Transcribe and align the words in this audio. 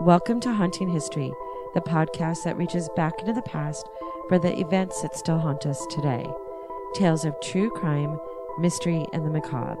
Welcome 0.00 0.40
to 0.40 0.54
Haunting 0.54 0.88
History, 0.88 1.30
the 1.74 1.82
podcast 1.82 2.44
that 2.44 2.56
reaches 2.56 2.88
back 2.96 3.20
into 3.20 3.34
the 3.34 3.42
past 3.42 3.86
for 4.30 4.38
the 4.38 4.58
events 4.58 5.02
that 5.02 5.14
still 5.14 5.36
haunt 5.38 5.66
us 5.66 5.86
today. 5.90 6.26
Tales 6.94 7.26
of 7.26 7.38
true 7.42 7.68
crime, 7.68 8.18
mystery, 8.58 9.04
and 9.12 9.26
the 9.26 9.30
macabre. 9.30 9.76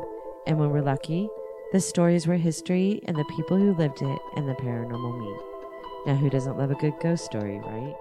And 0.46 0.58
when 0.58 0.72
we're 0.72 0.82
lucky, 0.82 1.30
the 1.72 1.80
stories 1.80 2.26
where 2.26 2.36
history 2.36 3.00
and 3.06 3.16
the 3.16 3.24
people 3.34 3.56
who 3.56 3.74
lived 3.74 4.02
it 4.02 4.18
and 4.36 4.46
the 4.46 4.52
paranormal 4.56 5.18
meet. 5.18 5.40
Now, 6.06 6.16
who 6.16 6.28
doesn't 6.28 6.58
love 6.58 6.70
a 6.70 6.74
good 6.74 7.00
ghost 7.00 7.24
story, 7.24 7.58
right? 7.58 7.96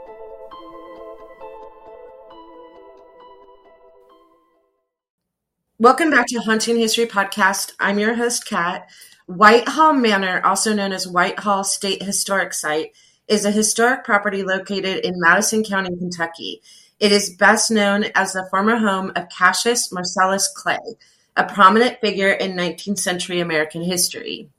Welcome 5.78 6.10
back 6.12 6.28
to 6.28 6.40
Haunting 6.40 6.80
History 6.80 7.06
Podcast. 7.06 7.72
I'm 7.80 7.98
your 7.98 8.16
host, 8.16 8.46
Kat. 8.46 8.90
Whitehall 9.30 9.94
Manor, 9.94 10.44
also 10.44 10.74
known 10.74 10.92
as 10.92 11.08
Whitehall 11.08 11.64
State 11.64 12.02
Historic 12.02 12.52
Site, 12.52 12.96
is 13.28 13.46
a 13.46 13.52
historic 13.52 14.04
property 14.04 14.42
located 14.42 15.06
in 15.06 15.20
Madison 15.20 15.64
County, 15.64 15.96
Kentucky. 15.96 16.64
It 17.00 17.12
is 17.12 17.36
best 17.36 17.70
known 17.70 18.06
as 18.16 18.34
the 18.34 18.48
former 18.50 18.78
home 18.78 19.12
of 19.16 19.30
Cassius 19.30 19.92
Marcellus 19.92 20.52
Clay, 20.56 20.80
a 21.38 21.44
prominent 21.44 22.02
figure 22.02 22.32
in 22.32 22.54
19th 22.54 22.98
century 22.98 23.40
American 23.40 23.84
history. 23.84 24.50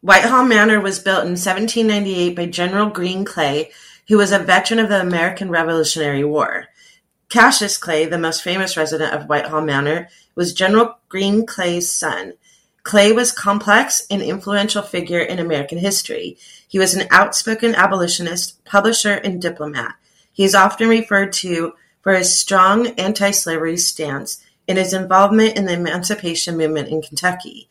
Whitehall 0.00 0.44
Manor 0.44 0.80
was 0.80 0.98
built 0.98 1.22
in 1.22 1.36
1798 1.36 2.34
by 2.34 2.46
General 2.46 2.90
Green 2.90 3.24
Clay, 3.24 3.70
who 4.08 4.18
was 4.18 4.32
a 4.32 4.40
veteran 4.40 4.80
of 4.80 4.88
the 4.88 5.00
American 5.00 5.50
Revolutionary 5.50 6.24
War. 6.24 6.66
Cassius 7.28 7.78
Clay, 7.78 8.06
the 8.06 8.18
most 8.18 8.42
famous 8.42 8.76
resident 8.76 9.14
of 9.14 9.28
Whitehall 9.28 9.62
Manor, 9.62 10.08
was 10.34 10.52
General 10.52 10.98
Green 11.08 11.46
Clay's 11.46 11.92
son. 11.92 12.32
Clay 12.84 13.12
was 13.12 13.32
a 13.32 13.36
complex 13.36 14.06
and 14.10 14.20
influential 14.20 14.82
figure 14.82 15.20
in 15.20 15.38
American 15.38 15.78
history. 15.78 16.36
He 16.68 16.78
was 16.78 16.94
an 16.94 17.08
outspoken 17.10 17.74
abolitionist, 17.74 18.62
publisher, 18.66 19.14
and 19.14 19.40
diplomat. 19.40 19.94
He 20.32 20.44
is 20.44 20.54
often 20.54 20.88
referred 20.88 21.32
to 21.34 21.72
for 22.02 22.12
his 22.12 22.38
strong 22.38 22.88
anti-slavery 22.98 23.78
stance 23.78 24.44
and 24.68 24.76
his 24.76 24.92
involvement 24.92 25.56
in 25.56 25.64
the 25.64 25.72
emancipation 25.72 26.58
movement 26.58 26.88
in 26.88 27.00
Kentucky. 27.00 27.68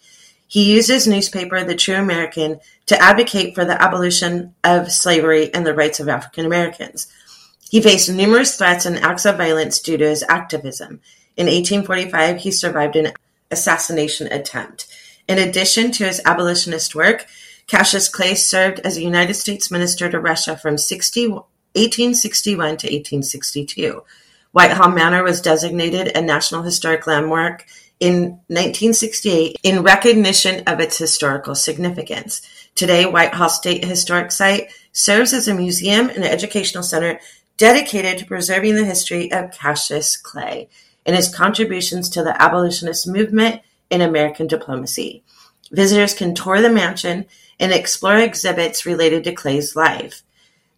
He 0.48 0.74
used 0.74 0.90
his 0.90 1.08
newspaper, 1.08 1.64
The 1.64 1.76
True 1.76 1.96
American, 1.96 2.60
to 2.88 3.00
advocate 3.00 3.54
for 3.54 3.66
the 3.66 3.80
abolition 3.80 4.56
of 4.64 4.92
slavery 4.92 5.54
and 5.54 5.66
the 5.66 5.76
rights 5.76 6.00
of 6.00 6.10
African 6.10 6.46
Americans. 6.46 7.08
He 7.70 7.82
faced 7.82 8.10
numerous 8.10 8.58
threats 8.58 8.88
and 8.88 8.98
acts 8.98 9.26
of 9.26 9.38
violence 9.38 9.80
due 9.80 9.98
to 9.98 10.10
his 10.10 10.24
activism. 10.28 11.02
In 11.38 11.46
1845, 11.46 12.38
he 12.38 12.52
survived 12.52 12.96
an 12.96 13.14
assassination 13.52 14.28
attempt. 14.32 14.88
In 15.28 15.38
addition 15.38 15.92
to 15.92 16.06
his 16.06 16.22
abolitionist 16.26 16.96
work, 16.96 17.26
Cassius 17.68 18.10
Clay 18.10 18.36
served 18.36 18.80
as 18.82 18.98
a 18.98 19.04
United 19.04 19.36
States 19.36 19.72
minister 19.72 20.10
to 20.10 20.20
Russia 20.20 20.58
from 20.58 20.78
60, 20.78 21.30
1861 21.30 22.58
to 22.58 22.88
1862. 22.88 24.04
Whitehall 24.52 24.90
Manor 24.92 25.24
was 25.24 25.42
designated 25.42 26.16
a 26.16 26.22
National 26.22 26.62
Historic 26.62 27.08
Landmark 27.08 27.66
in 28.00 28.24
1968 28.48 29.58
in 29.64 29.82
recognition 29.82 30.64
of 30.68 30.80
its 30.80 30.98
historical 30.98 31.56
significance. 31.56 32.42
Today, 32.76 33.06
Whitehall 33.06 33.50
State 33.50 33.86
Historic 33.86 34.32
Site 34.32 34.72
serves 34.92 35.34
as 35.34 35.48
a 35.48 35.56
museum 35.56 36.10
and 36.10 36.24
educational 36.24 36.84
center 36.84 37.20
dedicated 37.58 38.18
to 38.18 38.26
preserving 38.26 38.76
the 38.76 38.86
history 38.86 39.32
of 39.32 39.52
Cassius 39.52 40.18
Clay 40.18 40.68
and 41.06 41.16
his 41.16 41.34
contributions 41.34 42.10
to 42.10 42.24
the 42.24 42.40
abolitionist 42.42 43.08
movement 43.08 43.62
in 43.94 44.02
American 44.02 44.48
diplomacy. 44.48 45.24
Visitors 45.72 46.16
can 46.16 46.34
tour 46.34 46.62
the 46.62 46.70
mansion 46.70 47.26
and 47.60 47.72
explore 47.72 48.18
exhibits 48.18 48.88
related 48.88 49.24
to 49.24 49.34
Clay's 49.34 49.76
life. 49.76 50.24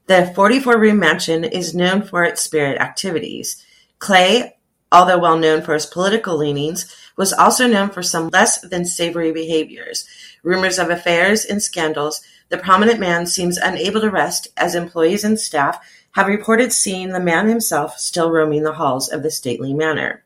The 0.08 0.32
44 0.36 0.78
room 0.78 1.00
mansion 1.00 1.46
is 1.46 1.74
known 1.74 2.04
for 2.04 2.26
its 2.26 2.42
spirit 2.42 2.80
activities. 2.80 3.66
Clay, 4.00 4.58
although 4.92 5.18
well 5.18 5.38
known 5.38 5.62
for 5.62 5.74
his 5.74 5.86
political 5.86 6.38
leanings, 6.38 6.94
was 7.16 7.32
also 7.32 7.68
known 7.68 7.90
for 7.90 8.04
some 8.04 8.30
less 8.30 8.60
than 8.60 8.84
savory 8.84 9.32
behaviors. 9.32 10.06
Rumors 10.44 10.78
of 10.78 10.90
affairs 10.90 11.46
and 11.46 11.64
scandals, 11.64 12.22
the 12.50 12.58
prominent 12.58 13.00
man 13.00 13.26
seems 13.28 13.58
unable 13.58 14.02
to 14.02 14.12
rest 14.12 14.50
as 14.58 14.76
employees 14.76 15.24
and 15.24 15.40
staff 15.40 15.80
have 16.12 16.28
reported 16.28 16.74
seeing 16.74 17.10
the 17.10 17.20
man 17.20 17.48
himself 17.48 17.98
still 17.98 18.30
roaming 18.30 18.64
the 18.64 18.74
halls 18.74 19.10
of 19.10 19.24
the 19.24 19.32
stately 19.32 19.74
manor. 19.74 20.24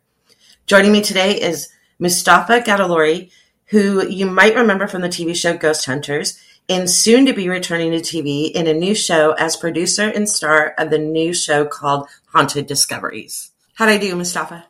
Joining 0.65 0.91
me 0.91 1.01
today 1.01 1.39
is 1.39 1.69
Mustafa 1.99 2.61
Gatollari, 2.61 3.29
who 3.65 4.07
you 4.07 4.25
might 4.25 4.55
remember 4.55 4.87
from 4.87 5.01
the 5.01 5.09
TV 5.09 5.35
show 5.35 5.55
Ghost 5.55 5.85
Hunters, 5.85 6.39
and 6.67 6.89
soon 6.89 7.25
to 7.25 7.33
be 7.33 7.49
returning 7.49 7.91
to 7.91 7.99
TV 7.99 8.51
in 8.51 8.67
a 8.67 8.73
new 8.73 8.95
show 8.95 9.33
as 9.33 9.55
producer 9.55 10.07
and 10.07 10.29
star 10.29 10.73
of 10.77 10.89
the 10.89 10.99
new 10.99 11.33
show 11.33 11.65
called 11.65 12.07
Haunted 12.27 12.67
Discoveries. 12.67 13.51
How'd 13.73 13.89
I 13.89 13.97
do, 13.97 14.15
Mustafa? 14.15 14.65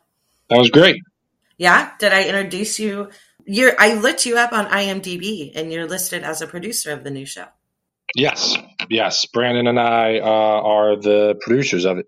That 0.48 0.58
was 0.58 0.70
great. 0.70 1.02
Yeah? 1.58 1.92
Did 1.98 2.12
I 2.12 2.24
introduce 2.24 2.80
you? 2.80 3.10
You're, 3.44 3.74
I 3.78 3.94
looked 3.94 4.24
you 4.24 4.38
up 4.38 4.52
on 4.52 4.66
IMDb 4.66 5.52
and 5.54 5.72
you're 5.72 5.86
listed 5.86 6.22
as 6.22 6.40
a 6.40 6.46
producer 6.46 6.92
of 6.92 7.04
the 7.04 7.10
new 7.10 7.26
show. 7.26 7.46
Yes, 8.14 8.56
yes. 8.88 9.26
Brandon 9.26 9.66
and 9.66 9.78
I 9.78 10.18
uh, 10.18 10.24
are 10.24 10.96
the 10.96 11.38
producers 11.40 11.84
of 11.84 11.98
it. 11.98 12.06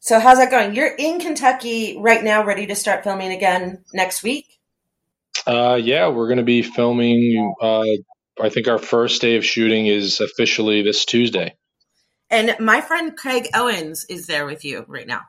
So 0.00 0.18
how's 0.18 0.38
that 0.38 0.50
going? 0.50 0.74
You're 0.74 0.94
in 0.94 1.20
Kentucky 1.20 1.96
right 1.98 2.24
now, 2.24 2.44
ready 2.44 2.66
to 2.66 2.74
start 2.74 3.04
filming 3.04 3.32
again 3.32 3.84
next 3.92 4.22
week. 4.22 4.46
Uh, 5.46 5.78
yeah, 5.80 6.08
we're 6.08 6.26
going 6.26 6.38
to 6.38 6.42
be 6.42 6.62
filming. 6.62 7.54
Uh, 7.60 7.84
I 8.40 8.48
think 8.48 8.66
our 8.66 8.78
first 8.78 9.20
day 9.20 9.36
of 9.36 9.44
shooting 9.44 9.86
is 9.86 10.20
officially 10.20 10.82
this 10.82 11.04
Tuesday. 11.04 11.54
And 12.30 12.56
my 12.58 12.80
friend 12.80 13.14
Craig 13.14 13.48
Owens 13.54 14.06
is 14.08 14.26
there 14.26 14.46
with 14.46 14.64
you 14.64 14.84
right 14.88 15.06
now. 15.06 15.22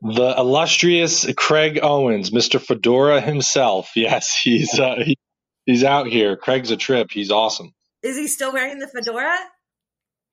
The 0.00 0.34
illustrious 0.38 1.26
Craig 1.36 1.78
Owens, 1.82 2.30
Mr. 2.30 2.60
Fedora 2.60 3.20
himself. 3.20 3.90
Yes, 3.96 4.34
he's 4.42 4.78
uh, 4.78 4.96
he, 5.04 5.16
he's 5.66 5.84
out 5.84 6.06
here. 6.06 6.36
Craig's 6.36 6.70
a 6.70 6.76
trip. 6.76 7.10
He's 7.10 7.30
awesome. 7.30 7.74
Is 8.02 8.16
he 8.16 8.28
still 8.28 8.52
wearing 8.52 8.78
the 8.78 8.88
fedora? 8.88 9.36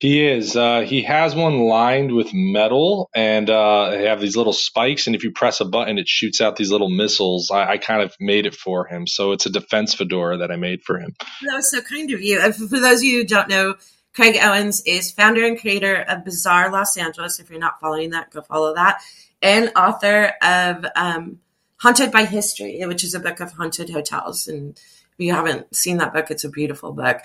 He 0.01 0.25
is. 0.25 0.55
Uh, 0.55 0.81
he 0.81 1.03
has 1.03 1.35
one 1.35 1.59
lined 1.59 2.11
with 2.11 2.33
metal, 2.33 3.11
and 3.13 3.47
uh, 3.47 3.91
they 3.91 4.07
have 4.07 4.19
these 4.19 4.35
little 4.35 4.51
spikes. 4.51 5.05
And 5.05 5.15
if 5.15 5.23
you 5.23 5.29
press 5.31 5.61
a 5.61 5.65
button, 5.65 5.99
it 5.99 6.07
shoots 6.07 6.41
out 6.41 6.55
these 6.55 6.71
little 6.71 6.89
missiles. 6.89 7.51
I, 7.51 7.73
I, 7.73 7.77
kind 7.77 8.01
of 8.01 8.15
made 8.19 8.47
it 8.47 8.55
for 8.55 8.87
him, 8.87 9.05
so 9.05 9.31
it's 9.31 9.45
a 9.45 9.51
defense 9.51 9.93
fedora 9.93 10.37
that 10.37 10.49
I 10.49 10.55
made 10.55 10.81
for 10.81 10.97
him. 10.97 11.13
That 11.45 11.53
was 11.53 11.69
so 11.69 11.81
kind 11.81 12.09
of 12.09 12.19
you. 12.19 12.41
For 12.51 12.79
those 12.79 12.97
of 12.97 13.03
you 13.03 13.19
who 13.19 13.27
don't 13.27 13.47
know, 13.47 13.75
Craig 14.15 14.39
Owens 14.41 14.81
is 14.87 15.11
founder 15.11 15.45
and 15.45 15.59
creator 15.59 16.01
of 16.01 16.25
Bizarre 16.25 16.71
Los 16.71 16.97
Angeles. 16.97 17.39
If 17.39 17.51
you're 17.51 17.59
not 17.59 17.79
following 17.79 18.09
that, 18.09 18.31
go 18.31 18.41
follow 18.41 18.73
that, 18.73 19.03
and 19.39 19.71
author 19.75 20.33
of 20.41 20.83
um, 20.95 21.41
Haunted 21.77 22.11
by 22.11 22.25
History, 22.25 22.83
which 22.87 23.03
is 23.03 23.13
a 23.13 23.19
book 23.19 23.39
of 23.39 23.51
haunted 23.51 23.91
hotels. 23.91 24.47
And 24.47 24.79
if 25.17 25.25
you 25.25 25.33
haven't 25.33 25.75
seen 25.75 25.97
that 25.97 26.13
book, 26.13 26.31
it's 26.31 26.43
a 26.43 26.49
beautiful 26.49 26.93
book. 26.93 27.19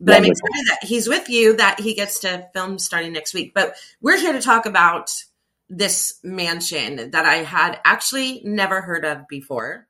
But 0.00 0.16
I'm 0.16 0.24
excited 0.24 0.66
that 0.68 0.84
he's 0.84 1.08
with 1.08 1.28
you, 1.28 1.56
that 1.56 1.80
he 1.80 1.94
gets 1.94 2.20
to 2.20 2.48
film 2.54 2.78
starting 2.78 3.12
next 3.12 3.34
week. 3.34 3.52
But 3.54 3.74
we're 4.00 4.18
here 4.18 4.32
to 4.32 4.40
talk 4.40 4.66
about 4.66 5.12
this 5.68 6.18
mansion 6.24 7.10
that 7.12 7.26
I 7.26 7.36
had 7.36 7.78
actually 7.84 8.42
never 8.44 8.80
heard 8.80 9.04
of 9.04 9.28
before. 9.28 9.86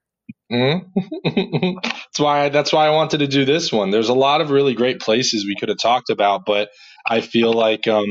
Mm-hmm. 0.52 1.78
that's 1.88 2.18
why 2.18 2.48
that's 2.48 2.72
why 2.72 2.86
I 2.86 2.90
wanted 2.90 3.18
to 3.18 3.28
do 3.28 3.44
this 3.44 3.72
one. 3.72 3.90
There's 3.90 4.08
a 4.08 4.14
lot 4.14 4.40
of 4.40 4.50
really 4.50 4.74
great 4.74 5.00
places 5.00 5.44
we 5.44 5.54
could 5.54 5.68
have 5.68 5.78
talked 5.78 6.10
about, 6.10 6.44
but 6.44 6.70
I 7.06 7.20
feel 7.20 7.52
like 7.52 7.86
um, 7.86 8.08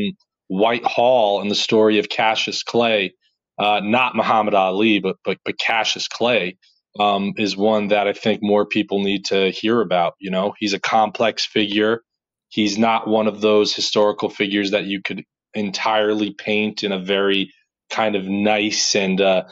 Whitehall 0.48 1.42
and 1.42 1.52
the 1.52 1.56
story 1.56 2.00
of 2.00 2.08
Cassius 2.08 2.64
Clay, 2.64 3.14
uh, 3.60 3.82
not 3.84 4.16
Muhammad 4.16 4.54
Ali, 4.54 5.00
but 5.00 5.18
but, 5.26 5.38
but 5.44 5.60
Cassius 5.60 6.08
Clay, 6.08 6.58
um, 7.00 7.34
is 7.38 7.58
one 7.58 7.90
that 7.90 8.08
I 8.08 8.14
think 8.14 8.42
more 8.42 8.66
people 8.66 9.02
need 9.04 9.26
to 9.26 9.52
hear 9.52 9.82
about. 9.82 10.16
You 10.20 10.32
know, 10.32 10.54
he's 10.60 10.74
a 10.74 10.80
complex 10.80 11.46
figure. 11.46 12.02
He's 12.50 12.78
not 12.78 13.08
one 13.08 13.28
of 13.28 13.42
those 13.42 13.74
historical 13.76 14.30
figures 14.30 14.72
that 14.72 14.86
you 14.86 15.02
could 15.04 15.24
entirely 15.54 16.32
paint 16.34 16.84
in 16.84 16.92
a 16.92 17.00
very 17.00 17.54
kind 17.92 18.16
of 18.16 18.26
nice 18.26 18.96
and 18.96 19.20
uh, 19.22 19.44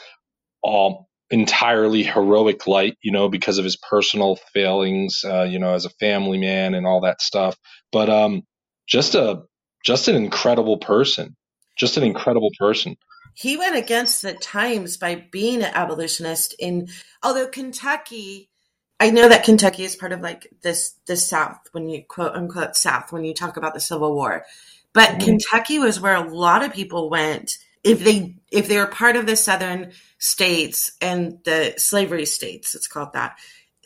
all 0.63 1.07
entirely 1.30 2.04
heroic 2.04 2.68
light, 2.68 2.98
you 3.01 3.12
know, 3.12 3.30
because 3.30 3.57
of 3.57 3.63
his 3.66 3.78
personal 3.78 4.38
failings, 4.54 5.22
uh, 5.25 5.44
you 5.44 5.60
know, 5.60 5.74
as 5.74 5.86
a 5.86 5.89
family 5.92 6.38
man 6.38 6.74
and 6.74 6.88
all 6.88 7.01
that 7.01 7.22
stuff. 7.22 7.56
But 7.92 8.10
um, 8.10 8.44
just 8.88 9.16
a 9.16 9.44
just 9.86 10.07
an 10.07 10.16
incredible 10.16 10.78
person, 10.78 11.36
just 11.78 11.98
an 11.98 12.04
incredible 12.04 12.51
person. 12.60 12.95
He 13.38 13.56
went 13.56 13.75
against 13.75 14.24
the 14.24 14.34
times 14.34 14.98
by 14.98 15.28
being 15.30 15.62
an 15.62 15.72
abolitionist. 15.75 16.56
In 16.57 16.88
although 17.22 17.48
Kentucky, 17.48 18.50
I 19.00 19.12
know 19.12 19.30
that 19.30 19.44
Kentucky 19.44 19.84
is 19.84 19.95
part 19.95 20.12
of 20.12 20.22
like 20.22 20.48
this 20.63 20.95
the 21.06 21.16
South 21.16 21.60
when 21.72 21.88
you 21.88 22.01
quote 22.04 22.34
unquote 22.34 22.75
South 22.75 23.12
when 23.12 23.24
you 23.24 23.36
talk 23.36 23.56
about 23.56 23.75
the 23.75 23.80
Civil 23.80 24.16
War, 24.16 24.44
but 24.92 25.10
mm-hmm. 25.10 25.19
Kentucky 25.19 25.78
was 25.78 26.00
where 26.00 26.16
a 26.16 26.28
lot 26.28 26.66
of 26.66 26.74
people 26.74 27.12
went 27.12 27.60
if 27.84 28.04
they 28.04 28.36
if 28.51 28.68
they 28.68 28.78
were 28.78 28.88
part 28.88 29.16
of 29.16 29.28
the 29.28 29.36
southern 29.36 29.92
states 30.18 30.94
and 31.00 31.38
the 31.44 31.75
slavery 31.78 32.25
states 32.25 32.74
it's 32.74 32.88
called 32.88 33.13
that 33.13 33.38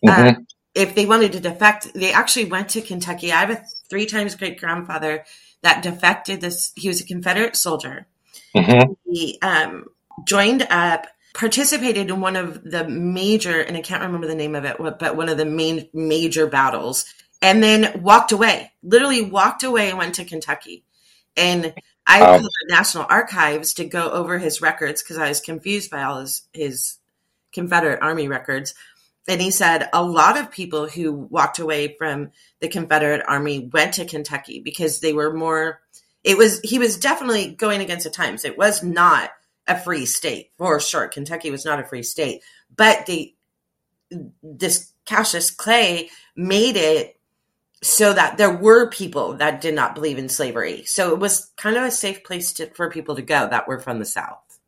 mm-hmm. 0.05 0.29
uh, 0.29 0.33
if 0.73 0.95
they 0.95 1.05
wanted 1.05 1.33
to 1.33 1.41
defect 1.41 1.93
they 1.93 2.13
actually 2.13 2.45
went 2.45 2.69
to 2.69 2.81
kentucky 2.81 3.33
i 3.33 3.39
have 3.41 3.49
a 3.49 3.61
three 3.89 4.05
times 4.05 4.35
great 4.35 4.57
grandfather 4.57 5.25
that 5.61 5.83
defected 5.83 6.39
this 6.39 6.71
he 6.75 6.87
was 6.87 7.01
a 7.01 7.05
confederate 7.05 7.55
soldier 7.55 8.07
mm-hmm. 8.55 8.93
he 9.05 9.37
um, 9.41 9.85
joined 10.25 10.67
up 10.69 11.07
participated 11.33 12.09
in 12.09 12.19
one 12.19 12.35
of 12.35 12.61
the 12.63 12.87
major 12.87 13.61
and 13.61 13.77
i 13.77 13.81
can't 13.81 14.03
remember 14.03 14.27
the 14.27 14.35
name 14.35 14.53
of 14.53 14.65
it 14.65 14.77
but 14.77 15.15
one 15.15 15.29
of 15.29 15.37
the 15.37 15.45
main 15.45 15.87
major 15.93 16.45
battles 16.45 17.05
and 17.41 17.63
then 17.63 18.01
walked 18.03 18.33
away 18.33 18.71
literally 18.83 19.21
walked 19.21 19.63
away 19.63 19.89
and 19.89 19.97
went 19.97 20.15
to 20.15 20.25
kentucky 20.25 20.83
and 21.37 21.73
I 22.05 22.21
um, 22.21 22.27
called 22.27 22.43
the 22.43 22.75
National 22.75 23.05
Archives 23.09 23.75
to 23.75 23.85
go 23.85 24.09
over 24.11 24.37
his 24.37 24.61
records 24.61 25.01
because 25.01 25.17
I 25.17 25.29
was 25.29 25.39
confused 25.39 25.91
by 25.91 26.03
all 26.03 26.19
his 26.19 26.41
his 26.53 26.97
Confederate 27.53 28.01
Army 28.01 28.27
records. 28.27 28.73
And 29.27 29.41
he 29.41 29.51
said 29.51 29.89
a 29.93 30.03
lot 30.03 30.37
of 30.37 30.51
people 30.51 30.87
who 30.87 31.13
walked 31.13 31.59
away 31.59 31.95
from 31.97 32.31
the 32.59 32.67
Confederate 32.67 33.23
Army 33.27 33.69
went 33.71 33.95
to 33.95 34.05
Kentucky 34.05 34.59
because 34.59 34.99
they 34.99 35.13
were 35.13 35.33
more. 35.33 35.79
It 36.23 36.37
was 36.37 36.59
he 36.61 36.79
was 36.79 36.97
definitely 36.97 37.53
going 37.53 37.81
against 37.81 38.03
the 38.03 38.09
times. 38.09 38.45
It 38.45 38.57
was 38.57 38.83
not 38.83 39.31
a 39.67 39.79
free 39.79 40.05
state 40.05 40.51
for 40.57 40.79
sure. 40.79 41.07
Kentucky 41.07 41.51
was 41.51 41.65
not 41.65 41.79
a 41.79 41.85
free 41.85 42.03
state, 42.03 42.41
but 42.75 43.05
the 43.05 43.33
this 44.43 44.91
Cassius 45.05 45.51
Clay 45.51 46.09
made 46.35 46.75
it 46.75 47.17
so 47.83 48.13
that 48.13 48.37
there 48.37 48.55
were 48.55 48.89
people 48.89 49.33
that 49.37 49.61
did 49.61 49.73
not 49.73 49.95
believe 49.95 50.19
in 50.19 50.29
slavery. 50.29 50.83
So 50.85 51.13
it 51.13 51.19
was 51.19 51.51
kind 51.57 51.77
of 51.77 51.83
a 51.83 51.91
safe 51.91 52.23
place 52.23 52.53
to, 52.53 52.67
for 52.67 52.91
people 52.91 53.15
to 53.15 53.23
go 53.23 53.47
that 53.49 53.67
were 53.67 53.79
from 53.79 53.99
the 53.99 54.05
South 54.05 54.59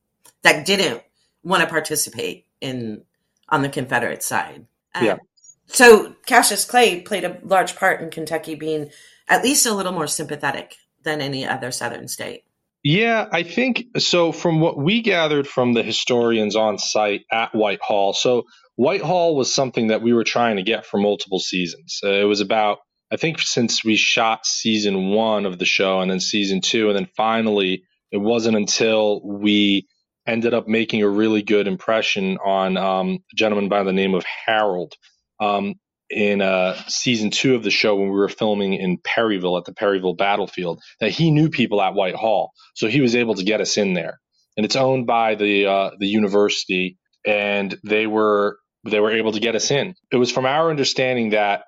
that 0.42 0.66
didn't 0.66 1.04
want 1.44 1.62
to 1.62 1.70
participate 1.70 2.48
in 2.62 3.04
on 3.50 3.62
the 3.62 3.70
Confederate 3.70 4.24
side. 4.24 4.66
Um, 4.96 5.06
yeah. 5.06 5.18
So 5.68 6.16
Cassius 6.26 6.66
Clay 6.66 7.02
played 7.02 7.24
a 7.24 7.40
large 7.44 7.76
part 7.76 8.02
in 8.02 8.10
Kentucky 8.10 8.56
being 8.56 8.90
at 9.28 9.44
least 9.44 9.66
a 9.66 9.74
little 9.74 9.92
more 9.92 10.08
sympathetic 10.08 10.76
than 11.04 11.22
any 11.22 11.48
other 11.48 11.72
Southern 11.72 12.08
state. 12.08 12.44
Yeah, 12.84 13.28
I 13.32 13.44
think 13.44 13.86
so. 13.98 14.32
From 14.32 14.60
what 14.60 14.78
we 14.78 15.02
gathered 15.02 15.48
from 15.48 15.74
the 15.74 15.84
historians 15.84 16.56
on 16.56 16.78
site 16.78 17.22
at 17.32 17.56
Whitehall, 17.56 18.14
so 18.14 18.44
Whitehall 18.76 19.36
was 19.36 19.54
something 19.54 19.88
that 19.88 20.02
we 20.02 20.14
were 20.14 20.26
trying 20.26 20.58
to 20.58 20.64
get 20.64 20.86
for 20.86 20.98
multiple 20.98 21.40
seasons. 21.40 22.00
Uh, 22.04 22.10
it 22.10 22.26
was 22.26 22.42
about 22.42 22.80
I 23.12 23.16
think 23.16 23.40
since 23.40 23.86
we 23.86 23.96
shot 23.96 24.46
season 24.46 25.10
one 25.10 25.46
of 25.46 25.60
the 25.60 25.66
show 25.66 26.02
and 26.02 26.10
then 26.10 26.20
season 26.20 26.62
two, 26.62 26.90
and 26.90 26.98
then 26.98 27.08
finally, 27.16 27.84
it 28.12 28.18
wasn't 28.18 28.58
until 28.58 29.22
we 29.24 29.88
ended 30.26 30.54
up 30.54 30.68
making 30.68 31.04
a 31.04 31.10
really 31.10 31.42
good 31.42 31.68
impression 31.68 32.38
on 32.44 32.76
um, 32.76 33.20
a 33.32 33.36
gentleman 33.36 33.70
by 33.70 33.84
the 33.84 33.94
name 33.94 34.14
of 34.14 34.26
Harold 34.46 34.94
um, 35.40 35.76
in 36.14 36.42
uh, 36.42 36.76
season 36.88 37.32
two 37.32 37.56
of 37.56 37.64
the 37.64 37.72
show 37.72 37.96
when 37.96 38.10
we 38.10 38.16
were 38.16 38.30
filming 38.30 38.74
in 38.74 38.98
Perryville 39.04 39.58
at 39.58 39.66
the 39.66 39.74
Perryville 39.74 40.16
battlefield 40.16 40.82
that 41.00 41.12
he 41.12 41.32
knew 41.32 41.50
people 41.50 41.82
at 41.82 41.96
Whitehall, 41.96 42.52
so 42.76 42.88
he 42.88 43.02
was 43.02 43.16
able 43.16 43.36
to 43.36 43.44
get 43.44 43.62
us 43.62 43.78
in 43.78 43.94
there. 43.94 44.20
And 44.56 44.66
it's 44.66 44.76
owned 44.76 45.08
by 45.08 45.36
the 45.36 45.66
uh, 45.66 45.92
the 46.00 46.08
university, 46.08 46.98
and 47.26 47.76
they 47.84 48.08
were 48.08 48.58
they 48.86 49.00
were 49.00 49.12
able 49.12 49.32
to 49.32 49.40
get 49.40 49.56
us 49.56 49.72
in. 49.72 49.96
It 50.12 50.18
was 50.18 50.32
from 50.32 50.46
our 50.46 50.70
understanding 50.70 51.32
that 51.32 51.64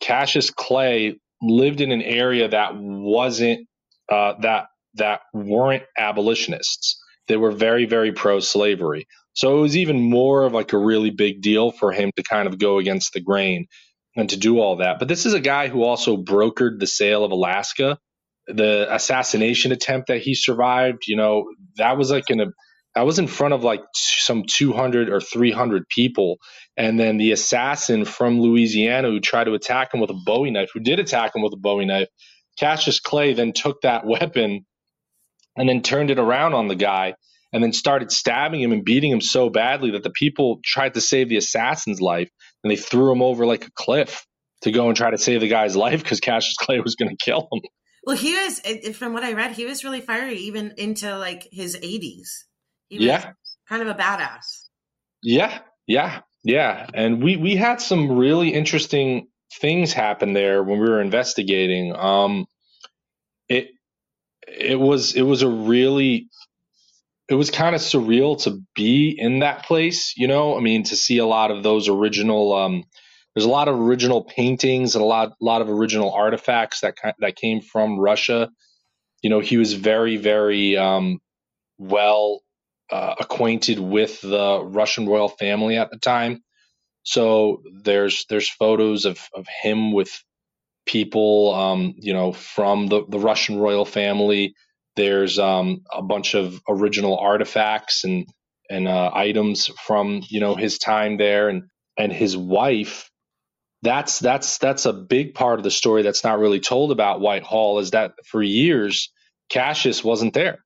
Cassius 0.00 0.50
Clay 0.50 1.18
lived 1.42 1.80
in 1.80 1.92
an 1.92 2.02
area 2.02 2.48
that 2.48 2.72
wasn't 2.76 3.68
uh, 4.10 4.34
that 4.40 4.66
that 4.94 5.20
weren't 5.34 5.84
abolitionists. 5.98 6.98
They 7.28 7.36
were 7.36 7.52
very 7.52 7.84
very 7.86 8.12
pro 8.12 8.40
slavery. 8.40 9.06
So 9.32 9.58
it 9.58 9.60
was 9.60 9.76
even 9.76 10.00
more 10.00 10.44
of 10.44 10.52
like 10.52 10.72
a 10.72 10.78
really 10.78 11.10
big 11.10 11.40
deal 11.40 11.70
for 11.70 11.92
him 11.92 12.10
to 12.16 12.22
kind 12.22 12.48
of 12.48 12.58
go 12.58 12.78
against 12.78 13.12
the 13.12 13.20
grain 13.20 13.66
and 14.16 14.30
to 14.30 14.36
do 14.36 14.58
all 14.60 14.76
that. 14.76 14.98
But 14.98 15.08
this 15.08 15.26
is 15.26 15.34
a 15.34 15.40
guy 15.40 15.68
who 15.68 15.82
also 15.82 16.16
brokered 16.16 16.78
the 16.78 16.86
sale 16.86 17.24
of 17.24 17.32
Alaska. 17.32 17.98
The 18.46 18.92
assassination 18.92 19.72
attempt 19.72 20.08
that 20.08 20.20
he 20.22 20.34
survived, 20.34 21.04
you 21.06 21.16
know, 21.16 21.46
that 21.76 21.96
was 21.96 22.10
like 22.10 22.30
in 22.30 22.40
a 22.40 22.46
I 22.94 23.04
was 23.04 23.20
in 23.20 23.28
front 23.28 23.54
of 23.54 23.62
like 23.62 23.82
some 23.94 24.44
200 24.48 25.10
or 25.10 25.20
300 25.20 25.88
people. 25.88 26.38
And 26.76 26.98
then 26.98 27.18
the 27.18 27.32
assassin 27.32 28.04
from 28.04 28.40
Louisiana 28.40 29.08
who 29.08 29.20
tried 29.20 29.44
to 29.44 29.54
attack 29.54 29.94
him 29.94 30.00
with 30.00 30.10
a 30.10 30.20
Bowie 30.26 30.50
knife, 30.50 30.70
who 30.74 30.80
did 30.80 30.98
attack 30.98 31.34
him 31.34 31.42
with 31.42 31.52
a 31.52 31.58
Bowie 31.58 31.86
knife, 31.86 32.08
Cassius 32.58 33.00
Clay 33.00 33.32
then 33.34 33.52
took 33.52 33.82
that 33.82 34.04
weapon 34.06 34.66
and 35.56 35.68
then 35.68 35.82
turned 35.82 36.10
it 36.10 36.18
around 36.18 36.54
on 36.54 36.68
the 36.68 36.74
guy 36.76 37.14
and 37.52 37.62
then 37.62 37.72
started 37.72 38.12
stabbing 38.12 38.60
him 38.60 38.72
and 38.72 38.84
beating 38.84 39.10
him 39.10 39.20
so 39.20 39.50
badly 39.50 39.92
that 39.92 40.02
the 40.02 40.10
people 40.10 40.60
tried 40.64 40.94
to 40.94 41.00
save 41.00 41.28
the 41.28 41.36
assassin's 41.36 42.00
life 42.00 42.30
and 42.62 42.70
they 42.70 42.76
threw 42.76 43.12
him 43.12 43.22
over 43.22 43.46
like 43.46 43.66
a 43.66 43.70
cliff 43.74 44.26
to 44.62 44.70
go 44.70 44.88
and 44.88 44.96
try 44.96 45.10
to 45.10 45.18
save 45.18 45.40
the 45.40 45.48
guy's 45.48 45.76
life 45.76 46.02
because 46.02 46.20
Cassius 46.20 46.56
Clay 46.60 46.80
was 46.80 46.94
going 46.94 47.10
to 47.10 47.24
kill 47.24 47.48
him. 47.52 47.62
Well, 48.04 48.16
he 48.16 48.32
was, 48.32 48.60
from 48.96 49.12
what 49.12 49.22
I 49.22 49.34
read, 49.34 49.52
he 49.52 49.66
was 49.66 49.84
really 49.84 50.00
fiery 50.00 50.36
even 50.36 50.74
into 50.78 51.18
like 51.18 51.46
his 51.52 51.76
80s 51.76 52.28
yeah. 52.90 53.32
Kind 53.68 53.82
of 53.82 53.88
a 53.88 53.94
badass. 53.94 54.66
Yeah. 55.22 55.60
Yeah. 55.86 56.20
Yeah. 56.42 56.88
And 56.92 57.22
we, 57.22 57.36
we 57.36 57.56
had 57.56 57.80
some 57.80 58.18
really 58.18 58.50
interesting 58.50 59.28
things 59.60 59.92
happen 59.92 60.32
there 60.32 60.62
when 60.62 60.80
we 60.80 60.88
were 60.88 61.00
investigating. 61.00 61.94
Um, 61.94 62.46
it, 63.48 63.68
it 64.46 64.78
was, 64.78 65.14
it 65.14 65.22
was 65.22 65.42
a 65.42 65.48
really, 65.48 66.28
it 67.30 67.34
was 67.34 67.50
kind 67.50 67.76
of 67.76 67.80
surreal 67.80 68.42
to 68.42 68.60
be 68.74 69.16
in 69.16 69.38
that 69.38 69.64
place, 69.64 70.14
you 70.16 70.28
know, 70.28 70.58
I 70.58 70.60
mean, 70.60 70.82
to 70.84 70.96
see 70.96 71.18
a 71.18 71.26
lot 71.26 71.52
of 71.52 71.62
those 71.62 71.88
original, 71.88 72.52
um, 72.54 72.84
there's 73.34 73.46
a 73.46 73.50
lot 73.50 73.68
of 73.68 73.78
original 73.78 74.24
paintings 74.24 74.96
and 74.96 75.02
a 75.02 75.06
lot, 75.06 75.32
lot 75.40 75.62
of 75.62 75.70
original 75.70 76.12
artifacts 76.12 76.80
that, 76.80 76.96
that 77.20 77.36
came 77.36 77.60
from 77.60 77.98
Russia. 77.98 78.50
You 79.22 79.30
know, 79.30 79.40
he 79.40 79.56
was 79.58 79.74
very, 79.74 80.16
very, 80.16 80.76
um, 80.76 81.20
well 81.78 82.40
uh, 82.90 83.14
acquainted 83.18 83.78
with 83.78 84.20
the 84.20 84.62
Russian 84.64 85.08
royal 85.08 85.28
family 85.28 85.76
at 85.76 85.90
the 85.90 85.98
time. 85.98 86.42
So 87.04 87.62
there's 87.82 88.26
there's 88.28 88.50
photos 88.50 89.06
of, 89.06 89.18
of 89.34 89.46
him 89.62 89.92
with 89.92 90.22
people, 90.86 91.54
um, 91.54 91.94
you 91.96 92.12
know, 92.12 92.32
from 92.32 92.88
the, 92.88 93.04
the 93.08 93.18
Russian 93.18 93.58
royal 93.58 93.84
family. 93.84 94.54
There's 95.00 95.38
um, 95.38 95.82
a 95.92 96.02
bunch 96.02 96.34
of 96.34 96.60
original 96.68 97.18
artifacts 97.18 98.04
and 98.04 98.26
and 98.70 98.88
uh, 98.88 99.10
items 99.14 99.68
from 99.86 100.22
you 100.28 100.40
know 100.40 100.56
his 100.56 100.78
time 100.78 101.18
there, 101.18 101.48
and 101.50 101.64
and 101.98 102.12
his 102.12 102.36
wife. 102.36 103.10
That's 103.82 104.20
that's 104.20 104.58
that's 104.58 104.86
a 104.86 104.94
big 104.94 105.34
part 105.34 105.60
of 105.60 105.64
the 105.64 105.72
story 105.72 106.02
that's 106.02 106.24
not 106.24 106.40
really 106.40 106.60
told 106.60 106.92
about 106.92 107.20
Whitehall 107.22 107.80
is 107.80 107.92
that 107.92 108.12
for 108.26 108.42
years 108.42 109.12
Cassius 109.50 110.04
wasn't 110.04 110.34
there 110.34 110.58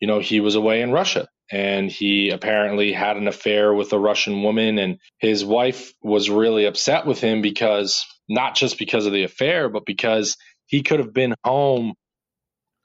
you 0.00 0.08
know, 0.08 0.20
he 0.20 0.40
was 0.40 0.54
away 0.54 0.82
in 0.82 0.92
Russia 0.92 1.28
and 1.50 1.90
he 1.90 2.30
apparently 2.30 2.92
had 2.92 3.16
an 3.16 3.28
affair 3.28 3.72
with 3.72 3.92
a 3.92 3.98
Russian 3.98 4.42
woman 4.42 4.78
and 4.78 4.98
his 5.18 5.44
wife 5.44 5.92
was 6.02 6.30
really 6.30 6.66
upset 6.66 7.06
with 7.06 7.20
him 7.20 7.42
because 7.42 8.04
not 8.28 8.54
just 8.56 8.78
because 8.78 9.06
of 9.06 9.12
the 9.12 9.24
affair 9.24 9.68
but 9.68 9.86
because 9.86 10.36
he 10.66 10.82
could 10.82 11.00
have 11.00 11.14
been 11.14 11.34
home 11.44 11.94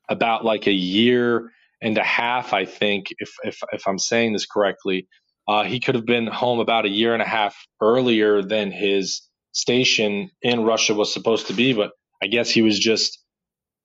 about 0.10 0.44
like 0.44 0.68
a 0.68 0.72
year 0.72 1.52
and 1.82 1.98
a 1.98 2.04
half 2.04 2.54
I 2.54 2.66
think 2.66 3.08
if 3.20 3.32
if 3.44 3.60
if 3.72 3.88
I'm 3.88 4.00
saying 4.00 4.34
this 4.34 4.46
correctly 4.46 5.08
uh, 5.48 5.64
he 5.64 5.80
could 5.80 5.96
have 5.96 6.06
been 6.06 6.28
home 6.28 6.60
about 6.60 6.86
a 6.86 6.90
year 6.90 7.14
and 7.14 7.22
a 7.22 7.28
half 7.28 7.56
earlier 7.82 8.44
than 8.44 8.72
his 8.72 9.22
station 9.52 10.30
in 10.42 10.64
Russia 10.64 10.94
was 10.94 11.14
supposed 11.14 11.48
to 11.48 11.54
be 11.54 11.74
but 11.74 11.92
I 12.22 12.28
guess 12.28 12.50
he 12.50 12.62
was 12.62 12.78
just 12.78 13.20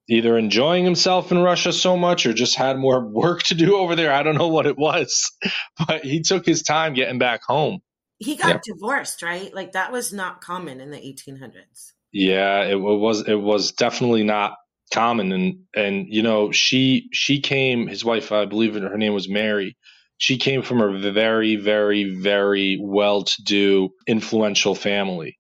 either 0.09 0.37
enjoying 0.37 0.85
himself 0.85 1.33
in 1.33 1.39
Russia 1.39 1.73
so 1.73 1.97
much 1.97 2.27
or 2.27 2.33
just 2.33 2.57
had 2.57 2.79
more 2.79 3.01
work 3.05 3.43
to 3.45 3.55
do 3.55 3.77
over 3.77 3.97
there. 3.97 4.13
I 4.13 4.23
don't 4.23 4.37
know 4.37 4.49
what 4.49 4.67
it 4.67 4.77
was, 4.77 5.31
but 5.87 6.05
he 6.05 6.21
took 6.21 6.45
his 6.45 6.63
time 6.63 6.95
getting 6.95 7.19
back 7.19 7.43
home. 7.47 7.81
He 8.19 8.37
got 8.37 8.49
yeah. 8.49 8.75
divorced, 8.75 9.23
right? 9.23 9.53
Like 9.53 9.73
that 9.73 9.93
was 9.93 10.13
not 10.13 10.41
common 10.41 10.81
in 10.81 10.91
the 10.91 10.99
1800s. 10.99 11.93
Yeah, 12.13 12.65
it 12.65 12.77
was 12.77 13.27
it 13.27 13.35
was 13.35 13.73
definitely 13.73 14.23
not 14.23 14.55
common 14.93 15.33
and 15.33 15.55
and 15.75 16.07
you 16.09 16.23
know, 16.23 16.53
she 16.53 17.09
she 17.13 17.41
came 17.41 17.87
his 17.89 18.05
wife 18.05 18.33
I 18.33 18.45
believe 18.47 18.75
her 18.75 18.99
name 18.99 19.15
was 19.15 19.29
Mary. 19.29 19.77
she 20.19 20.39
came 20.39 20.63
from 20.63 20.81
a 20.81 20.99
very, 21.13 21.57
very, 21.57 22.05
very 22.17 22.79
well 22.81 23.25
to 23.25 23.43
do, 23.45 23.91
influential 24.07 24.75
family. 24.75 25.39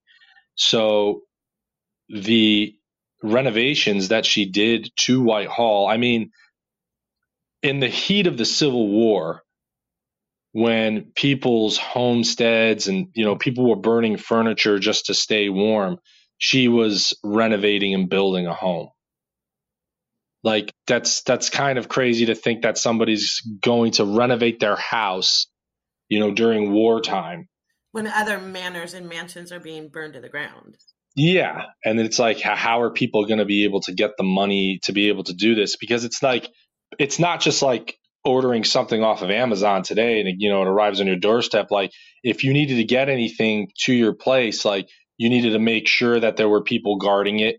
So 0.56 1.22
the 2.08 2.74
renovations 3.22 4.08
that 4.08 4.26
she 4.26 4.46
did 4.50 4.90
to 4.96 5.22
Whitehall, 5.22 5.88
I 5.88 5.96
mean, 5.98 6.30
in 7.62 7.80
the 7.80 7.88
heat 7.88 8.26
of 8.28 8.36
the 8.38 8.44
Civil 8.46 8.88
War, 8.88 9.42
when 10.52 11.12
people's 11.16 11.78
homesteads 11.78 12.88
and 12.88 13.08
you 13.14 13.24
know 13.24 13.36
people 13.36 13.68
were 13.68 13.76
burning 13.76 14.16
furniture 14.18 14.78
just 14.80 15.06
to 15.06 15.14
stay 15.14 15.48
warm, 15.50 15.98
she 16.38 16.68
was 16.68 17.18
renovating 17.24 17.94
and 17.94 18.08
building 18.10 18.46
a 18.46 18.54
home. 18.54 18.88
Like 20.44 20.70
that's 20.86 21.22
that's 21.22 21.48
kind 21.48 21.78
of 21.78 21.88
crazy 21.88 22.26
to 22.26 22.34
think 22.34 22.62
that 22.62 22.76
somebody's 22.76 23.40
going 23.62 23.92
to 23.92 24.04
renovate 24.04 24.60
their 24.60 24.76
house, 24.76 25.46
you 26.08 26.20
know, 26.20 26.32
during 26.32 26.70
wartime. 26.70 27.48
When 27.92 28.06
other 28.06 28.38
manors 28.38 28.92
and 28.92 29.08
mansions 29.08 29.50
are 29.52 29.60
being 29.60 29.88
burned 29.88 30.14
to 30.14 30.20
the 30.20 30.28
ground. 30.28 30.76
Yeah, 31.16 31.62
and 31.84 31.98
it's 31.98 32.18
like 32.18 32.40
how 32.40 32.82
are 32.82 32.90
people 32.90 33.24
going 33.24 33.38
to 33.38 33.44
be 33.44 33.64
able 33.64 33.80
to 33.82 33.94
get 33.94 34.12
the 34.18 34.24
money 34.24 34.80
to 34.82 34.92
be 34.92 35.08
able 35.08 35.24
to 35.24 35.32
do 35.32 35.54
this 35.54 35.76
because 35.76 36.04
it's 36.04 36.22
like 36.22 36.48
it's 36.98 37.18
not 37.18 37.40
just 37.40 37.62
like 37.62 37.96
ordering 38.24 38.64
something 38.64 39.02
off 39.02 39.22
of 39.22 39.30
Amazon 39.30 39.82
today 39.82 40.20
and 40.20 40.40
you 40.40 40.50
know 40.50 40.62
it 40.62 40.68
arrives 40.68 41.00
on 41.00 41.06
your 41.06 41.16
doorstep 41.16 41.70
like 41.70 41.90
if 42.22 42.42
you 42.42 42.52
needed 42.52 42.76
to 42.76 42.84
get 42.84 43.10
anything 43.10 43.68
to 43.84 43.92
your 43.92 44.14
place 44.14 44.64
like 44.64 44.88
you 45.18 45.28
needed 45.28 45.50
to 45.50 45.58
make 45.58 45.86
sure 45.86 46.18
that 46.18 46.36
there 46.36 46.48
were 46.48 46.62
people 46.62 46.96
guarding 46.96 47.40
it 47.40 47.56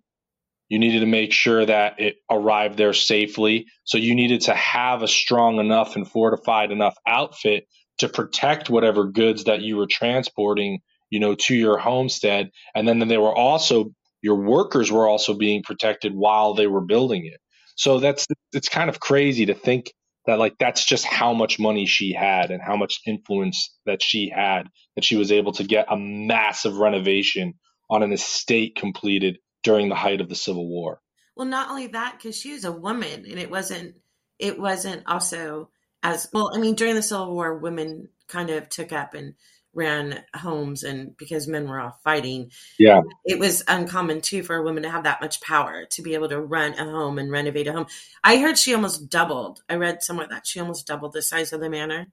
you 0.75 0.79
needed 0.79 0.99
to 0.99 1.05
make 1.05 1.31
sure 1.31 1.65
that 1.65 2.01
it 2.01 2.17
arrived 2.29 2.77
there 2.77 2.91
safely. 2.91 3.67
So 3.85 3.97
you 3.97 4.13
needed 4.13 4.41
to 4.41 4.53
have 4.53 5.03
a 5.03 5.07
strong 5.07 5.59
enough 5.59 5.95
and 5.95 6.05
fortified 6.05 6.69
enough 6.69 6.97
outfit 7.07 7.65
to 7.99 8.09
protect 8.09 8.69
whatever 8.69 9.05
goods 9.05 9.45
that 9.45 9.61
you 9.61 9.77
were 9.77 9.87
transporting 9.89 10.81
you 11.09 11.21
know 11.21 11.35
to 11.35 11.55
your 11.55 11.77
homestead. 11.77 12.49
And 12.75 12.85
then, 12.85 12.99
they 13.07 13.17
were 13.17 13.33
also 13.33 13.91
your 14.21 14.35
workers 14.35 14.91
were 14.91 15.07
also 15.07 15.33
being 15.33 15.63
protected 15.63 16.13
while 16.13 16.55
they 16.55 16.67
were 16.67 16.81
building 16.81 17.25
it. 17.25 17.39
So 17.77 17.99
that's 17.99 18.27
it's 18.51 18.67
kind 18.67 18.89
of 18.89 18.99
crazy 18.99 19.45
to 19.45 19.53
think 19.53 19.93
that 20.25 20.39
like 20.39 20.55
that's 20.59 20.83
just 20.85 21.05
how 21.05 21.33
much 21.33 21.57
money 21.57 21.85
she 21.85 22.11
had 22.11 22.51
and 22.51 22.61
how 22.61 22.75
much 22.75 22.99
influence 23.07 23.73
that 23.85 24.03
she 24.03 24.29
had 24.29 24.67
that 24.95 25.05
she 25.05 25.15
was 25.15 25.31
able 25.31 25.53
to 25.53 25.63
get 25.63 25.85
a 25.89 25.95
massive 25.97 26.75
renovation 26.77 27.53
on 27.89 28.03
an 28.03 28.11
estate 28.11 28.75
completed 28.75 29.37
during 29.65 29.89
the 29.89 29.95
height 29.95 30.21
of 30.21 30.29
the 30.29 30.35
Civil 30.35 30.69
War. 30.69 31.01
Well, 31.35 31.47
not 31.47 31.69
only 31.69 31.87
that, 31.87 32.15
because 32.17 32.37
she 32.37 32.53
was 32.53 32.63
a 32.63 32.71
woman, 32.71 33.25
and 33.29 33.39
it 33.39 33.51
wasn't 33.51 33.95
it 34.39 34.57
wasn't 34.57 35.03
also 35.07 35.69
as 36.01 36.29
well. 36.31 36.51
I 36.53 36.59
mean, 36.59 36.75
during 36.75 36.95
the 36.95 37.01
Civil 37.01 37.33
War, 37.33 37.57
women 37.57 38.07
kind 38.27 38.49
of 38.51 38.69
took 38.69 38.93
up 38.93 39.13
and 39.13 39.33
ran 39.73 40.23
homes 40.33 40.83
and 40.83 41.17
because 41.17 41.49
men 41.49 41.67
were 41.67 41.81
off 41.81 42.01
fighting 42.01 42.49
yeah 42.79 43.01
it 43.25 43.37
was 43.37 43.61
uncommon 43.67 44.21
too 44.21 44.41
for 44.41 44.55
a 44.55 44.63
woman 44.63 44.83
to 44.83 44.89
have 44.89 45.03
that 45.03 45.19
much 45.19 45.41
power 45.41 45.83
to 45.91 46.01
be 46.01 46.13
able 46.13 46.29
to 46.29 46.39
run 46.39 46.73
a 46.75 46.85
home 46.85 47.19
and 47.19 47.29
renovate 47.29 47.67
a 47.67 47.73
home 47.73 47.85
i 48.23 48.37
heard 48.37 48.57
she 48.57 48.73
almost 48.73 49.09
doubled 49.09 49.61
i 49.67 49.75
read 49.75 50.01
somewhere 50.01 50.27
that 50.29 50.47
she 50.47 50.61
almost 50.61 50.87
doubled 50.87 51.11
the 51.11 51.21
size 51.21 51.51
of 51.51 51.59
the 51.59 51.69
manor 51.69 52.07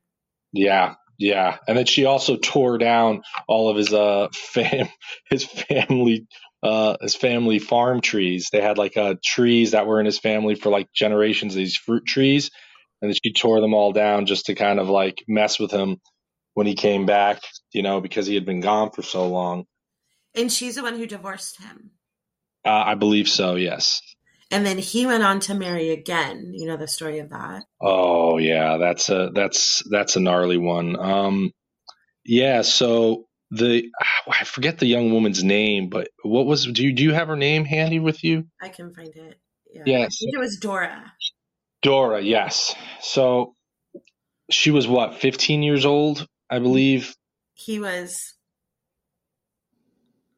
yeah 0.52 0.94
yeah 1.18 1.56
and 1.68 1.78
then 1.78 1.87
she 1.87 2.04
also 2.04 2.37
tore 2.37 2.78
down 2.78 3.23
all 3.47 3.68
of 3.68 3.76
his 3.76 3.92
uh 3.92 4.26
fam 4.35 4.88
his 5.30 5.44
family 5.44 6.26
uh 6.62 6.97
his 7.00 7.14
family 7.14 7.59
farm 7.59 8.00
trees 8.00 8.49
they 8.52 8.61
had 8.61 8.78
like 8.78 8.97
uh 8.97 9.14
trees 9.25 9.73
that 9.73 9.87
were 9.87 10.00
in 10.00 10.07
his 10.07 10.19
family 10.19 10.54
for 10.54 10.71
like 10.71 10.92
generations 10.92 11.54
these 11.54 11.76
fruit 11.76 12.04
trees 12.07 12.50
and 13.02 13.11
then 13.11 13.19
she 13.23 13.33
tore 13.33 13.61
them 13.61 13.75
all 13.75 13.92
down 13.92 14.26
just 14.26 14.47
to 14.47 14.54
kind 14.54 14.78
of 14.78 14.88
like 14.88 15.25
mess 15.26 15.59
with 15.59 15.73
him 15.73 16.00
when 16.54 16.66
he 16.66 16.75
came 16.75 17.04
back, 17.04 17.42
you 17.73 17.83
know, 17.83 18.00
because 18.00 18.26
he 18.26 18.35
had 18.35 18.47
been 18.47 18.61
gone 18.61 18.90
for 18.92 19.02
so 19.02 19.28
long. 19.28 19.64
And 20.35 20.50
she's 20.50 20.76
the 20.76 20.83
one 20.83 20.97
who 20.97 21.07
divorced 21.07 21.61
him. 21.61 21.90
Uh, 22.64 22.71
I 22.87 22.95
believe 22.95 23.28
so, 23.28 23.57
yes. 23.57 24.00
And 24.52 24.64
then 24.64 24.78
he 24.78 25.07
went 25.07 25.25
on 25.25 25.40
to 25.40 25.54
marry 25.54 25.90
again. 25.90 26.52
You 26.54 26.66
know 26.66 26.76
the 26.76 26.87
story 26.87 27.19
of 27.19 27.31
that. 27.31 27.64
Oh 27.81 28.37
yeah, 28.38 28.76
that's 28.76 29.09
a 29.09 29.31
that's 29.35 29.83
that's 29.90 30.16
a 30.16 30.21
gnarly 30.21 30.59
one. 30.59 30.95
Um, 31.00 31.52
yeah. 32.25 32.61
So 32.61 33.25
the 33.52 33.85
I 34.28 34.44
forget 34.44 34.78
the 34.78 34.87
young 34.87 35.12
woman's 35.12 35.44
name, 35.44 35.88
but 35.88 36.09
what 36.23 36.47
was 36.47 36.66
do 36.66 36.82
you 36.82 36.92
do 36.92 37.02
you 37.02 37.12
have 37.12 37.28
her 37.28 37.37
name 37.37 37.64
handy 37.64 38.00
with 38.00 38.25
you? 38.25 38.47
I 38.61 38.68
can 38.68 38.92
find 38.92 39.14
it. 39.14 39.38
Yeah. 39.73 39.82
Yes. 39.87 40.16
it 40.21 40.38
was 40.38 40.59
Dora. 40.61 41.12
Dora, 41.82 42.21
yes. 42.21 42.75
So 43.00 43.54
she 44.50 44.71
was 44.71 44.87
what, 44.87 45.14
15 45.16 45.62
years 45.62 45.87
old 45.87 46.26
I 46.52 46.59
believe. 46.59 47.16
He 47.54 47.80
was. 47.80 48.35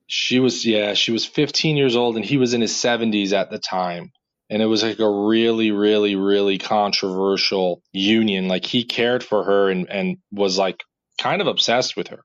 She 0.06 0.38
was, 0.38 0.64
yeah, 0.64 0.94
she 0.94 1.10
was 1.10 1.26
15 1.26 1.76
years 1.76 1.96
old 1.96 2.14
and 2.14 2.24
he 2.24 2.36
was 2.36 2.54
in 2.54 2.60
his 2.60 2.72
70s 2.72 3.32
at 3.32 3.50
the 3.50 3.58
time. 3.58 4.12
And 4.48 4.62
it 4.62 4.66
was 4.66 4.84
like 4.84 5.00
a 5.00 5.10
really, 5.10 5.72
really, 5.72 6.14
really 6.14 6.58
controversial 6.58 7.82
union. 7.92 8.46
Like 8.46 8.64
he 8.64 8.84
cared 8.84 9.24
for 9.24 9.42
her 9.42 9.70
and, 9.70 9.90
and 9.90 10.18
was 10.30 10.56
like 10.56 10.84
kind 11.20 11.40
of 11.40 11.48
obsessed 11.48 11.96
with 11.96 12.08
her. 12.08 12.22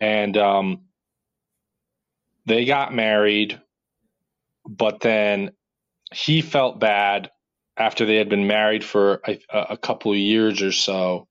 And 0.00 0.36
um, 0.36 0.82
they 2.46 2.64
got 2.64 2.94
married, 2.94 3.60
but 4.68 5.00
then 5.00 5.52
he 6.12 6.42
felt 6.42 6.80
bad 6.80 7.30
after 7.76 8.06
they 8.06 8.16
had 8.16 8.28
been 8.28 8.46
married 8.46 8.84
for 8.84 9.20
a, 9.26 9.38
a 9.52 9.76
couple 9.76 10.12
of 10.12 10.18
years 10.18 10.62
or 10.62 10.72
so. 10.72 11.26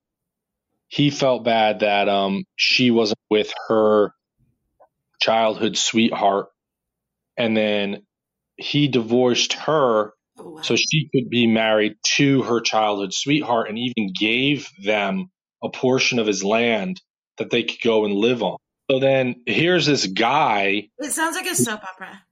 He 0.88 1.10
felt 1.10 1.44
bad 1.44 1.80
that 1.80 2.08
um, 2.08 2.44
she 2.56 2.90
wasn't 2.90 3.18
with 3.30 3.52
her 3.68 4.12
childhood 5.20 5.76
sweetheart, 5.76 6.48
and 7.36 7.56
then 7.56 8.02
he 8.56 8.88
divorced 8.88 9.54
her 9.54 10.12
oh, 10.38 10.50
wow. 10.50 10.62
so 10.62 10.76
she 10.76 11.08
could 11.12 11.28
be 11.28 11.46
married 11.46 11.96
to 12.16 12.42
her 12.42 12.60
childhood 12.60 13.12
sweetheart, 13.12 13.68
and 13.68 13.78
even 13.78 14.12
gave 14.18 14.68
them 14.84 15.30
a 15.62 15.70
portion 15.70 16.18
of 16.18 16.26
his 16.26 16.44
land 16.44 17.00
that 17.38 17.50
they 17.50 17.62
could 17.62 17.80
go 17.80 18.04
and 18.04 18.14
live 18.14 18.42
on. 18.42 18.56
So 18.90 19.00
then 19.00 19.42
here's 19.46 19.86
this 19.86 20.06
guy. 20.06 20.88
It 20.98 21.12
sounds 21.12 21.36
like 21.36 21.46
a 21.46 21.54
soap 21.54 21.82
opera. 21.84 22.22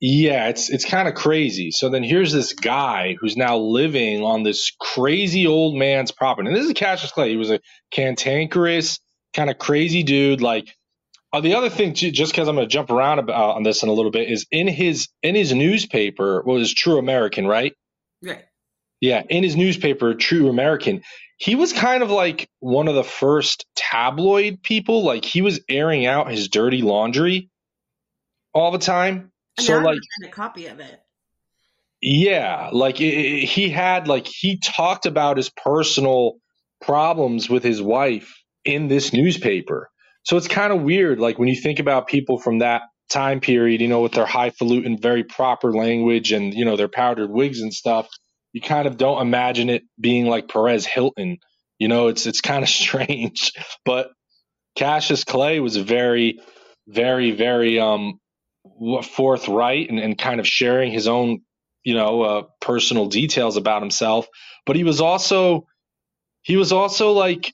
Yeah, 0.00 0.48
it's 0.48 0.70
it's 0.70 0.84
kind 0.84 1.08
of 1.08 1.14
crazy. 1.14 1.70
So 1.72 1.88
then 1.88 2.04
here's 2.04 2.32
this 2.32 2.52
guy 2.52 3.16
who's 3.20 3.36
now 3.36 3.58
living 3.58 4.22
on 4.22 4.44
this 4.44 4.72
crazy 4.80 5.46
old 5.46 5.74
man's 5.76 6.12
property. 6.12 6.48
And 6.48 6.56
this 6.56 6.66
is 6.66 6.72
Cassius 6.74 7.10
Clay. 7.10 7.30
He 7.30 7.36
was 7.36 7.50
a 7.50 7.60
cantankerous, 7.90 9.00
kind 9.34 9.50
of 9.50 9.58
crazy 9.58 10.04
dude. 10.04 10.40
Like 10.40 10.68
uh, 11.32 11.40
the 11.40 11.54
other 11.54 11.68
thing, 11.68 11.94
too, 11.94 12.10
just 12.10 12.32
because 12.32 12.48
I'm 12.48 12.54
going 12.54 12.68
to 12.68 12.72
jump 12.72 12.90
around 12.90 13.18
about 13.18 13.56
on 13.56 13.62
this 13.64 13.82
in 13.82 13.88
a 13.88 13.92
little 13.92 14.10
bit, 14.10 14.30
is 14.30 14.46
in 14.50 14.68
his 14.68 15.08
in 15.22 15.34
his 15.34 15.52
newspaper 15.52 16.42
was 16.42 16.72
True 16.72 16.98
American, 16.98 17.46
right? 17.46 17.74
Right. 18.22 18.44
Yeah, 19.00 19.22
in 19.28 19.42
his 19.42 19.56
newspaper, 19.56 20.14
True 20.14 20.48
American, 20.48 21.02
he 21.38 21.54
was 21.54 21.72
kind 21.72 22.02
of 22.02 22.10
like 22.10 22.50
one 22.60 22.88
of 22.88 22.94
the 22.94 23.04
first 23.04 23.66
tabloid 23.74 24.62
people. 24.62 25.04
Like 25.04 25.24
he 25.24 25.40
was 25.40 25.60
airing 25.68 26.04
out 26.04 26.30
his 26.30 26.48
dirty 26.48 26.82
laundry 26.82 27.48
all 28.52 28.70
the 28.70 28.78
time 28.78 29.32
so 29.58 29.78
like 29.78 29.98
a 30.24 30.28
copy 30.28 30.66
of 30.66 30.80
it. 30.80 31.00
Yeah, 32.00 32.70
like 32.72 33.00
it, 33.00 33.14
it, 33.14 33.44
he 33.46 33.70
had 33.70 34.06
like 34.06 34.26
he 34.26 34.58
talked 34.58 35.06
about 35.06 35.36
his 35.36 35.50
personal 35.50 36.34
problems 36.80 37.50
with 37.50 37.64
his 37.64 37.82
wife 37.82 38.40
in 38.64 38.88
this 38.88 39.12
newspaper. 39.12 39.90
So 40.22 40.36
it's 40.36 40.48
kind 40.48 40.72
of 40.72 40.82
weird 40.82 41.18
like 41.18 41.38
when 41.38 41.48
you 41.48 41.60
think 41.60 41.80
about 41.80 42.06
people 42.06 42.38
from 42.38 42.58
that 42.58 42.82
time 43.10 43.40
period, 43.40 43.80
you 43.80 43.88
know, 43.88 44.02
with 44.02 44.12
their 44.12 44.26
highfalutin 44.26 45.00
very 45.00 45.24
proper 45.24 45.72
language 45.72 46.30
and 46.32 46.54
you 46.54 46.64
know 46.64 46.76
their 46.76 46.88
powdered 46.88 47.30
wigs 47.30 47.60
and 47.60 47.74
stuff, 47.74 48.08
you 48.52 48.60
kind 48.60 48.86
of 48.88 48.96
don't 48.96 49.22
imagine 49.22 49.70
it 49.70 49.82
being 50.00 50.26
like 50.26 50.48
Perez 50.48 50.86
Hilton. 50.86 51.38
You 51.78 51.88
know, 51.88 52.08
it's 52.08 52.26
it's 52.26 52.40
kind 52.40 52.62
of 52.62 52.68
strange, 52.70 53.52
but 53.84 54.10
Cassius 54.76 55.24
Clay 55.24 55.60
was 55.60 55.76
very 55.76 56.40
very 56.88 57.32
very 57.32 57.80
um 57.80 58.18
forthright 59.02 59.90
and, 59.90 59.98
and 59.98 60.18
kind 60.18 60.40
of 60.40 60.46
sharing 60.46 60.92
his 60.92 61.08
own, 61.08 61.40
you 61.84 61.94
know, 61.94 62.22
uh, 62.22 62.42
personal 62.60 63.06
details 63.06 63.56
about 63.56 63.82
himself. 63.82 64.26
But 64.66 64.76
he 64.76 64.84
was 64.84 65.00
also, 65.00 65.66
he 66.42 66.56
was 66.56 66.72
also 66.72 67.12
like 67.12 67.52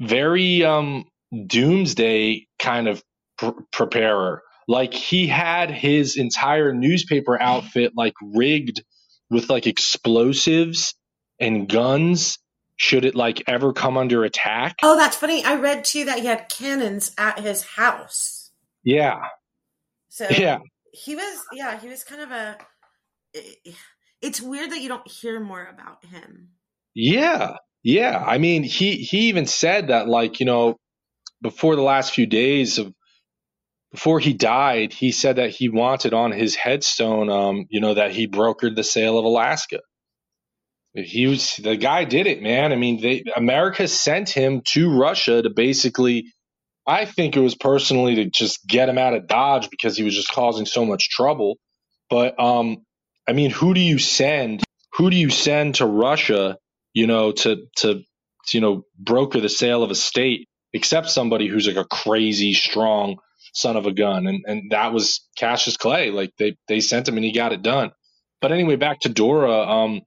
very 0.00 0.64
um, 0.64 1.04
doomsday 1.46 2.46
kind 2.58 2.88
of 2.88 3.02
pr- 3.38 3.60
preparer. 3.72 4.42
Like 4.66 4.94
he 4.94 5.26
had 5.26 5.70
his 5.70 6.16
entire 6.16 6.72
newspaper 6.74 7.40
outfit 7.40 7.92
like 7.96 8.14
rigged 8.22 8.82
with 9.30 9.50
like 9.50 9.66
explosives 9.66 10.94
and 11.40 11.68
guns 11.68 12.38
should 12.76 13.04
it 13.04 13.14
like 13.14 13.42
ever 13.46 13.72
come 13.72 13.96
under 13.96 14.24
attack. 14.24 14.76
Oh, 14.82 14.96
that's 14.96 15.16
funny. 15.16 15.44
I 15.44 15.56
read 15.56 15.84
too 15.84 16.04
that 16.04 16.20
he 16.20 16.26
had 16.26 16.48
cannons 16.48 17.12
at 17.18 17.40
his 17.40 17.62
house. 17.62 18.50
Yeah. 18.84 19.20
So 20.08 20.26
yeah, 20.30 20.58
he 20.92 21.14
was 21.14 21.42
yeah 21.52 21.78
he 21.78 21.88
was 21.88 22.04
kind 22.04 22.22
of 22.22 22.30
a. 22.30 22.56
It's 24.20 24.40
weird 24.40 24.70
that 24.72 24.80
you 24.80 24.88
don't 24.88 25.06
hear 25.06 25.38
more 25.38 25.64
about 25.64 26.04
him. 26.04 26.48
Yeah, 26.94 27.56
Yeah, 27.82 28.18
I 28.18 28.38
mean, 28.38 28.64
he 28.64 28.96
he 28.96 29.28
even 29.28 29.46
said 29.46 29.88
that 29.88 30.08
like 30.08 30.40
you 30.40 30.46
know 30.46 30.76
before 31.40 31.76
the 31.76 31.82
last 31.82 32.12
few 32.12 32.26
days 32.26 32.78
of 32.78 32.92
before 33.92 34.20
he 34.20 34.34
died, 34.34 34.92
he 34.92 35.12
said 35.12 35.36
that 35.36 35.50
he 35.50 35.68
wanted 35.68 36.12
on 36.12 36.32
his 36.32 36.54
headstone, 36.54 37.30
um, 37.30 37.66
you 37.70 37.80
know, 37.80 37.94
that 37.94 38.12
he 38.12 38.28
brokered 38.28 38.76
the 38.76 38.84
sale 38.84 39.18
of 39.18 39.24
Alaska. 39.24 39.80
He 40.94 41.26
was 41.26 41.56
the 41.56 41.76
guy 41.76 42.04
did 42.04 42.26
it, 42.26 42.42
man. 42.42 42.72
I 42.72 42.76
mean, 42.76 43.00
they, 43.00 43.24
America 43.36 43.86
sent 43.88 44.30
him 44.30 44.62
to 44.72 44.90
Russia 44.98 45.42
to 45.42 45.50
basically. 45.50 46.26
I 46.86 47.04
think 47.04 47.36
it 47.36 47.40
was 47.40 47.54
personally 47.54 48.16
to 48.16 48.24
just 48.30 48.66
get 48.66 48.88
him 48.88 48.98
out 48.98 49.14
of 49.14 49.26
Dodge 49.28 49.68
because 49.70 49.96
he 49.96 50.04
was 50.04 50.14
just 50.14 50.32
causing 50.32 50.66
so 50.66 50.86
much 50.86 51.10
trouble. 51.10 51.58
But 52.08 52.40
um, 52.40 52.78
I 53.28 53.32
mean, 53.34 53.50
who 53.50 53.74
do 53.74 53.80
you 53.80 53.98
send? 53.98 54.64
Who 54.94 55.10
do 55.10 55.16
you 55.16 55.30
send 55.30 55.76
to 55.76 55.86
Russia? 55.86 56.56
You 56.94 57.06
know, 57.06 57.32
to 57.32 57.66
to 57.78 58.02
you 58.52 58.60
know 58.60 58.82
broker 58.98 59.40
the 59.40 59.50
sale 59.50 59.82
of 59.82 59.90
a 59.90 59.94
state, 59.94 60.48
except 60.72 61.10
somebody 61.10 61.46
who's 61.48 61.66
like 61.68 61.76
a 61.76 61.84
crazy 61.84 62.54
strong 62.54 63.16
son 63.54 63.76
of 63.76 63.86
a 63.86 63.92
gun, 63.92 64.26
and 64.26 64.44
and 64.46 64.70
that 64.70 64.92
was 64.92 65.26
Cassius 65.36 65.76
Clay. 65.76 66.10
Like 66.10 66.32
they 66.38 66.56
they 66.68 66.80
sent 66.80 67.08
him 67.08 67.16
and 67.16 67.24
he 67.24 67.32
got 67.32 67.52
it 67.52 67.62
done. 67.62 67.92
But 68.40 68.52
anyway, 68.52 68.76
back 68.76 69.00
to 69.00 69.08
Dora. 69.08 69.60
Um, 69.62 70.02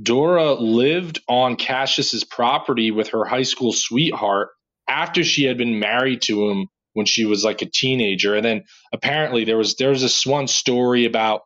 Dora 0.00 0.54
lived 0.54 1.20
on 1.28 1.56
Cassius's 1.56 2.24
property 2.24 2.90
with 2.90 3.10
her 3.10 3.24
high 3.24 3.44
school 3.44 3.72
sweetheart 3.72 4.48
after 4.88 5.24
she 5.24 5.44
had 5.44 5.56
been 5.56 5.78
married 5.78 6.22
to 6.22 6.50
him 6.50 6.68
when 6.94 7.06
she 7.06 7.24
was 7.24 7.44
like 7.44 7.62
a 7.62 7.70
teenager. 7.72 8.34
And 8.34 8.44
then 8.44 8.64
apparently 8.92 9.44
there 9.44 9.56
was 9.56 9.76
there 9.76 9.90
was 9.90 10.02
this 10.02 10.26
one 10.26 10.48
story 10.48 11.04
about 11.04 11.42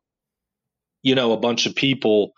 you 1.03 1.15
know 1.15 1.33
a 1.33 1.39
bunch 1.39 1.67
of 1.67 1.75
people 1.75 2.33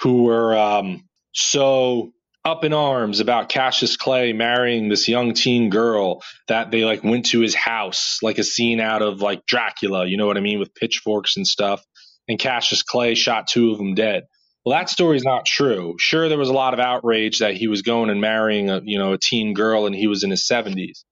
who 0.00 0.24
were 0.24 0.56
um, 0.56 1.08
so 1.32 2.12
up 2.44 2.62
in 2.64 2.74
arms 2.74 3.20
about 3.20 3.48
Cassius 3.48 3.96
Clay 3.96 4.34
marrying 4.34 4.88
this 4.88 5.08
young 5.08 5.32
teen 5.32 5.70
girl 5.70 6.22
that 6.46 6.70
they 6.70 6.84
like 6.84 7.02
went 7.02 7.26
to 7.26 7.40
his 7.40 7.54
house 7.54 8.18
like 8.22 8.38
a 8.38 8.44
scene 8.44 8.80
out 8.80 9.00
of 9.00 9.22
like 9.22 9.46
Dracula, 9.46 10.06
you 10.06 10.18
know 10.18 10.26
what 10.26 10.36
I 10.36 10.40
mean, 10.40 10.58
with 10.58 10.74
pitchforks 10.74 11.36
and 11.36 11.46
stuff. 11.46 11.82
And 12.28 12.38
Cassius 12.38 12.82
Clay 12.82 13.14
shot 13.14 13.46
two 13.46 13.70
of 13.70 13.78
them 13.78 13.94
dead. 13.94 14.24
Well, 14.64 14.78
that 14.78 14.90
story's 14.90 15.24
not 15.24 15.46
true. 15.46 15.96
Sure, 15.98 16.28
there 16.28 16.38
was 16.38 16.48
a 16.48 16.54
lot 16.54 16.74
of 16.74 16.80
outrage 16.80 17.38
that 17.38 17.54
he 17.54 17.68
was 17.68 17.82
going 17.82 18.10
and 18.10 18.20
marrying 18.20 18.70
a 18.70 18.80
you 18.84 18.98
know 18.98 19.12
a 19.14 19.18
teen 19.18 19.54
girl 19.54 19.86
and 19.86 19.94
he 19.94 20.06
was 20.06 20.22
in 20.22 20.30
his 20.30 20.46
70s, 20.46 21.04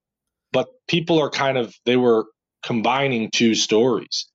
but 0.53 0.69
people 0.89 1.19
are 1.19 1.31
kind 1.31 1.59
of 1.59 1.75
they 1.87 1.97
were 1.97 2.27
combining 2.65 3.31
two 3.31 3.55
stories. 3.55 4.29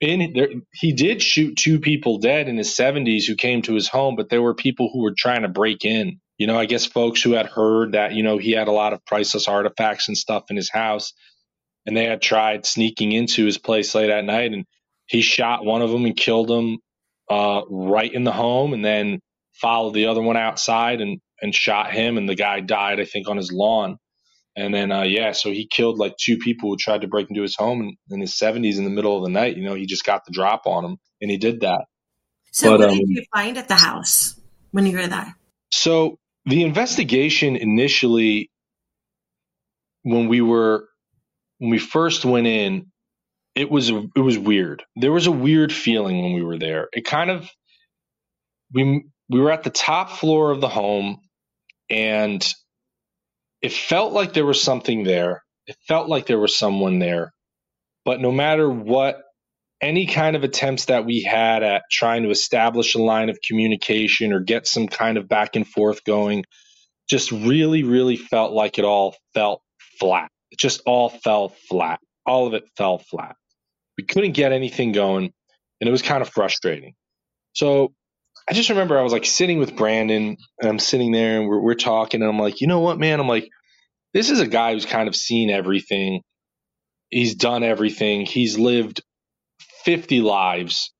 In 0.00 0.32
there, 0.34 0.48
he 0.74 0.92
did 0.92 1.22
shoot 1.22 1.56
two 1.56 1.78
people 1.78 2.18
dead 2.18 2.48
in 2.48 2.56
his 2.56 2.70
70s 2.76 3.26
who 3.26 3.36
came 3.36 3.62
to 3.62 3.74
his 3.74 3.88
home, 3.88 4.16
but 4.16 4.28
there 4.30 4.42
were 4.42 4.54
people 4.54 4.90
who 4.92 5.02
were 5.02 5.14
trying 5.16 5.42
to 5.42 5.48
break 5.48 5.84
in. 5.84 6.20
You 6.38 6.46
know, 6.46 6.58
I 6.58 6.66
guess 6.66 6.86
folks 6.86 7.22
who 7.22 7.32
had 7.32 7.46
heard 7.46 7.92
that 7.92 8.14
you 8.14 8.22
know 8.22 8.38
he 8.38 8.52
had 8.52 8.68
a 8.68 8.72
lot 8.72 8.92
of 8.92 9.04
priceless 9.04 9.48
artifacts 9.48 10.08
and 10.08 10.16
stuff 10.16 10.44
in 10.50 10.56
his 10.56 10.70
house, 10.70 11.12
and 11.86 11.96
they 11.96 12.04
had 12.04 12.22
tried 12.22 12.66
sneaking 12.66 13.12
into 13.12 13.44
his 13.44 13.58
place 13.58 13.94
late 13.94 14.10
at 14.10 14.24
night, 14.24 14.52
and 14.52 14.64
he 15.06 15.20
shot 15.20 15.64
one 15.64 15.82
of 15.82 15.90
them 15.90 16.04
and 16.04 16.16
killed 16.16 16.50
him 16.50 16.78
uh, 17.30 17.62
right 17.70 18.12
in 18.12 18.24
the 18.24 18.32
home 18.32 18.72
and 18.72 18.84
then 18.84 19.20
followed 19.54 19.94
the 19.94 20.06
other 20.06 20.22
one 20.22 20.36
outside 20.36 21.00
and, 21.00 21.20
and 21.40 21.54
shot 21.54 21.92
him. 21.92 22.16
And 22.16 22.28
the 22.28 22.34
guy 22.34 22.60
died, 22.60 23.00
I 23.00 23.04
think, 23.04 23.28
on 23.28 23.36
his 23.36 23.52
lawn. 23.52 23.98
And 24.54 24.74
then, 24.74 24.92
uh, 24.92 25.02
yeah, 25.02 25.32
so 25.32 25.50
he 25.50 25.66
killed 25.66 25.98
like 25.98 26.14
two 26.20 26.36
people 26.36 26.70
who 26.70 26.76
tried 26.76 27.02
to 27.02 27.08
break 27.08 27.28
into 27.30 27.42
his 27.42 27.56
home 27.56 27.80
in, 27.80 27.96
in, 28.10 28.20
his 28.20 28.32
70s 28.34 28.76
in 28.76 28.84
the 28.84 28.90
middle 28.90 29.16
of 29.16 29.24
the 29.24 29.30
night. 29.30 29.56
You 29.56 29.64
know, 29.64 29.74
he 29.74 29.86
just 29.86 30.04
got 30.04 30.24
the 30.26 30.32
drop 30.32 30.62
on 30.66 30.84
him 30.84 30.96
and 31.22 31.30
he 31.30 31.38
did 31.38 31.60
that. 31.60 31.84
So, 32.52 32.72
but, 32.72 32.80
what 32.80 32.90
um, 32.90 32.98
did 32.98 33.08
you 33.08 33.24
find 33.34 33.56
at 33.56 33.68
the 33.68 33.76
house 33.76 34.38
when 34.72 34.84
you 34.84 34.98
were 34.98 35.06
there? 35.06 35.34
So, 35.70 36.18
the 36.46 36.64
investigation 36.64 37.56
initially, 37.56 38.50
when 40.02 40.28
we 40.28 40.40
were, 40.40 40.88
when 41.58 41.70
we 41.70 41.78
first 41.78 42.24
went 42.24 42.46
in, 42.46 42.86
it 43.54 43.70
was 43.70 43.90
it 43.90 44.20
was 44.20 44.38
weird. 44.38 44.84
There 44.96 45.12
was 45.12 45.26
a 45.26 45.32
weird 45.32 45.72
feeling 45.72 46.22
when 46.22 46.34
we 46.34 46.42
were 46.42 46.58
there. 46.58 46.88
It 46.92 47.04
kind 47.04 47.30
of 47.30 47.50
we 48.72 49.04
we 49.28 49.40
were 49.40 49.52
at 49.52 49.64
the 49.64 49.70
top 49.70 50.10
floor 50.10 50.50
of 50.50 50.60
the 50.60 50.68
home 50.68 51.20
and 51.90 52.46
it 53.62 53.72
felt 53.72 54.12
like 54.12 54.32
there 54.32 54.46
was 54.46 54.62
something 54.62 55.04
there. 55.04 55.42
It 55.66 55.76
felt 55.88 56.08
like 56.08 56.26
there 56.26 56.38
was 56.38 56.58
someone 56.58 56.98
there. 56.98 57.32
But 58.04 58.20
no 58.20 58.32
matter 58.32 58.68
what 58.70 59.22
any 59.82 60.06
kind 60.06 60.36
of 60.36 60.44
attempts 60.44 60.86
that 60.86 61.04
we 61.04 61.22
had 61.22 61.64
at 61.64 61.82
trying 61.90 62.22
to 62.22 62.30
establish 62.30 62.94
a 62.94 63.02
line 63.02 63.28
of 63.28 63.38
communication 63.46 64.32
or 64.32 64.40
get 64.40 64.66
some 64.66 64.86
kind 64.86 65.18
of 65.18 65.28
back 65.28 65.56
and 65.56 65.66
forth 65.66 66.04
going 66.04 66.44
just 67.10 67.32
really 67.32 67.82
really 67.82 68.16
felt 68.16 68.52
like 68.52 68.78
it 68.78 68.84
all 68.84 69.16
felt 69.34 69.60
flat. 69.98 70.30
It 70.50 70.58
just 70.58 70.82
all 70.86 71.08
fell 71.08 71.50
flat. 71.68 71.98
All 72.24 72.46
of 72.46 72.54
it 72.54 72.64
fell 72.76 72.98
flat. 72.98 73.34
We 73.98 74.04
couldn't 74.04 74.32
get 74.32 74.52
anything 74.52 74.92
going, 74.92 75.32
and 75.80 75.88
it 75.88 75.90
was 75.90 76.02
kind 76.02 76.22
of 76.22 76.28
frustrating. 76.28 76.94
So 77.52 77.92
I 78.48 78.54
just 78.54 78.70
remember 78.70 78.98
I 78.98 79.02
was 79.02 79.12
like 79.12 79.26
sitting 79.26 79.58
with 79.58 79.76
Brandon, 79.76 80.36
and 80.60 80.70
I'm 80.70 80.78
sitting 80.78 81.12
there, 81.12 81.40
and 81.40 81.48
we're, 81.48 81.60
we're 81.60 81.74
talking, 81.74 82.22
and 82.22 82.30
I'm 82.30 82.38
like, 82.38 82.60
you 82.60 82.66
know 82.66 82.80
what, 82.80 82.98
man? 82.98 83.20
I'm 83.20 83.28
like, 83.28 83.48
this 84.14 84.30
is 84.30 84.40
a 84.40 84.46
guy 84.46 84.72
who's 84.72 84.86
kind 84.86 85.08
of 85.08 85.16
seen 85.16 85.50
everything. 85.50 86.22
He's 87.10 87.34
done 87.34 87.62
everything. 87.62 88.24
He's 88.24 88.58
lived 88.58 89.02
50 89.84 90.22
lives 90.22 90.92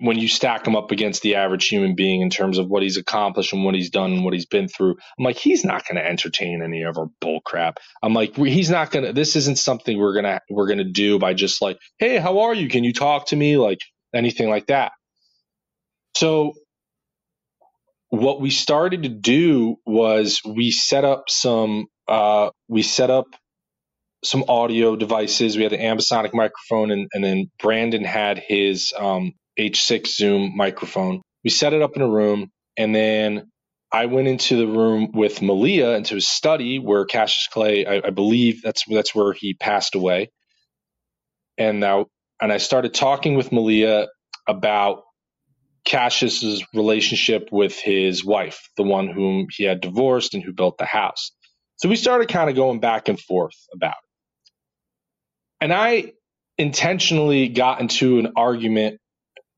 when 0.00 0.18
you 0.20 0.28
stack 0.28 0.66
him 0.68 0.76
up 0.76 0.92
against 0.92 1.22
the 1.22 1.36
average 1.36 1.68
human 1.68 1.96
being 1.96 2.22
in 2.22 2.30
terms 2.30 2.58
of 2.58 2.68
what 2.68 2.84
he's 2.84 2.98
accomplished 2.98 3.54
and 3.54 3.64
what 3.64 3.74
he's 3.74 3.90
done 3.90 4.12
and 4.12 4.24
what 4.26 4.34
he's 4.34 4.46
been 4.46 4.68
through, 4.68 4.92
I'm 5.18 5.24
like, 5.24 5.38
he's 5.38 5.64
not 5.64 5.88
going 5.88 5.96
to 5.96 6.06
entertain 6.08 6.62
any 6.62 6.84
of 6.84 6.98
our 6.98 7.08
bull 7.22 7.40
crap. 7.46 7.78
I'm 8.02 8.14
like, 8.14 8.36
he's 8.36 8.70
not 8.70 8.92
going 8.92 9.06
to. 9.06 9.14
This 9.14 9.36
isn't 9.36 9.58
something 9.58 9.98
we're 9.98 10.14
gonna 10.14 10.40
we're 10.50 10.68
gonna 10.68 10.84
do 10.84 11.18
by 11.18 11.34
just 11.34 11.62
like, 11.62 11.78
hey, 11.98 12.18
how 12.18 12.40
are 12.42 12.54
you? 12.54 12.68
Can 12.68 12.84
you 12.84 12.94
talk 12.94 13.28
to 13.28 13.36
me? 13.36 13.56
Like 13.58 13.80
anything 14.14 14.50
like 14.50 14.68
that. 14.68 14.92
So 16.16 16.54
what 18.10 18.40
we 18.40 18.50
started 18.50 19.04
to 19.04 19.10
do 19.10 19.76
was 19.86 20.40
we 20.46 20.70
set 20.70 21.04
up 21.04 21.24
some 21.28 21.86
uh, 22.08 22.50
we 22.68 22.82
set 22.82 23.10
up 23.10 23.26
some 24.24 24.44
audio 24.48 24.96
devices. 24.96 25.56
We 25.56 25.64
had 25.64 25.72
an 25.72 25.80
ambisonic 25.80 26.34
microphone, 26.34 26.90
and, 26.90 27.08
and 27.14 27.24
then 27.24 27.50
Brandon 27.60 28.04
had 28.04 28.38
his 28.38 28.92
um, 28.98 29.32
H6 29.58 30.08
Zoom 30.08 30.56
microphone. 30.56 31.22
We 31.44 31.50
set 31.50 31.72
it 31.72 31.82
up 31.82 31.96
in 31.96 32.02
a 32.02 32.08
room, 32.08 32.50
and 32.76 32.94
then 32.94 33.50
I 33.92 34.06
went 34.06 34.28
into 34.28 34.56
the 34.56 34.66
room 34.66 35.10
with 35.14 35.42
Malia 35.42 35.92
into 35.96 36.14
his 36.16 36.28
study 36.28 36.78
where 36.78 37.04
Cassius 37.06 37.48
Clay, 37.48 37.86
I, 37.86 38.08
I 38.08 38.10
believe 38.10 38.62
that's 38.62 38.84
that's 38.88 39.14
where 39.14 39.32
he 39.32 39.54
passed 39.54 39.94
away. 39.96 40.30
And 41.58 41.80
now, 41.80 42.06
and 42.40 42.52
I 42.52 42.58
started 42.58 42.94
talking 42.94 43.36
with 43.36 43.52
Malia 43.52 44.08
about 44.48 45.02
Cassius's 45.84 46.64
relationship 46.74 47.50
with 47.52 47.78
his 47.78 48.24
wife, 48.24 48.70
the 48.78 48.84
one 48.84 49.08
whom 49.08 49.48
he 49.50 49.64
had 49.64 49.82
divorced 49.82 50.34
and 50.34 50.44
who 50.44 50.54
built 50.54 50.78
the 50.78 50.86
house. 50.86 51.32
So 51.78 51.90
we 51.90 51.96
started 51.96 52.28
kind 52.28 52.50
of 52.50 52.56
going 52.56 52.80
back 52.80 53.08
and 53.08 53.20
forth 53.20 53.56
about 53.74 53.92
it. 53.92 54.09
And 55.60 55.72
I 55.72 56.12
intentionally 56.58 57.48
got 57.48 57.80
into 57.80 58.18
an 58.18 58.32
argument 58.36 59.00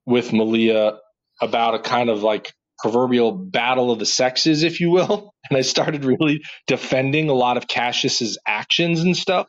with 0.07 0.33
Malia 0.33 0.99
about 1.41 1.75
a 1.75 1.79
kind 1.81 2.11
of 2.11 2.23
like 2.23 2.53
proverbial 2.79 3.33
battle 3.33 3.91
of 3.91 3.99
the 3.99 4.07
sexes, 4.07 4.63
if 4.63 4.81
you 4.81 4.91
will. 4.91 5.33
And 5.51 5.59
I 5.59 5.63
started 5.63 6.05
really 6.05 6.41
defending 6.67 7.29
a 7.29 7.35
lot 7.35 7.57
of 7.59 7.67
Cassius's 7.69 8.39
actions 8.47 9.01
and 9.01 9.15
stuff 9.15 9.49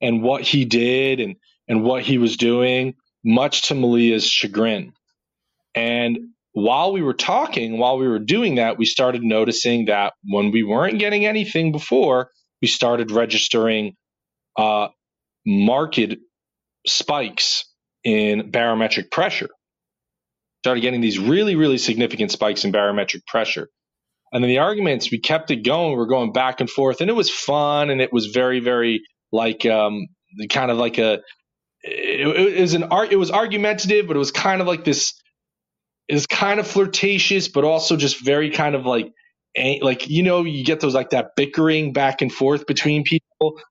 and 0.00 0.22
what 0.22 0.42
he 0.42 0.64
did 0.64 1.20
and, 1.20 1.36
and 1.68 1.84
what 1.84 2.02
he 2.02 2.18
was 2.18 2.36
doing, 2.36 2.94
much 3.24 3.68
to 3.68 3.74
Malia's 3.74 4.26
chagrin. 4.26 4.92
And 5.74 6.18
while 6.52 6.92
we 6.92 7.02
were 7.02 7.14
talking, 7.14 7.78
while 7.78 7.98
we 7.98 8.08
were 8.08 8.18
doing 8.18 8.56
that, 8.56 8.78
we 8.78 8.86
started 8.86 9.22
noticing 9.22 9.84
that 9.86 10.14
when 10.24 10.50
we 10.52 10.62
weren't 10.62 10.98
getting 10.98 11.26
anything 11.26 11.70
before, 11.70 12.30
we 12.62 12.66
started 12.66 13.10
registering 13.10 13.94
uh, 14.56 14.88
marked 15.46 16.16
spikes 16.86 17.64
in 18.04 18.50
barometric 18.50 19.10
pressure. 19.10 19.48
Started 20.64 20.80
getting 20.80 21.00
these 21.00 21.18
really, 21.18 21.56
really 21.56 21.78
significant 21.78 22.30
spikes 22.32 22.64
in 22.64 22.72
barometric 22.72 23.26
pressure. 23.26 23.68
And 24.32 24.42
then 24.44 24.48
the 24.48 24.58
arguments, 24.58 25.10
we 25.10 25.20
kept 25.20 25.50
it 25.50 25.64
going. 25.64 25.92
We 25.92 25.96
were 25.98 26.06
going 26.06 26.32
back 26.32 26.60
and 26.60 26.70
forth, 26.70 27.00
and 27.00 27.10
it 27.10 27.14
was 27.14 27.30
fun, 27.30 27.90
and 27.90 28.00
it 28.00 28.12
was 28.12 28.26
very, 28.28 28.60
very 28.60 29.02
like 29.32 29.66
um, 29.66 30.06
kind 30.50 30.70
of 30.70 30.78
like 30.78 30.98
a. 30.98 31.20
It, 31.82 32.56
it 32.58 32.60
was 32.60 32.74
an 32.74 32.84
art. 32.84 33.12
It 33.12 33.16
was 33.16 33.30
argumentative, 33.30 34.06
but 34.08 34.16
it 34.16 34.18
was 34.18 34.32
kind 34.32 34.60
of 34.60 34.66
like 34.66 34.84
this. 34.84 35.14
Is 36.08 36.26
kind 36.26 36.60
of 36.60 36.66
flirtatious, 36.66 37.48
but 37.48 37.64
also 37.64 37.96
just 37.96 38.24
very 38.24 38.50
kind 38.50 38.74
of 38.74 38.86
like 38.86 39.12
like 39.82 40.08
you 40.08 40.22
know 40.22 40.44
you 40.44 40.64
get 40.64 40.80
those 40.80 40.94
like 40.94 41.10
that 41.10 41.30
bickering 41.36 41.92
back 41.92 42.22
and 42.22 42.32
forth 42.32 42.66
between 42.66 43.04
people 43.04 43.26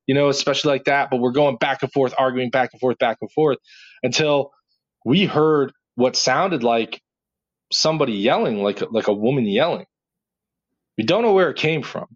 you 0.08 0.16
know 0.16 0.30
especially 0.30 0.72
like 0.72 0.86
that 0.86 1.10
but 1.12 1.18
we're 1.20 1.32
going 1.32 1.58
back 1.58 1.84
and 1.84 1.92
forth 1.92 2.14
arguing 2.18 2.50
back 2.52 2.70
and 2.74 2.80
forth 2.82 2.98
back 3.00 3.18
and 3.22 3.32
forth 3.32 3.58
until 4.04 4.52
we 5.06 5.26
heard 5.26 5.72
what 5.96 6.16
sounded 6.16 6.64
like 6.64 7.02
somebody 7.74 8.14
yelling 8.14 8.64
like 8.64 8.82
like 8.92 9.08
a 9.10 9.14
woman 9.14 9.46
yelling 9.46 9.80
We 10.98 11.04
don't 11.04 11.24
know 11.24 11.34
where 11.34 11.50
it 11.50 11.58
came 11.58 11.82
from. 11.84 12.08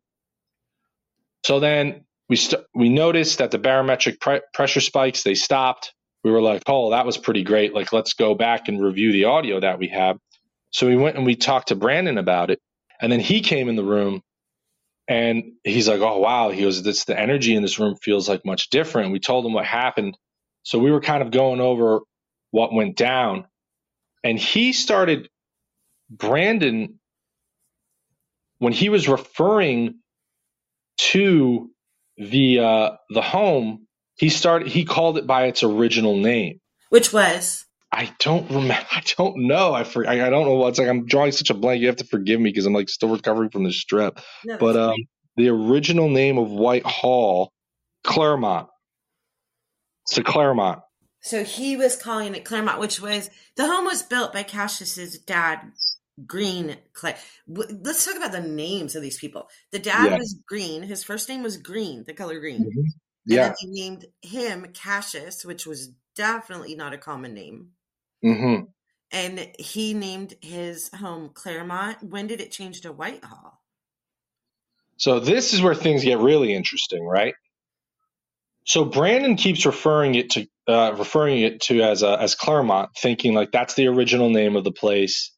So 1.45 1.59
then 1.59 2.05
we 2.29 2.37
st- 2.37 2.63
we 2.75 2.89
noticed 2.89 3.39
that 3.39 3.51
the 3.51 3.59
barometric 3.59 4.19
pre- 4.21 4.41
pressure 4.53 4.81
spikes 4.81 5.23
they 5.23 5.35
stopped. 5.35 5.93
We 6.23 6.31
were 6.31 6.41
like, 6.41 6.63
"Oh, 6.67 6.91
that 6.91 7.05
was 7.05 7.17
pretty 7.17 7.43
great. 7.43 7.73
Like, 7.73 7.93
let's 7.93 8.13
go 8.15 8.35
back 8.35 8.67
and 8.69 8.83
review 8.83 9.11
the 9.13 9.25
audio 9.25 9.59
that 9.61 9.79
we 9.79 9.89
have." 9.89 10.17
So 10.71 10.87
we 10.87 10.97
went 10.97 11.17
and 11.17 11.25
we 11.25 11.35
talked 11.35 11.69
to 11.69 11.75
Brandon 11.75 12.17
about 12.17 12.51
it, 12.51 12.59
and 13.01 13.11
then 13.11 13.21
he 13.21 13.41
came 13.41 13.69
in 13.69 13.77
the 13.77 13.83
room, 13.83 14.23
and 15.07 15.43
he's 15.63 15.87
like, 15.87 16.01
"Oh, 16.01 16.19
wow." 16.19 16.49
He 16.49 16.61
goes, 16.61 16.83
"This 16.83 17.05
the 17.05 17.19
energy 17.19 17.55
in 17.55 17.61
this 17.61 17.79
room 17.79 17.95
feels 17.95 18.27
like 18.27 18.45
much 18.45 18.69
different." 18.69 19.11
We 19.11 19.19
told 19.19 19.45
him 19.45 19.53
what 19.53 19.65
happened, 19.65 20.17
so 20.63 20.79
we 20.79 20.91
were 20.91 21.01
kind 21.01 21.21
of 21.21 21.31
going 21.31 21.61
over 21.61 22.01
what 22.51 22.73
went 22.73 22.95
down, 22.97 23.45
and 24.23 24.37
he 24.37 24.73
started 24.73 25.29
Brandon 26.09 26.99
when 28.59 28.73
he 28.73 28.89
was 28.89 29.07
referring 29.07 29.99
to 30.97 31.69
the 32.17 32.59
uh, 32.59 32.91
the 33.09 33.21
home, 33.21 33.87
he 34.15 34.29
started 34.29 34.67
he 34.67 34.85
called 34.85 35.17
it 35.17 35.27
by 35.27 35.45
its 35.45 35.63
original 35.63 36.17
name, 36.17 36.59
which 36.89 37.13
was 37.13 37.65
I 37.91 38.13
don't 38.19 38.49
remember. 38.49 38.87
I 38.91 39.01
don't 39.17 39.47
know. 39.47 39.73
I 39.73 39.83
for, 39.83 40.07
I, 40.07 40.25
I 40.25 40.29
don't 40.29 40.45
know 40.45 40.55
what's 40.55 40.79
like. 40.79 40.87
I'm 40.87 41.05
drawing 41.05 41.31
such 41.31 41.49
a 41.49 41.53
blank. 41.53 41.81
You 41.81 41.87
have 41.87 41.97
to 41.97 42.05
forgive 42.05 42.39
me 42.39 42.49
because 42.49 42.65
I'm 42.65 42.73
like 42.73 42.89
still 42.89 43.09
recovering 43.09 43.49
from 43.49 43.63
the 43.63 43.69
strep. 43.69 44.21
No, 44.45 44.57
but 44.57 44.75
um, 44.75 44.95
the 45.35 45.49
original 45.49 46.09
name 46.09 46.37
of 46.37 46.49
Whitehall, 46.49 47.51
Claremont. 48.03 48.67
It's 50.05 50.17
a 50.17 50.23
Claremont. 50.23 50.81
So 51.21 51.43
he 51.43 51.75
was 51.75 52.01
calling 52.01 52.35
it 52.35 52.45
Claremont, 52.45 52.79
which 52.79 53.01
was 53.01 53.29
the 53.55 53.67
home 53.67 53.85
was 53.85 54.03
built 54.03 54.31
by 54.31 54.43
Cassius's 54.43 55.17
dad, 55.19 55.59
Green 56.25 56.77
Clay. 56.93 57.15
Let's 57.47 58.05
talk 58.05 58.15
about 58.15 58.31
the 58.31 58.41
names 58.41 58.95
of 58.95 59.01
these 59.01 59.17
people. 59.17 59.49
The 59.71 59.79
dad 59.79 60.11
yeah. 60.11 60.17
was 60.17 60.39
Green. 60.47 60.83
His 60.83 61.03
first 61.03 61.27
name 61.27 61.43
was 61.43 61.57
Green, 61.57 62.05
the 62.07 62.13
color 62.13 62.39
green. 62.39 62.61
Mm-hmm. 62.61 62.81
Yeah. 63.25 63.47
And 63.47 63.55
they 63.61 63.81
named 63.81 64.05
him 64.21 64.67
Cassius, 64.73 65.43
which 65.43 65.65
was 65.65 65.89
definitely 66.15 66.75
not 66.75 66.93
a 66.93 66.97
common 66.97 67.33
name. 67.33 67.71
Mm-hmm. 68.23 68.65
And 69.11 69.49
he 69.57 69.93
named 69.93 70.33
his 70.41 70.89
home 70.93 71.29
Claremont. 71.33 72.03
When 72.03 72.27
did 72.27 72.41
it 72.41 72.51
change 72.51 72.81
to 72.81 72.91
Whitehall? 72.91 73.61
So 74.97 75.19
this 75.19 75.53
is 75.53 75.61
where 75.61 75.75
things 75.75 76.03
get 76.03 76.17
really 76.17 76.53
interesting, 76.53 77.05
right? 77.05 77.35
So 78.65 78.83
Brandon 78.83 79.37
keeps 79.37 79.65
referring 79.65 80.15
it 80.15 80.31
to 80.31 80.47
uh, 80.67 80.93
referring 80.97 81.39
it 81.39 81.61
to 81.61 81.81
as 81.81 82.03
a, 82.03 82.19
as 82.19 82.35
Claremont, 82.35 82.89
thinking 82.97 83.33
like 83.33 83.51
that's 83.51 83.75
the 83.75 83.87
original 83.87 84.29
name 84.29 84.57
of 84.57 84.65
the 84.65 84.73
place. 84.73 85.31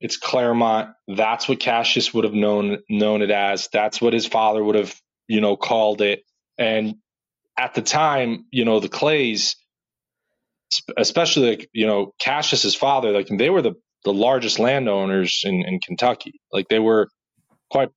It's 0.00 0.18
Claremont. 0.18 0.90
That's 1.08 1.48
what 1.48 1.60
Cassius 1.60 2.12
would 2.12 2.24
have 2.24 2.34
known 2.34 2.78
known 2.90 3.22
it 3.22 3.30
as. 3.30 3.68
That's 3.72 4.02
what 4.02 4.12
his 4.12 4.26
father 4.26 4.62
would 4.62 4.74
have, 4.74 4.94
you 5.28 5.40
know, 5.40 5.56
called 5.56 6.02
it. 6.02 6.24
And 6.58 6.96
at 7.56 7.72
the 7.72 7.80
time, 7.80 8.44
you 8.50 8.66
know, 8.66 8.80
the 8.80 8.90
Clays, 8.90 9.56
especially 10.96 11.50
like, 11.50 11.68
you 11.72 11.86
know, 11.86 12.12
Cassius's 12.20 12.74
father, 12.74 13.10
like 13.10 13.28
they 13.28 13.50
were 13.50 13.62
the, 13.62 13.74
the 14.04 14.12
largest 14.12 14.58
landowners 14.58 15.42
in, 15.44 15.64
in 15.66 15.80
Kentucky. 15.80 16.40
Like 16.52 16.68
they 16.68 16.78
were 16.78 17.08
quite 17.70 17.88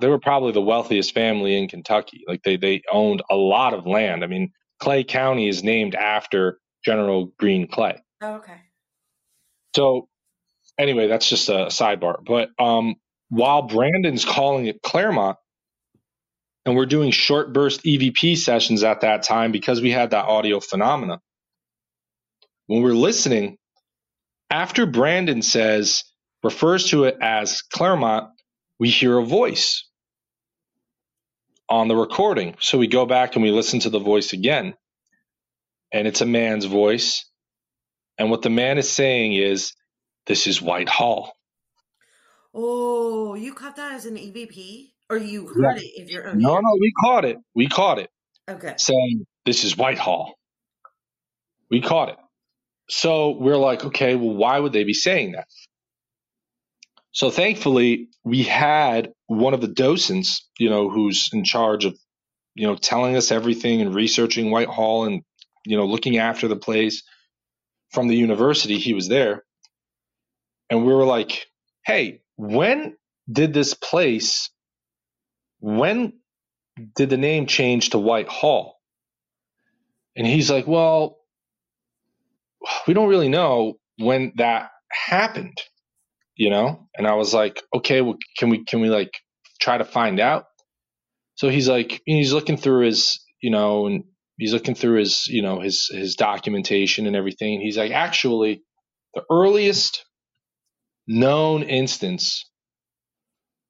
they 0.00 0.08
were 0.08 0.18
probably 0.18 0.52
the 0.52 0.60
wealthiest 0.62 1.12
family 1.12 1.56
in 1.56 1.68
Kentucky. 1.68 2.22
Like 2.26 2.42
they 2.42 2.56
they 2.56 2.82
owned 2.90 3.22
a 3.30 3.36
lot 3.36 3.74
of 3.74 3.86
land. 3.86 4.24
I 4.24 4.26
mean, 4.26 4.50
Clay 4.80 5.04
County 5.04 5.48
is 5.48 5.62
named 5.62 5.94
after 5.94 6.58
General 6.84 7.32
Green 7.38 7.68
Clay. 7.68 8.02
Oh, 8.22 8.36
okay. 8.36 8.60
So 9.74 10.08
anyway, 10.78 11.08
that's 11.08 11.28
just 11.28 11.48
a 11.48 11.66
sidebar. 11.66 12.24
But 12.24 12.48
um, 12.58 12.94
while 13.28 13.62
Brandon's 13.62 14.24
calling 14.24 14.66
it 14.66 14.80
Claremont, 14.82 15.36
and 16.64 16.74
we're 16.74 16.86
doing 16.86 17.12
short 17.12 17.52
burst 17.52 17.84
EVP 17.84 18.36
sessions 18.36 18.82
at 18.82 19.02
that 19.02 19.22
time 19.22 19.52
because 19.52 19.80
we 19.80 19.92
had 19.92 20.10
that 20.10 20.24
audio 20.24 20.58
phenomena. 20.58 21.20
When 22.66 22.82
we're 22.82 22.94
listening, 22.94 23.58
after 24.50 24.86
Brandon 24.86 25.42
says, 25.42 26.04
refers 26.42 26.88
to 26.90 27.04
it 27.04 27.16
as 27.20 27.62
Claremont, 27.62 28.28
we 28.78 28.90
hear 28.90 29.18
a 29.18 29.24
voice 29.24 29.88
on 31.68 31.88
the 31.88 31.96
recording. 31.96 32.56
So 32.60 32.78
we 32.78 32.86
go 32.86 33.06
back 33.06 33.34
and 33.34 33.42
we 33.42 33.50
listen 33.50 33.80
to 33.80 33.90
the 33.90 33.98
voice 33.98 34.32
again. 34.32 34.74
And 35.92 36.06
it's 36.06 36.20
a 36.20 36.26
man's 36.26 36.64
voice. 36.64 37.24
And 38.18 38.30
what 38.30 38.42
the 38.42 38.50
man 38.50 38.78
is 38.78 38.88
saying 38.88 39.34
is, 39.34 39.72
this 40.26 40.46
is 40.46 40.60
Whitehall. 40.60 41.32
Oh, 42.52 43.34
you 43.34 43.54
caught 43.54 43.76
that 43.76 43.92
as 43.92 44.06
an 44.06 44.16
EVP? 44.16 44.90
Or 45.08 45.16
you 45.16 45.46
heard 45.46 45.76
yeah. 45.76 45.82
it 45.82 46.02
if 46.02 46.10
you're 46.10 46.34
No, 46.34 46.58
no, 46.58 46.76
we 46.80 46.92
caught 47.00 47.24
it. 47.24 47.36
We 47.54 47.68
caught 47.68 47.98
it. 48.00 48.10
Okay. 48.48 48.74
Saying 48.76 49.24
this 49.44 49.62
is 49.62 49.76
Whitehall. 49.76 50.34
We 51.70 51.80
caught 51.80 52.08
it. 52.08 52.16
So 52.88 53.30
we're 53.30 53.56
like, 53.56 53.84
okay, 53.84 54.14
well, 54.14 54.34
why 54.34 54.58
would 54.58 54.72
they 54.72 54.84
be 54.84 54.94
saying 54.94 55.32
that? 55.32 55.48
So 57.12 57.30
thankfully, 57.30 58.08
we 58.24 58.42
had 58.42 59.12
one 59.26 59.54
of 59.54 59.60
the 59.60 59.68
docents, 59.68 60.46
you 60.58 60.70
know, 60.70 60.90
who's 60.90 61.30
in 61.32 61.44
charge 61.44 61.84
of, 61.84 61.98
you 62.54 62.66
know, 62.66 62.76
telling 62.76 63.16
us 63.16 63.32
everything 63.32 63.80
and 63.80 63.94
researching 63.94 64.50
Whitehall 64.50 65.04
and, 65.06 65.22
you 65.64 65.76
know, 65.76 65.86
looking 65.86 66.18
after 66.18 66.48
the 66.48 66.56
place 66.56 67.02
from 67.90 68.08
the 68.08 68.16
university. 68.16 68.78
He 68.78 68.94
was 68.94 69.08
there 69.08 69.44
and 70.70 70.84
we 70.84 70.92
were 70.92 71.04
like, 71.04 71.46
hey, 71.84 72.20
when 72.36 72.96
did 73.30 73.52
this 73.52 73.74
place, 73.74 74.50
when 75.60 76.12
did 76.94 77.10
the 77.10 77.16
name 77.16 77.46
change 77.46 77.90
to 77.90 77.98
Whitehall? 77.98 78.78
And 80.16 80.26
he's 80.26 80.50
like, 80.50 80.66
well, 80.66 81.15
we 82.86 82.94
don't 82.94 83.08
really 83.08 83.28
know 83.28 83.74
when 83.98 84.32
that 84.36 84.70
happened, 84.90 85.56
you 86.36 86.50
know? 86.50 86.88
And 86.96 87.06
I 87.06 87.14
was 87.14 87.34
like, 87.34 87.62
okay, 87.74 88.00
well, 88.00 88.16
can 88.38 88.50
we, 88.50 88.64
can 88.64 88.80
we 88.80 88.88
like 88.88 89.10
try 89.60 89.78
to 89.78 89.84
find 89.84 90.20
out? 90.20 90.44
So 91.36 91.48
he's 91.48 91.68
like, 91.68 92.00
he's 92.06 92.32
looking 92.32 92.56
through 92.56 92.86
his, 92.86 93.22
you 93.40 93.50
know, 93.50 93.86
and 93.86 94.04
he's 94.38 94.52
looking 94.52 94.74
through 94.74 94.98
his, 95.00 95.26
you 95.26 95.42
know, 95.42 95.60
his, 95.60 95.88
his 95.92 96.14
documentation 96.16 97.06
and 97.06 97.16
everything. 97.16 97.60
He's 97.60 97.76
like, 97.76 97.92
actually, 97.92 98.62
the 99.14 99.22
earliest 99.30 100.04
known 101.06 101.62
instance 101.62 102.48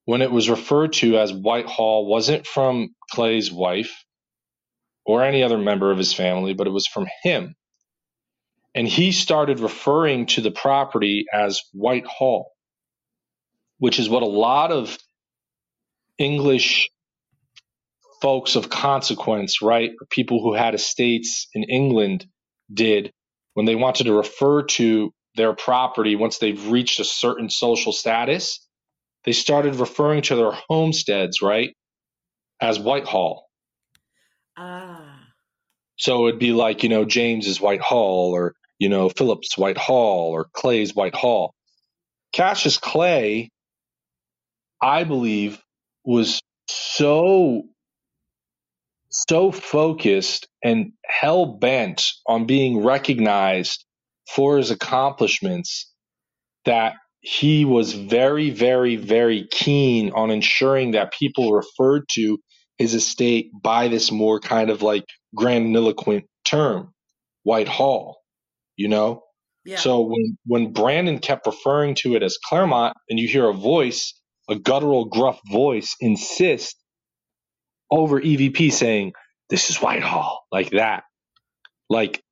when 0.05 0.23
it 0.23 0.31
was 0.31 0.49
referred 0.49 0.93
to 0.95 1.19
as 1.19 1.33
Whitehall 1.33 2.07
wasn't 2.07 2.47
from 2.47 2.95
Clay's 3.11 3.51
wife 3.53 4.05
or 5.05 5.25
any 5.25 5.43
other 5.43 5.59
member 5.59 5.91
of 5.91 5.99
his 5.99 6.13
family, 6.13 6.55
but 6.55 6.67
it 6.67 6.73
was 6.73 6.87
from 6.87 7.07
him. 7.23 7.55
And 8.77 8.87
he 8.87 9.11
started 9.11 9.59
referring 9.59 10.27
to 10.27 10.43
the 10.43 10.51
property 10.51 11.25
as 11.33 11.63
Whitehall, 11.73 12.53
which 13.79 13.99
is 13.99 14.09
what 14.11 14.23
a 14.23 14.27
lot 14.27 14.71
of 14.71 14.99
English 16.19 16.91
folks 18.21 18.55
of 18.55 18.69
consequence, 18.69 19.63
right, 19.63 19.93
people 20.11 20.43
who 20.43 20.53
had 20.53 20.75
estates 20.75 21.49
in 21.55 21.65
England 21.65 22.27
did 22.73 23.11
when 23.55 23.65
they 23.65 23.75
wanted 23.75 24.05
to 24.05 24.13
refer 24.13 24.65
to 24.65 25.11
their 25.37 25.55
property 25.55 26.15
once 26.15 26.37
they've 26.37 26.69
reached 26.69 27.01
a 27.01 27.05
certain 27.05 27.49
social 27.49 27.93
status, 27.93 28.67
they 29.25 29.33
started 29.33 29.77
referring 29.77 30.21
to 30.21 30.37
their 30.37 30.53
homesteads, 30.69 31.41
right, 31.41 31.75
as 32.61 32.79
Whitehall. 32.79 33.49
Ah. 34.59 35.21
So 35.97 36.29
it'd 36.29 36.39
be 36.39 36.53
like, 36.53 36.83
you 36.83 36.91
know, 36.91 37.07
James's 37.07 37.59
Whitehall 37.59 38.33
or, 38.35 38.55
you 38.79 38.89
know, 38.89 39.09
Phillips 39.09 39.57
Whitehall 39.57 40.31
or 40.31 40.47
Clay's 40.53 40.95
Whitehall. 40.95 41.55
Cassius 42.33 42.79
Clay, 42.79 43.51
I 44.83 45.05
believe, 45.05 45.61
was 46.05 46.41
so 46.69 47.65
so 49.11 49.51
focused 49.53 50.49
and 50.63 50.93
hell 51.07 51.47
bent 51.47 52.05
on 52.27 52.47
being 52.47 52.85
recognized 52.85 53.85
for 54.31 54.59
his 54.59 54.71
accomplishments 54.71 55.93
that 56.65 56.95
he 57.21 57.65
was 57.65 57.95
very, 57.95 58.51
very, 58.51 58.97
very 58.97 59.49
keen 59.51 60.13
on 60.13 60.31
ensuring 60.31 60.93
that 60.93 61.13
people 61.13 61.53
referred 61.53 62.05
to 62.13 62.39
his 62.79 62.95
estate 62.95 63.51
by 63.63 63.89
this 63.89 64.13
more 64.13 64.41
kind 64.41 64.71
of 64.71 64.83
like 64.83 65.05
grandiloquent 65.37 66.25
term, 66.45 66.93
Whitehall, 67.45 68.19
you 68.77 68.89
know? 68.89 69.23
Yeah. 69.65 69.79
So 69.79 70.03
when, 70.03 70.39
when 70.47 70.73
Brandon 70.73 71.19
kept 71.19 71.47
referring 71.47 71.97
to 71.97 72.15
it 72.17 72.23
as 72.23 72.39
Claremont 72.39 72.97
and 73.11 73.19
you 73.19 73.29
hear 73.29 73.49
a 73.49 73.55
voice, 73.55 74.15
a 74.49 74.57
guttural, 74.57 75.07
gruff 75.07 75.41
voice 75.51 75.97
insist 76.01 76.77
over 77.91 78.21
EVP 78.21 78.73
saying, 78.73 79.13
this 79.51 79.71
is 79.71 79.79
Whitehall, 79.79 80.45
like 80.53 80.71
that. 80.71 81.05
Like, 81.89 82.23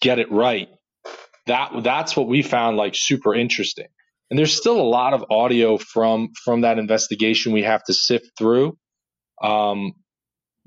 get 0.00 0.18
it 0.18 0.30
right 0.32 0.68
that 1.46 1.82
that's 1.82 2.16
what 2.16 2.28
we 2.28 2.42
found 2.42 2.76
like 2.76 2.94
super 2.96 3.34
interesting. 3.34 3.86
and 4.30 4.38
there's 4.38 4.56
still 4.56 4.80
a 4.80 4.82
lot 4.82 5.14
of 5.14 5.24
audio 5.30 5.78
from 5.78 6.30
from 6.44 6.62
that 6.62 6.78
investigation 6.78 7.52
we 7.52 7.62
have 7.64 7.82
to 7.84 7.94
sift 7.94 8.30
through. 8.38 8.76
Um, 9.42 9.92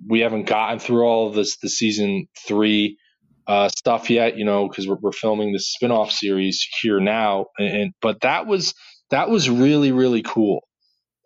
we 0.10 0.20
haven't 0.22 0.48
gotten 0.48 0.80
through 0.80 1.04
all 1.04 1.28
of 1.28 1.36
this 1.36 1.58
the 1.62 1.70
season 1.70 2.28
three 2.48 2.98
uh, 3.48 3.70
stuff 3.70 4.10
yet, 4.10 4.38
you 4.38 4.46
know, 4.46 4.68
because 4.68 4.88
we're, 4.88 4.98
we're 5.02 5.12
filming 5.12 5.52
this 5.52 5.76
spinoff 5.76 6.12
series 6.12 6.66
here 6.82 7.00
now. 7.00 7.48
And, 7.58 7.78
and 7.78 7.94
but 8.02 8.22
that 8.22 8.48
was 8.48 8.74
that 9.10 9.30
was 9.30 9.50
really 9.50 9.92
really 9.92 10.22
cool. 10.22 10.62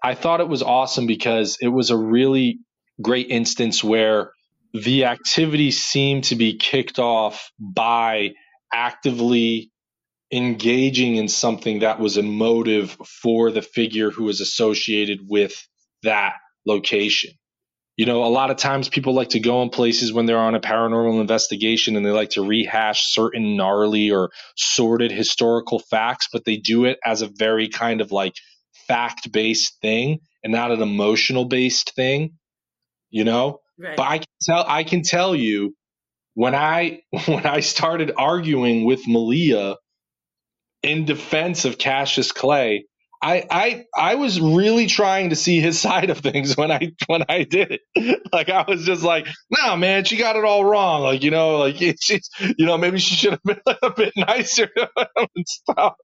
I 0.04 0.16
thought 0.16 0.42
it 0.42 0.48
was 0.48 0.64
awesome 0.64 1.08
because 1.08 1.58
it 1.62 1.70
was 1.70 1.90
a 1.90 1.98
really 1.98 2.60
great 3.02 3.30
instance 3.30 3.84
where 3.84 4.32
the 4.74 5.06
activity 5.06 5.72
seemed 5.72 6.26
to 6.26 6.36
be 6.36 6.58
kicked 6.58 7.00
off 7.00 7.52
by 7.60 8.32
actively 8.74 9.72
engaging 10.32 11.16
in 11.16 11.28
something 11.28 11.80
that 11.80 12.00
was 12.00 12.18
a 12.18 12.24
motive 12.24 12.98
for 13.22 13.50
the 13.52 13.62
figure 13.62 14.12
who 14.12 14.26
was 14.26 14.42
associated 14.42 15.20
with 15.28 15.54
that 16.04 16.34
location. 16.66 17.32
You 17.98 18.06
know, 18.06 18.24
a 18.24 18.30
lot 18.30 18.52
of 18.52 18.58
times 18.58 18.90
people 18.90 19.14
like 19.16 19.30
to 19.30 19.40
go 19.40 19.64
in 19.64 19.70
places 19.70 20.14
when 20.14 20.28
they're 20.28 20.38
on 20.38 20.54
a 20.54 20.60
paranormal 20.60 21.20
investigation 21.20 21.96
and 21.96 22.06
they 22.06 22.12
like 22.12 22.30
to 22.32 22.46
rehash 22.46 23.12
certain 23.12 23.58
gnarly 23.58 24.12
or 24.12 24.30
sordid 24.56 25.12
historical 25.12 25.80
facts, 25.80 26.30
but 26.32 26.46
they 26.46 26.58
do 26.58 26.86
it 26.86 27.00
as 27.04 27.24
a 27.24 27.28
very 27.28 27.70
kind 27.70 28.00
of 28.00 28.12
like 28.12 28.36
fact 28.88 29.32
based 29.32 29.82
thing 29.82 30.20
and 30.44 30.54
not 30.54 30.72
an 30.72 30.82
emotional 30.82 31.46
based 31.46 31.94
thing. 31.96 32.34
You 33.10 33.24
know? 33.24 33.62
Right. 33.80 33.98
But 33.98 34.04
I 34.04 34.18
can 34.20 34.28
tell 34.44 34.66
I 34.68 34.84
can 34.84 35.02
tell 35.02 35.36
you 35.36 35.76
when 36.36 36.54
I 36.54 37.02
when 37.26 37.48
I 37.48 37.62
started 37.62 38.12
arguing 38.16 38.86
with 38.86 39.08
Malia 39.08 39.76
in 40.84 41.06
defense 41.06 41.66
of 41.66 41.80
Cassius 41.80 42.32
Clay, 42.32 42.86
I, 43.22 43.46
I 43.50 43.86
I 43.96 44.16
was 44.16 44.40
really 44.40 44.88
trying 44.88 45.32
to 45.32 45.36
see 45.36 45.60
his 45.60 45.80
side 45.88 46.10
of 46.10 46.20
things 46.20 46.56
when 46.56 46.72
I 46.72 46.92
when 47.08 47.24
I 47.28 47.44
did 47.44 47.72
it. 47.72 47.82
Like 48.34 48.50
I 48.50 48.66
was 48.68 48.86
just 48.86 49.04
like, 49.04 49.26
nah, 49.50 49.76
man, 49.78 50.04
she 50.04 50.18
got 50.18 50.36
it 50.36 50.44
all 50.44 50.64
wrong. 50.64 51.02
Like 51.02 51.24
you 51.24 51.32
know, 51.32 51.58
like 51.58 51.78
she's 52.02 52.30
you 52.40 52.66
know 52.66 52.78
maybe 52.78 53.00
she 53.00 53.16
should 53.16 53.32
have 53.32 53.44
been 53.44 53.62
a 53.82 53.90
bit 53.90 54.14
nicer 54.16 54.70
and 55.16 55.48
stuff. 55.48 55.96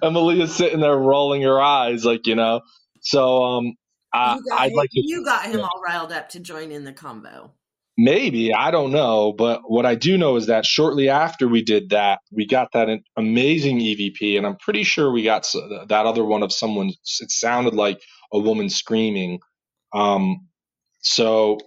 And 0.00 0.14
Malia's 0.14 0.54
sitting 0.54 0.80
there 0.80 0.96
rolling 0.96 1.42
her 1.42 1.60
eyes, 1.60 2.04
like 2.04 2.26
you 2.26 2.36
know. 2.36 2.60
So 3.00 3.42
um, 3.42 3.74
I, 4.14 4.38
I'd 4.52 4.70
him, 4.70 4.76
like 4.76 4.90
to, 4.90 5.00
you 5.00 5.24
got 5.24 5.46
him 5.46 5.60
all 5.60 5.82
riled 5.84 6.12
up 6.12 6.30
to 6.30 6.40
join 6.40 6.70
in 6.70 6.84
the 6.84 6.92
combo. 6.92 7.52
Maybe 7.98 8.54
I 8.54 8.70
don't 8.70 8.90
know, 8.90 9.34
but 9.34 9.60
what 9.66 9.84
I 9.84 9.96
do 9.96 10.16
know 10.16 10.36
is 10.36 10.46
that 10.46 10.64
shortly 10.64 11.10
after 11.10 11.46
we 11.46 11.62
did 11.62 11.90
that, 11.90 12.20
we 12.30 12.46
got 12.46 12.72
that 12.72 12.88
amazing 13.16 13.80
EVP, 13.80 14.38
and 14.38 14.46
I'm 14.46 14.56
pretty 14.56 14.82
sure 14.82 15.12
we 15.12 15.22
got 15.22 15.46
that 15.88 16.06
other 16.06 16.24
one 16.24 16.42
of 16.42 16.52
someone. 16.52 16.88
It 16.88 17.30
sounded 17.30 17.74
like 17.74 18.00
a 18.32 18.38
woman 18.38 18.70
screaming. 18.70 19.40
Um, 19.92 20.48
so 21.00 21.58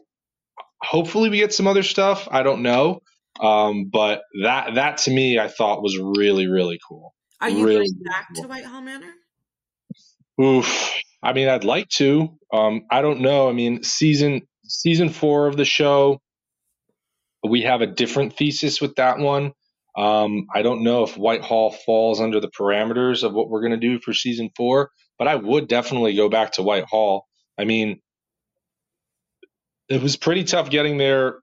hopefully 0.81 1.29
we 1.29 1.37
get 1.37 1.53
some 1.53 1.67
other 1.67 1.83
stuff. 1.83 2.27
I 2.31 2.41
don't 2.41 2.63
know, 2.63 3.01
um, 3.39 3.89
but 3.93 4.23
that 4.41 4.75
that 4.75 4.97
to 4.99 5.11
me 5.11 5.37
I 5.37 5.47
thought 5.47 5.83
was 5.83 5.97
really 5.99 6.47
really 6.47 6.79
cool. 6.87 7.13
Are 7.39 7.49
you 7.49 7.65
really 7.65 7.85
going 7.85 8.03
back 8.03 8.27
cool. 8.33 8.43
to 8.43 8.49
Whitehall 8.49 8.81
Manor? 8.81 9.13
Oof. 10.41 10.95
I 11.21 11.33
mean, 11.33 11.49
I'd 11.49 11.63
like 11.63 11.89
to. 11.89 12.37
Um, 12.53 12.83
I 12.91 13.01
don't 13.01 13.21
know. 13.21 13.49
I 13.49 13.53
mean, 13.53 13.83
season 13.83 14.41
season 14.67 15.09
four 15.09 15.47
of 15.47 15.57
the 15.57 15.65
show, 15.65 16.21
we 17.47 17.61
have 17.61 17.81
a 17.81 17.87
different 17.87 18.35
thesis 18.35 18.81
with 18.81 18.95
that 18.95 19.19
one. 19.19 19.53
Um, 19.97 20.47
I 20.53 20.61
don't 20.61 20.83
know 20.83 21.03
if 21.03 21.17
Whitehall 21.17 21.71
falls 21.71 22.19
under 22.19 22.39
the 22.39 22.49
parameters 22.49 23.23
of 23.23 23.33
what 23.33 23.49
we're 23.49 23.61
going 23.61 23.79
to 23.79 23.87
do 23.87 23.99
for 23.99 24.13
season 24.13 24.49
four, 24.55 24.89
but 25.17 25.27
I 25.27 25.35
would 25.35 25.67
definitely 25.67 26.15
go 26.15 26.27
back 26.27 26.53
to 26.53 26.63
Whitehall. 26.63 27.25
I 27.57 27.63
mean, 27.63 28.01
it 29.87 30.01
was 30.01 30.17
pretty 30.17 30.43
tough 30.43 30.69
getting 30.69 30.97
there, 30.97 31.35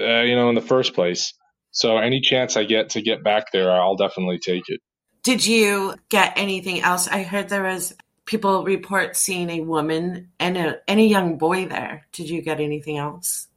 uh, 0.00 0.22
you 0.22 0.34
know, 0.34 0.48
in 0.48 0.54
the 0.54 0.62
first 0.62 0.94
place. 0.94 1.34
So 1.72 1.98
any 1.98 2.20
chance 2.20 2.56
I 2.56 2.64
get 2.64 2.90
to 2.90 3.02
get 3.02 3.22
back 3.22 3.52
there, 3.52 3.70
I'll 3.70 3.96
definitely 3.96 4.38
take 4.38 4.64
it. 4.68 4.80
Did 5.22 5.44
you 5.46 5.94
get 6.08 6.32
anything 6.36 6.80
else? 6.80 7.06
I 7.06 7.22
heard 7.22 7.48
there 7.48 7.64
was 7.64 7.94
people 8.26 8.64
report 8.64 9.16
seeing 9.16 9.50
a 9.50 9.60
woman 9.60 10.30
and 10.38 10.56
a 10.56 10.78
and 10.88 11.00
a 11.00 11.04
young 11.04 11.38
boy 11.38 11.66
there. 11.66 12.06
Did 12.12 12.30
you 12.30 12.42
get 12.42 12.60
anything 12.60 12.98
else? 12.98 13.48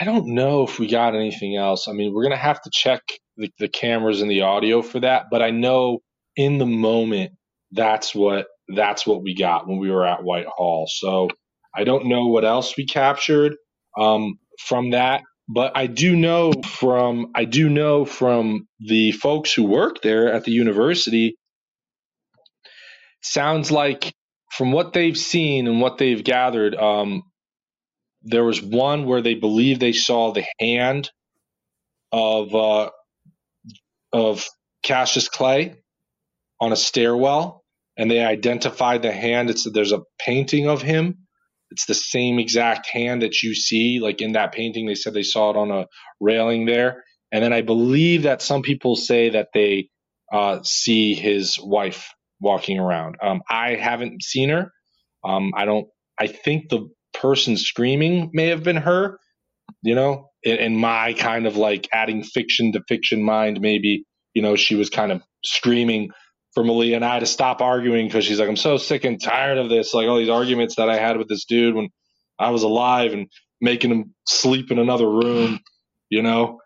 I 0.00 0.04
don't 0.04 0.28
know 0.28 0.64
if 0.64 0.78
we 0.78 0.88
got 0.88 1.14
anything 1.14 1.56
else. 1.56 1.88
I 1.88 1.92
mean, 1.92 2.12
we're 2.12 2.24
gonna 2.24 2.36
have 2.36 2.62
to 2.62 2.70
check 2.72 3.02
the, 3.36 3.50
the 3.58 3.68
cameras 3.68 4.22
and 4.22 4.30
the 4.30 4.42
audio 4.42 4.82
for 4.82 5.00
that, 5.00 5.26
but 5.30 5.42
I 5.42 5.50
know 5.50 6.00
in 6.36 6.58
the 6.58 6.66
moment 6.66 7.32
that's 7.72 8.14
what 8.14 8.46
that's 8.68 9.06
what 9.06 9.22
we 9.22 9.34
got 9.34 9.68
when 9.68 9.78
we 9.78 9.90
were 9.90 10.06
at 10.06 10.22
Whitehall. 10.22 10.86
So 10.88 11.28
I 11.76 11.84
don't 11.84 12.06
know 12.06 12.26
what 12.26 12.44
else 12.44 12.76
we 12.76 12.86
captured 12.86 13.56
um, 13.98 14.38
from 14.58 14.90
that, 14.90 15.22
but 15.48 15.72
I 15.76 15.86
do 15.86 16.16
know 16.16 16.52
from 16.64 17.32
I 17.34 17.44
do 17.44 17.68
know 17.68 18.04
from 18.04 18.68
the 18.80 19.12
folks 19.12 19.52
who 19.52 19.64
work 19.64 20.02
there 20.02 20.32
at 20.32 20.44
the 20.44 20.52
university 20.52 21.36
sounds 23.24 23.72
like 23.72 24.14
from 24.52 24.72
what 24.72 24.94
they've 24.94 25.18
seen 25.18 25.68
and 25.68 25.80
what 25.82 25.98
they've 25.98 26.24
gathered, 26.24 26.76
um, 26.76 27.24
there 28.22 28.44
was 28.44 28.62
one 28.62 29.06
where 29.06 29.22
they 29.22 29.34
believe 29.34 29.80
they 29.80 29.92
saw 29.92 30.32
the 30.32 30.44
hand 30.60 31.10
of 32.12 32.54
uh, 32.54 32.90
of 34.12 34.46
Cassius 34.82 35.28
Clay 35.28 35.76
on 36.60 36.72
a 36.72 36.76
stairwell, 36.76 37.64
and 37.96 38.10
they 38.10 38.24
identified 38.24 39.02
the 39.02 39.12
hand. 39.12 39.50
It's 39.50 39.70
there's 39.70 39.92
a 39.92 40.02
painting 40.20 40.68
of 40.68 40.82
him. 40.82 41.18
It's 41.70 41.86
the 41.86 41.94
same 41.94 42.38
exact 42.38 42.88
hand 42.88 43.22
that 43.22 43.42
you 43.42 43.54
see, 43.54 44.00
like 44.00 44.22
in 44.22 44.32
that 44.32 44.52
painting. 44.52 44.86
They 44.86 44.94
said 44.94 45.14
they 45.14 45.22
saw 45.24 45.50
it 45.50 45.56
on 45.56 45.70
a 45.70 45.86
railing 46.20 46.66
there, 46.66 47.04
and 47.32 47.44
then 47.44 47.52
I 47.52 47.62
believe 47.62 48.24
that 48.24 48.42
some 48.42 48.62
people 48.62 48.96
say 48.96 49.30
that 49.30 49.48
they 49.54 49.90
uh, 50.32 50.60
see 50.62 51.14
his 51.14 51.58
wife 51.60 52.12
walking 52.44 52.80
around. 52.80 53.16
Um, 53.22 53.42
I 53.50 53.76
haven't 53.76 54.24
seen 54.24 54.50
her. 54.50 54.72
Um, 55.24 55.52
I 55.56 55.66
don't. 55.66 55.88
I 56.20 56.28
think 56.28 56.70
the 56.70 56.90
person 57.14 57.58
screaming 57.58 58.30
may 58.34 58.48
have 58.48 58.64
been 58.64 58.78
her. 58.78 59.20
You 59.82 59.96
know, 59.96 60.30
in, 60.44 60.56
in 60.58 60.76
my 60.76 61.14
kind 61.14 61.46
of 61.46 61.56
like 61.58 61.88
adding 61.92 62.24
fiction 62.24 62.72
to 62.74 62.82
fiction 62.88 63.22
mind, 63.24 63.60
maybe 63.62 64.06
you 64.34 64.42
know 64.42 64.56
she 64.56 64.76
was 64.76 64.90
kind 64.90 65.12
of 65.12 65.22
screaming 65.44 66.10
for 66.54 66.64
Malia 66.64 66.96
and 66.96 67.06
I 67.06 67.20
to 67.20 67.26
stop 67.26 67.62
arguing 67.62 68.08
because 68.08 68.26
she's 68.26 68.40
like, 68.40 68.48
I'm 68.50 68.56
so 68.56 68.78
sick 68.78 69.04
and 69.04 69.22
tired 69.22 69.58
of 69.58 69.70
this, 69.70 69.94
like 69.94 70.08
all 70.08 70.18
these 70.18 70.30
arguments 70.30 70.76
that 70.76 70.90
I 70.90 70.98
had 70.98 71.18
with 71.18 71.28
this 71.28 71.46
dude 71.46 71.76
when 71.76 71.90
I 72.38 72.50
was 72.50 72.64
alive 72.64 73.14
and 73.14 73.28
making 73.60 73.92
him 73.92 74.14
sleep 74.28 74.70
in 74.72 74.80
another 74.80 75.10
room. 75.10 75.60
You 76.10 76.22
know, 76.22 76.60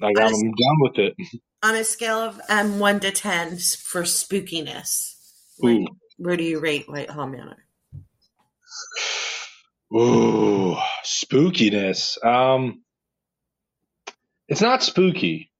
like 0.00 0.18
I'm 0.20 0.32
done 0.32 0.80
with 0.80 0.98
it 0.98 1.14
on 1.62 1.74
a 1.74 1.84
scale 1.84 2.18
of 2.18 2.40
um, 2.48 2.78
one 2.78 3.00
to 3.00 3.10
ten 3.10 3.58
for 3.58 4.02
spookiness, 4.02 5.14
where, 5.58 5.84
where 6.18 6.36
do 6.36 6.44
you 6.44 6.60
rate 6.60 6.88
Whitehall 6.88 7.26
Manor? 7.26 7.66
Ooh, 9.94 10.76
spookiness. 11.04 12.24
Um, 12.24 12.82
it's 14.48 14.60
not 14.60 14.82
spooky. 14.82 15.50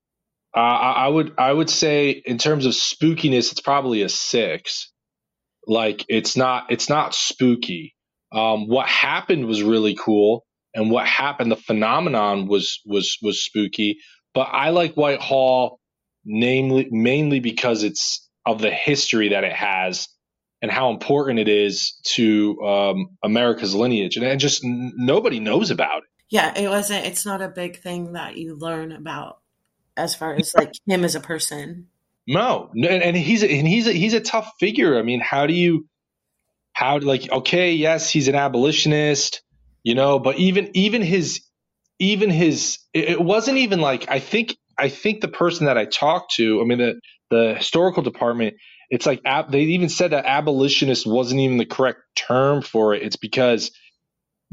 Uh, 0.56 0.61
I, 0.61 0.92
I 0.92 1.09
would 1.09 1.32
I 1.38 1.52
would 1.52 1.70
say 1.70 2.11
in 2.11 2.38
terms 2.38 2.66
of 2.66 2.72
spookiness, 2.72 3.52
it's 3.52 3.61
probably 3.61 4.02
a 4.02 4.09
six. 4.09 4.90
Like 5.66 6.04
it's 6.09 6.37
not 6.37 6.70
it's 6.70 6.88
not 6.88 7.14
spooky. 7.14 7.94
Um, 8.32 8.68
what 8.68 8.88
happened 8.88 9.46
was 9.46 9.62
really 9.62 9.94
cool, 9.94 10.44
and 10.74 10.90
what 10.90 11.06
happened, 11.06 11.50
the 11.52 11.56
phenomenon 11.56 12.46
was 12.46 12.80
was 12.85 13.18
was 13.22 13.42
spooky. 13.42 13.98
But 14.35 14.48
I 14.52 14.70
like 14.70 14.94
Whitehall 14.94 15.78
namely 16.26 16.88
mainly 16.90 17.40
because 17.40 17.82
it's 17.84 18.28
of 18.44 18.60
the 18.60 18.70
history 18.70 19.30
that 19.30 19.44
it 19.44 19.52
has 19.52 20.08
and 20.60 20.70
how 20.70 20.90
important 20.90 21.38
it 21.38 21.48
is 21.48 22.00
to 22.04 22.60
um, 22.62 23.16
America's 23.22 23.74
lineage, 23.74 24.16
and, 24.16 24.24
and 24.24 24.40
just 24.40 24.64
n- 24.64 24.92
nobody 24.96 25.38
knows 25.40 25.70
about 25.70 25.98
it. 25.98 26.08
Yeah, 26.28 26.58
it 26.58 26.68
wasn't. 26.68 27.06
It's 27.06 27.24
not 27.24 27.40
a 27.40 27.48
big 27.48 27.80
thing 27.80 28.14
that 28.14 28.36
you 28.36 28.56
learn 28.56 28.92
about 28.92 29.38
as 29.96 30.14
far 30.14 30.34
as 30.34 30.54
like 30.54 30.72
him 30.86 31.04
as 31.04 31.14
a 31.14 31.20
person. 31.20 31.88
No, 32.26 32.70
and, 32.74 32.84
and 32.84 33.16
he's 33.16 33.42
a, 33.44 33.50
and 33.50 33.68
he's 33.68 33.86
a, 33.86 33.92
he's 33.92 34.14
a 34.14 34.20
tough 34.20 34.52
figure. 34.58 34.98
I 34.98 35.02
mean, 35.02 35.20
how 35.20 35.46
do 35.46 35.54
you 35.54 35.86
how 36.72 36.98
like 36.98 37.30
okay, 37.30 37.72
yes, 37.72 38.10
he's 38.10 38.28
an 38.28 38.34
abolitionist, 38.34 39.42
you 39.84 39.94
know, 39.94 40.18
but 40.18 40.38
even 40.38 40.70
even 40.74 41.02
his 41.02 41.42
even 41.98 42.30
his 42.30 42.78
it 42.92 43.20
wasn't 43.20 43.58
even 43.58 43.80
like 43.80 44.10
I 44.10 44.18
think 44.18 44.56
I 44.78 44.88
think 44.90 45.20
the 45.22 45.28
person 45.28 45.66
that 45.66 45.78
I 45.78 45.86
talked 45.86 46.34
to, 46.36 46.60
I 46.62 46.64
mean, 46.64 46.78
the, 46.78 47.00
the 47.30 47.54
historical 47.56 48.02
department, 48.02 48.56
it's 48.90 49.06
like 49.06 49.22
ab- 49.24 49.52
they 49.52 49.62
even 49.62 49.88
said 49.88 50.12
that 50.12 50.26
abolitionist 50.26 51.06
wasn't 51.06 51.40
even 51.40 51.58
the 51.58 51.66
correct 51.66 52.00
term 52.16 52.62
for 52.62 52.94
it. 52.94 53.02
It's 53.02 53.16
because 53.16 53.72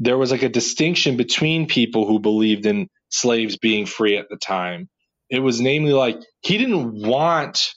there 0.00 0.18
was 0.18 0.32
like 0.32 0.42
a 0.44 0.50
distinction 0.50 1.16
between 1.16 1.68
people 1.68 2.06
who 2.06 2.20
believed 2.20 2.66
in 2.66 2.88
slaves 3.10 3.58
being 3.58 3.86
free 3.86 4.18
at 4.18 4.28
the 4.30 4.38
time. 4.38 4.90
It 5.30 5.40
was 5.40 5.60
namely 5.60 5.92
like 5.94 6.20
he 6.42 6.58
didn't 6.58 7.02
want 7.06 7.74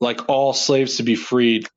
like 0.00 0.28
all 0.28 0.52
slaves 0.54 0.98
to 0.98 1.04
be 1.04 1.16
freed 1.16 1.68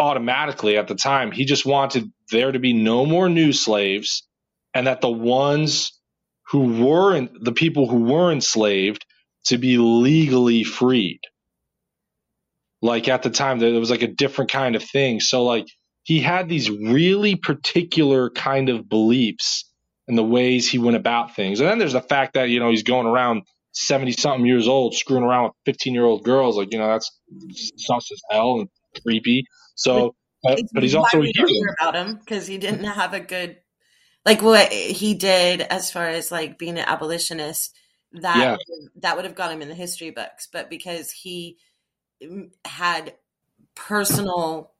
automatically 0.00 0.78
at 0.78 0.88
the 0.88 0.96
time. 0.96 1.32
He 1.32 1.46
just 1.46 1.66
wanted 1.66 2.12
there 2.32 2.52
to 2.52 2.60
be 2.60 2.74
no 2.74 3.06
more 3.06 3.30
new 3.30 3.52
slaves 3.52 4.28
and 4.74 4.88
that 4.88 5.02
the 5.02 5.10
ones 5.10 5.97
who 6.50 6.82
weren't 6.82 7.44
the 7.44 7.52
people 7.52 7.88
who 7.88 8.04
were 8.04 8.32
enslaved 8.32 9.04
to 9.46 9.58
be 9.58 9.78
legally 9.78 10.64
freed. 10.64 11.20
Like 12.80 13.08
at 13.08 13.22
the 13.22 13.30
time, 13.30 13.58
there 13.58 13.72
was 13.72 13.90
like 13.90 14.02
a 14.02 14.08
different 14.08 14.50
kind 14.50 14.76
of 14.76 14.82
thing. 14.82 15.20
So 15.20 15.44
like 15.44 15.66
he 16.04 16.20
had 16.20 16.48
these 16.48 16.70
really 16.70 17.34
particular 17.36 18.30
kind 18.30 18.68
of 18.68 18.88
beliefs 18.88 19.70
and 20.06 20.16
the 20.16 20.24
ways 20.24 20.70
he 20.70 20.78
went 20.78 20.96
about 20.96 21.34
things. 21.34 21.60
And 21.60 21.68
then 21.68 21.78
there's 21.78 21.92
the 21.92 22.00
fact 22.00 22.34
that, 22.34 22.48
you 22.48 22.60
know, 22.60 22.70
he's 22.70 22.82
going 22.82 23.06
around 23.06 23.42
70 23.72 24.12
something 24.12 24.46
years 24.46 24.68
old, 24.68 24.94
screwing 24.94 25.24
around 25.24 25.44
with 25.44 25.52
15 25.66 25.92
year 25.92 26.04
old 26.04 26.24
girls. 26.24 26.56
Like, 26.56 26.72
you 26.72 26.78
know, 26.78 26.88
that's 26.88 27.10
sus 27.76 28.10
as 28.10 28.20
hell 28.30 28.60
and 28.60 28.68
creepy. 29.02 29.44
So, 29.74 30.14
but, 30.42 30.60
but 30.72 30.82
he's 30.82 30.94
also 30.94 31.22
a 31.22 31.32
about 31.80 31.94
him 31.94 32.16
because 32.16 32.46
he 32.46 32.58
didn't 32.58 32.84
have 32.84 33.12
a 33.12 33.20
good, 33.20 33.58
like 34.24 34.42
what 34.42 34.72
he 34.72 35.14
did 35.14 35.60
as 35.60 35.90
far 35.90 36.08
as 36.08 36.30
like 36.30 36.58
being 36.58 36.78
an 36.78 36.84
abolitionist. 36.86 37.76
That 38.12 38.36
yeah. 38.38 38.56
that 39.02 39.16
would 39.16 39.26
have 39.26 39.34
got 39.34 39.52
him 39.52 39.60
in 39.60 39.68
the 39.68 39.74
history 39.74 40.10
books, 40.10 40.48
but 40.50 40.70
because 40.70 41.10
he 41.10 41.58
mm, 42.22 42.50
had 42.64 43.14
personal 43.74 44.72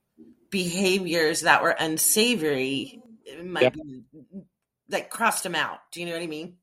behaviors 0.50 1.42
that 1.42 1.62
were 1.62 1.76
unsavory, 1.78 3.02
might 3.44 3.64
yeah. 3.64 3.68
be 3.68 4.04
like 4.88 5.10
crossed 5.10 5.44
him 5.44 5.54
out. 5.54 5.80
Do 5.92 6.00
you 6.00 6.06
know 6.06 6.12
what 6.12 6.22
I 6.22 6.26
mean? 6.26 6.56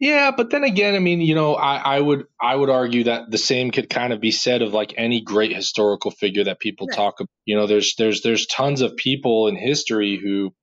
Yeah, 0.00 0.30
but 0.30 0.50
then 0.50 0.62
again, 0.62 0.94
I 0.94 1.00
mean, 1.00 1.20
you 1.20 1.34
know, 1.34 1.54
I, 1.54 1.76
I 1.76 2.00
would 2.00 2.26
I 2.40 2.54
would 2.54 2.70
argue 2.70 3.04
that 3.04 3.30
the 3.30 3.38
same 3.38 3.72
could 3.72 3.90
kind 3.90 4.12
of 4.12 4.20
be 4.20 4.30
said 4.30 4.62
of 4.62 4.72
like 4.72 4.94
any 4.96 5.22
great 5.22 5.54
historical 5.54 6.12
figure 6.12 6.44
that 6.44 6.60
people 6.60 6.86
right. 6.86 6.96
talk 6.96 7.20
about. 7.20 7.30
You 7.44 7.56
know, 7.56 7.66
there's 7.66 7.94
there's 7.96 8.22
there's 8.22 8.46
tons 8.46 8.80
of 8.80 8.96
people 8.96 9.48
in 9.48 9.56
history 9.56 10.18
who, 10.22 10.54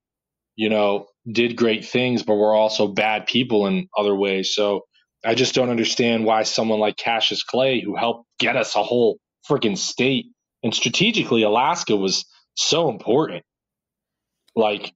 you 0.55 0.69
know, 0.69 1.07
did 1.31 1.55
great 1.57 1.85
things, 1.85 2.23
but 2.23 2.35
were 2.35 2.53
also 2.53 2.87
bad 2.87 3.27
people 3.27 3.67
in 3.67 3.87
other 3.97 4.15
ways. 4.15 4.53
So 4.55 4.81
I 5.25 5.35
just 5.35 5.55
don't 5.55 5.69
understand 5.69 6.25
why 6.25 6.43
someone 6.43 6.79
like 6.79 6.97
Cassius 6.97 7.43
Clay, 7.43 7.81
who 7.81 7.95
helped 7.95 8.27
get 8.39 8.55
us 8.55 8.75
a 8.75 8.83
whole 8.83 9.19
freaking 9.49 9.77
state, 9.77 10.27
and 10.63 10.73
strategically 10.73 11.43
Alaska 11.43 11.95
was 11.95 12.25
so 12.55 12.89
important. 12.89 13.43
Like 14.55 14.93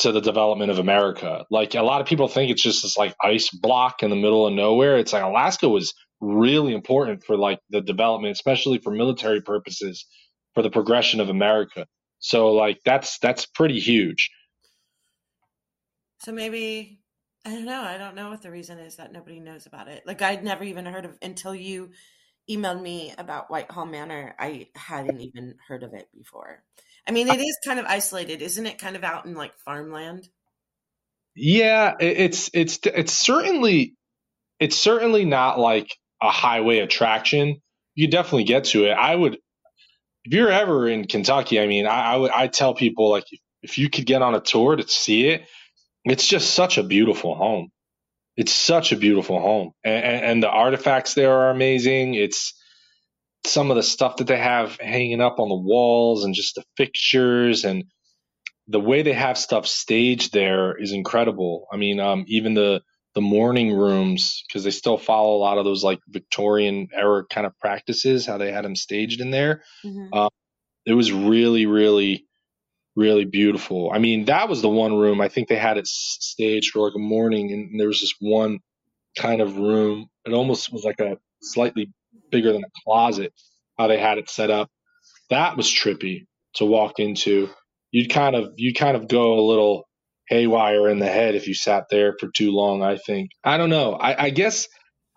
to 0.00 0.12
the 0.12 0.22
development 0.22 0.72
of 0.72 0.80
America. 0.80 1.46
Like 1.50 1.76
a 1.76 1.82
lot 1.82 2.02
of 2.02 2.08
people 2.08 2.28
think 2.28 2.50
it's 2.52 2.62
just 2.62 2.82
this 2.82 2.98
like 2.98 3.14
ice 3.24 3.50
block 3.50 4.02
in 4.02 4.10
the 4.10 4.16
middle 4.16 4.46
of 4.48 4.54
nowhere. 4.54 4.98
It's 4.98 5.14
like 5.14 5.24
Alaska 5.24 5.70
was 5.70 5.94
really 6.20 6.74
important 6.74 7.24
for 7.24 7.38
like 7.38 7.60
the 7.70 7.82
development, 7.82 8.32
especially 8.32 8.78
for 8.80 8.92
military 8.92 9.42
purposes, 9.42 10.06
for 10.54 10.64
the 10.64 10.70
progression 10.70 11.20
of 11.20 11.30
America. 11.30 11.86
So 12.20 12.52
like 12.52 12.80
that's 12.84 13.20
that's 13.20 13.46
pretty 13.46 13.80
huge. 13.80 14.30
So 16.20 16.32
maybe 16.32 17.00
I 17.44 17.50
don't 17.50 17.64
know. 17.64 17.82
I 17.82 17.98
don't 17.98 18.14
know 18.14 18.30
what 18.30 18.42
the 18.42 18.50
reason 18.50 18.78
is 18.78 18.96
that 18.96 19.12
nobody 19.12 19.40
knows 19.40 19.66
about 19.66 19.88
it. 19.88 20.02
Like 20.06 20.22
I'd 20.22 20.44
never 20.44 20.64
even 20.64 20.86
heard 20.86 21.04
of 21.04 21.16
until 21.22 21.54
you 21.54 21.90
emailed 22.50 22.82
me 22.82 23.14
about 23.16 23.50
White 23.50 23.70
Hall 23.70 23.86
Manor. 23.86 24.34
I 24.38 24.68
hadn't 24.74 25.20
even 25.20 25.54
heard 25.66 25.82
of 25.82 25.94
it 25.94 26.08
before. 26.16 26.62
I 27.06 27.12
mean, 27.12 27.28
it 27.28 27.40
uh 27.40 27.42
is 27.42 27.58
kind 27.64 27.78
of 27.78 27.86
isolated, 27.86 28.42
isn't 28.42 28.66
it? 28.66 28.78
Kind 28.78 28.96
of 28.96 29.04
out 29.04 29.26
in 29.26 29.34
like 29.34 29.58
farmland. 29.58 30.28
Yeah, 31.34 31.94
it's 32.00 32.50
it's 32.52 32.80
it's 32.84 33.12
certainly 33.12 33.94
it's 34.58 34.76
certainly 34.76 35.24
not 35.24 35.58
like 35.58 35.96
a 36.20 36.30
highway 36.30 36.78
attraction. 36.78 37.62
You 37.94 38.08
definitely 38.08 38.44
get 38.44 38.64
to 38.64 38.84
it. 38.86 38.92
I 38.92 39.14
would, 39.14 39.38
if 40.24 40.32
you're 40.32 40.50
ever 40.50 40.88
in 40.88 41.06
Kentucky, 41.06 41.60
I 41.60 41.66
mean, 41.66 41.86
I, 41.86 42.14
I 42.14 42.16
would 42.16 42.30
I 42.32 42.48
tell 42.48 42.74
people 42.74 43.10
like 43.10 43.24
if 43.62 43.78
you 43.78 43.88
could 43.88 44.06
get 44.06 44.22
on 44.22 44.34
a 44.34 44.40
tour 44.40 44.76
to 44.76 44.86
see 44.86 45.28
it, 45.28 45.42
it's 46.10 46.26
just 46.26 46.54
such 46.54 46.78
a 46.78 46.82
beautiful 46.82 47.34
home. 47.34 47.70
It's 48.36 48.52
such 48.52 48.92
a 48.92 48.96
beautiful 48.96 49.40
home, 49.40 49.72
and, 49.84 50.24
and 50.24 50.42
the 50.42 50.48
artifacts 50.48 51.14
there 51.14 51.32
are 51.32 51.50
amazing. 51.50 52.14
It's 52.14 52.54
some 53.44 53.70
of 53.70 53.76
the 53.76 53.82
stuff 53.82 54.16
that 54.16 54.26
they 54.26 54.38
have 54.38 54.76
hanging 54.80 55.20
up 55.20 55.38
on 55.38 55.48
the 55.48 55.54
walls 55.54 56.24
and 56.24 56.34
just 56.34 56.54
the 56.54 56.64
fixtures 56.76 57.64
and 57.64 57.84
the 58.68 58.80
way 58.80 59.02
they 59.02 59.12
have 59.12 59.38
stuff 59.38 59.66
staged 59.66 60.32
there 60.32 60.76
is 60.76 60.92
incredible. 60.92 61.66
I 61.72 61.76
mean, 61.76 61.98
um, 61.98 62.24
even 62.28 62.54
the 62.54 62.82
the 63.14 63.20
mourning 63.22 63.72
rooms 63.72 64.44
because 64.46 64.62
they 64.62 64.70
still 64.70 64.98
follow 64.98 65.36
a 65.36 65.40
lot 65.42 65.58
of 65.58 65.64
those 65.64 65.82
like 65.82 65.98
Victorian 66.08 66.88
era 66.94 67.24
kind 67.28 67.46
of 67.46 67.58
practices, 67.58 68.26
how 68.26 68.38
they 68.38 68.52
had 68.52 68.64
them 68.64 68.76
staged 68.76 69.20
in 69.20 69.32
there. 69.32 69.62
Mm-hmm. 69.84 70.14
Um, 70.14 70.28
it 70.86 70.92
was 70.92 71.10
really, 71.10 71.66
really, 71.66 72.27
really 72.98 73.24
beautiful. 73.24 73.90
I 73.94 73.98
mean, 73.98 74.24
that 74.26 74.48
was 74.48 74.60
the 74.60 74.68
one 74.68 74.96
room 74.96 75.20
I 75.20 75.28
think 75.28 75.48
they 75.48 75.56
had 75.56 75.78
it 75.78 75.86
staged 75.86 76.72
for 76.72 76.80
like 76.80 76.96
a 76.96 76.98
mourning, 76.98 77.52
and 77.52 77.80
there 77.80 77.86
was 77.86 78.00
this 78.00 78.14
one 78.20 78.58
kind 79.16 79.40
of 79.40 79.56
room. 79.56 80.08
It 80.26 80.32
almost 80.32 80.72
was 80.72 80.84
like 80.84 81.00
a 81.00 81.16
slightly 81.40 81.92
bigger 82.30 82.52
than 82.52 82.64
a 82.64 82.82
closet, 82.84 83.32
how 83.78 83.86
they 83.86 83.98
had 83.98 84.18
it 84.18 84.28
set 84.28 84.50
up. 84.50 84.68
That 85.30 85.56
was 85.56 85.66
trippy 85.66 86.26
to 86.54 86.64
walk 86.64 86.98
into. 86.98 87.48
You'd 87.92 88.10
kind 88.10 88.34
of 88.34 88.52
you 88.56 88.74
kind 88.74 88.96
of 88.96 89.08
go 89.08 89.38
a 89.38 89.46
little 89.48 89.88
haywire 90.28 90.88
in 90.88 90.98
the 90.98 91.06
head 91.06 91.34
if 91.34 91.46
you 91.46 91.54
sat 91.54 91.84
there 91.90 92.14
for 92.18 92.28
too 92.36 92.50
long, 92.50 92.82
I 92.82 92.98
think. 92.98 93.30
I 93.44 93.56
don't 93.56 93.70
know. 93.70 93.94
I, 93.94 94.24
I 94.24 94.30
guess 94.30 94.66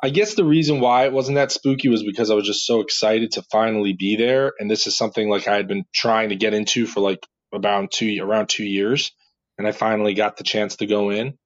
I 0.04 0.10
guess 0.10 0.36
the 0.36 0.46
reason 0.46 0.80
why 0.80 1.06
it 1.06 1.13
wasn't 1.13 1.36
that 1.36 1.52
spooky 1.52 1.89
was 1.89 2.04
because 2.04 2.32
I 2.32 2.36
was 2.36 2.46
just 2.46 2.65
so 2.65 2.80
excited 2.82 3.32
to 3.32 3.44
finally 3.52 3.94
be 3.94 4.15
there. 4.15 4.54
And 4.60 4.70
this 4.70 4.88
is 4.88 4.98
something 4.98 5.30
like 5.30 5.48
I 5.48 5.56
had 5.56 5.67
been 5.67 5.84
trying 5.94 6.30
to 6.30 6.36
get 6.36 6.54
into 6.54 6.88
for 6.88 7.02
like 7.02 7.20
about 7.54 7.92
two 7.92 8.18
around 8.22 8.50
two 8.50 8.66
years. 8.66 9.12
And 9.58 9.68
I 9.68 9.72
finally 9.72 10.14
got 10.14 10.38
the 10.38 10.44
chance 10.44 10.78
to 10.78 10.88
go 10.88 11.10
in. 11.10 11.38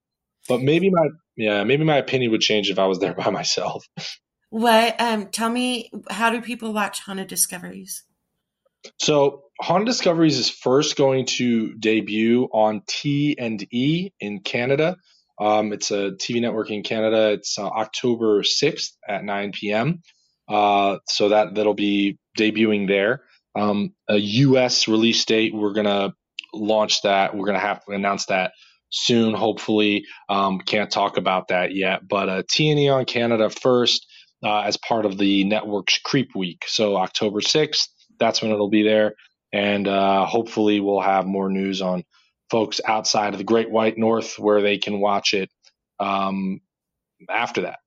But 0.47 0.61
maybe 0.61 0.89
my 0.89 1.07
yeah, 1.35 1.63
maybe 1.63 1.83
my 1.83 1.97
opinion 1.97 2.31
would 2.31 2.41
change 2.41 2.69
if 2.69 2.79
I 2.79 2.85
was 2.85 2.99
there 2.99 3.13
by 3.17 3.29
myself. 3.29 3.85
What? 4.49 4.99
Um, 4.99 5.27
tell 5.27 5.49
me, 5.49 5.91
how 6.09 6.29
do 6.29 6.41
people 6.41 6.73
watch 6.73 7.01
Haunted 7.01 7.27
Discoveries? 7.27 8.03
So, 8.99 9.43
Haunted 9.59 9.87
Discoveries 9.87 10.37
is 10.37 10.49
first 10.49 10.95
going 10.95 11.25
to 11.37 11.73
debut 11.75 12.43
on 12.53 12.83
T 12.87 13.35
and 13.37 13.65
E 13.71 14.11
in 14.19 14.39
Canada. 14.41 14.97
Um, 15.39 15.73
it's 15.73 15.91
a 15.91 16.11
TV 16.11 16.39
network 16.39 16.69
in 16.69 16.83
Canada. 16.83 17.31
It's 17.31 17.57
uh, 17.57 17.67
October 17.67 18.43
sixth 18.43 18.95
at 19.07 19.23
nine 19.23 19.51
p.m. 19.51 20.01
Uh, 20.47 20.99
so 21.07 21.29
that 21.29 21.55
that'll 21.55 21.73
be 21.73 22.17
debuting 22.37 22.87
there. 22.87 23.23
Um, 23.55 23.93
a 24.09 24.17
U.S. 24.17 24.87
release 24.87 25.23
date. 25.25 25.53
We're 25.53 25.73
gonna 25.73 26.13
launch 26.53 27.01
that. 27.03 27.35
We're 27.35 27.45
gonna 27.45 27.59
have 27.59 27.83
to 27.85 27.91
announce 27.91 28.27
that 28.27 28.51
soon. 28.89 29.33
Hopefully, 29.33 30.05
um, 30.29 30.59
can't 30.59 30.91
talk 30.91 31.17
about 31.17 31.49
that 31.49 31.73
yet. 31.75 32.07
But 32.07 32.29
uh, 32.29 32.43
T 32.49 32.69
and 32.69 32.79
E 32.79 32.89
on 32.89 33.05
Canada 33.05 33.49
first 33.49 34.05
uh, 34.43 34.61
as 34.61 34.77
part 34.77 35.05
of 35.05 35.17
the 35.17 35.43
network's 35.43 35.99
Creep 35.99 36.35
Week. 36.35 36.63
So 36.67 36.97
October 36.97 37.41
6th, 37.41 37.87
that's 38.19 38.41
when 38.41 38.51
it'll 38.51 38.69
be 38.69 38.83
there. 38.83 39.15
And 39.51 39.87
uh, 39.87 40.25
hopefully 40.25 40.79
we'll 40.79 41.01
have 41.01 41.25
more 41.25 41.49
news 41.49 41.81
on 41.81 42.03
folks 42.49 42.79
outside 42.85 43.33
of 43.33 43.37
the 43.39 43.43
Great 43.43 43.71
White 43.71 43.97
North 43.97 44.37
where 44.37 44.61
they 44.61 44.77
can 44.77 44.99
watch 44.99 45.33
it 45.33 45.49
um, 45.99 46.61
after 47.29 47.61
that. 47.61 47.79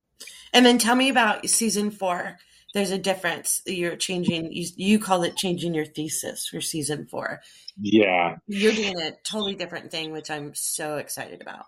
And 0.51 0.65
then 0.65 0.79
tell 0.79 0.95
me 0.95 1.09
about 1.09 1.47
season 1.47 1.91
four. 1.91 2.37
There's 2.73 2.91
a 2.91 2.97
difference. 2.97 3.61
You're 3.65 3.95
changing, 3.95 4.51
you, 4.51 4.67
you 4.75 4.99
call 4.99 5.23
it 5.23 5.35
changing 5.35 5.73
your 5.73 5.85
thesis 5.85 6.47
for 6.47 6.61
season 6.61 7.07
four. 7.07 7.41
Yeah. 7.81 8.37
You're 8.47 8.73
doing 8.73 8.99
a 9.01 9.13
totally 9.23 9.55
different 9.55 9.91
thing, 9.91 10.11
which 10.11 10.29
I'm 10.29 10.53
so 10.53 10.97
excited 10.97 11.41
about. 11.41 11.65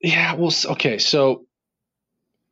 Yeah. 0.00 0.34
Well, 0.34 0.52
okay. 0.66 0.98
So 0.98 1.44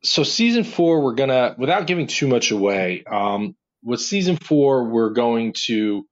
so 0.03 0.23
season 0.23 0.63
four, 0.63 1.03
we're 1.03 1.15
gonna 1.15 1.55
without 1.57 1.87
giving 1.87 2.07
too 2.07 2.27
much 2.27 2.51
away. 2.51 3.03
Um, 3.03 3.55
with 3.83 4.01
season 4.01 4.37
four, 4.37 4.85
we're 4.85 5.11
going 5.11 5.53
to 5.65 6.05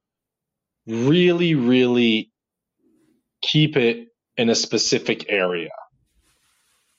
really, 0.86 1.54
really 1.54 2.32
keep 3.42 3.76
it 3.76 4.08
in 4.36 4.50
a 4.50 4.54
specific 4.54 5.26
area. 5.28 5.70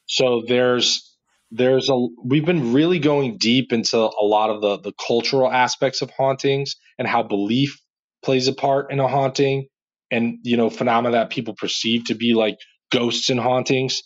So 0.06 0.44
there's 0.48 1.07
there's 1.52 1.90
a 1.90 2.08
we've 2.24 2.46
been 2.46 2.74
really 2.74 3.00
going 3.00 3.38
deep 3.38 3.74
into 3.74 3.98
a 3.98 4.26
lot 4.26 4.50
of 4.50 4.62
the 4.62 4.80
the 4.80 4.94
cultural 5.08 5.52
aspects 5.52 6.02
of 6.02 6.10
hauntings 6.12 6.76
and 7.00 7.08
how 7.08 7.24
belief 7.24 7.80
plays 8.24 8.48
a 8.48 8.54
part 8.54 8.92
in 8.92 9.00
a 9.00 9.08
haunting 9.08 9.68
and 10.12 10.40
you 10.44 10.58
know 10.58 10.70
phenomena 10.70 11.18
that 11.18 11.30
people 11.30 11.56
perceive 11.56 12.06
to 12.06 12.16
be 12.16 12.34
like 12.34 12.58
ghosts 12.92 13.30
and 13.30 13.40
hauntings 13.40 14.02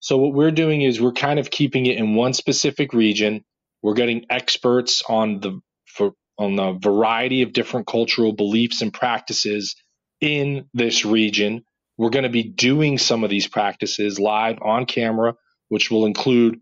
so 0.00 0.18
what 0.18 0.34
we're 0.34 0.50
doing 0.50 0.82
is 0.82 1.00
we're 1.00 1.12
kind 1.12 1.38
of 1.38 1.50
keeping 1.50 1.86
it 1.86 1.96
in 1.96 2.14
one 2.14 2.34
specific 2.34 2.92
region. 2.92 3.44
We're 3.82 3.94
getting 3.94 4.26
experts 4.30 5.02
on 5.08 5.40
the 5.40 5.60
for, 5.86 6.12
on 6.38 6.56
the 6.56 6.72
variety 6.74 7.42
of 7.42 7.52
different 7.52 7.86
cultural 7.86 8.32
beliefs 8.32 8.82
and 8.82 8.92
practices 8.92 9.76
in 10.20 10.66
this 10.74 11.04
region. 11.04 11.64
We're 11.98 12.10
going 12.10 12.24
to 12.24 12.30
be 12.30 12.44
doing 12.44 12.98
some 12.98 13.24
of 13.24 13.30
these 13.30 13.48
practices 13.48 14.20
live 14.20 14.58
on 14.62 14.86
camera, 14.86 15.34
which 15.70 15.90
will 15.90 16.06
include 16.06 16.60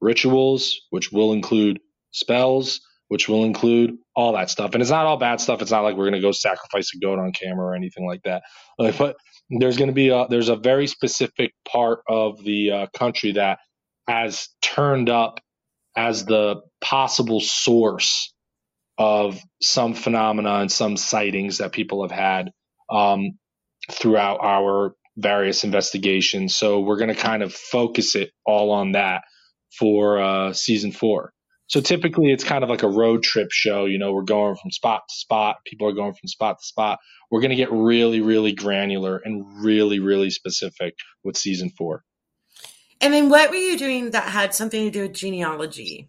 rituals, 0.00 0.80
which 0.90 1.12
will 1.12 1.32
include 1.32 1.80
spells, 2.12 2.80
which 3.08 3.28
will 3.28 3.44
include 3.44 3.96
all 4.14 4.34
that 4.34 4.50
stuff. 4.50 4.72
And 4.72 4.80
it's 4.80 4.90
not 4.90 5.06
all 5.06 5.16
bad 5.16 5.40
stuff. 5.40 5.62
It's 5.62 5.70
not 5.70 5.82
like 5.82 5.96
we're 5.96 6.10
going 6.10 6.14
to 6.14 6.20
go 6.20 6.32
sacrifice 6.32 6.90
a 6.94 6.98
goat 6.98 7.18
on 7.18 7.32
camera 7.32 7.66
or 7.66 7.74
anything 7.74 8.06
like 8.06 8.22
that. 8.24 8.42
Like, 8.78 8.96
but 8.98 9.16
there's 9.50 9.76
going 9.76 9.88
to 9.88 9.94
be 9.94 10.10
a 10.10 10.26
there's 10.28 10.48
a 10.48 10.56
very 10.56 10.86
specific 10.86 11.52
part 11.66 12.00
of 12.08 12.42
the 12.44 12.70
uh, 12.70 12.86
country 12.96 13.32
that 13.32 13.58
has 14.08 14.48
turned 14.62 15.10
up 15.10 15.40
as 15.96 16.24
the 16.24 16.60
possible 16.80 17.40
source 17.40 18.32
of 18.96 19.40
some 19.60 19.94
phenomena 19.94 20.56
and 20.56 20.70
some 20.70 20.96
sightings 20.96 21.58
that 21.58 21.72
people 21.72 22.02
have 22.06 22.16
had 22.16 22.50
um, 22.90 23.32
throughout 23.90 24.38
our 24.42 24.94
various 25.16 25.64
investigations. 25.64 26.56
So 26.56 26.80
we're 26.80 26.98
going 26.98 27.08
to 27.08 27.20
kind 27.20 27.42
of 27.42 27.52
focus 27.52 28.14
it 28.14 28.30
all 28.46 28.70
on 28.70 28.92
that 28.92 29.22
for 29.78 30.20
uh, 30.20 30.52
season 30.52 30.92
four. 30.92 31.32
So 31.66 31.80
typically 31.80 32.32
it's 32.32 32.42
kind 32.42 32.64
of 32.64 32.70
like 32.70 32.82
a 32.82 32.88
road 32.88 33.22
trip 33.22 33.52
show. 33.52 33.84
You 33.84 33.98
know, 33.98 34.12
we're 34.12 34.22
going 34.22 34.56
from 34.56 34.72
spot 34.72 35.02
to 35.08 35.14
spot. 35.14 35.58
People 35.64 35.88
are 35.88 35.92
going 35.92 36.14
from 36.14 36.28
spot 36.28 36.58
to 36.58 36.66
spot. 36.66 36.98
We're 37.30 37.40
going 37.40 37.50
to 37.50 37.56
get 37.56 37.70
really, 37.70 38.20
really 38.20 38.52
granular 38.52 39.18
and 39.18 39.44
really, 39.62 40.00
really 40.00 40.30
specific 40.30 40.96
with 41.22 41.36
season 41.36 41.70
four. 41.70 42.02
And 43.00 43.14
then 43.14 43.28
what 43.28 43.50
were 43.50 43.56
you 43.56 43.78
doing 43.78 44.10
that 44.10 44.24
had 44.24 44.54
something 44.54 44.84
to 44.84 44.90
do 44.90 45.02
with 45.02 45.14
genealogy? 45.14 46.08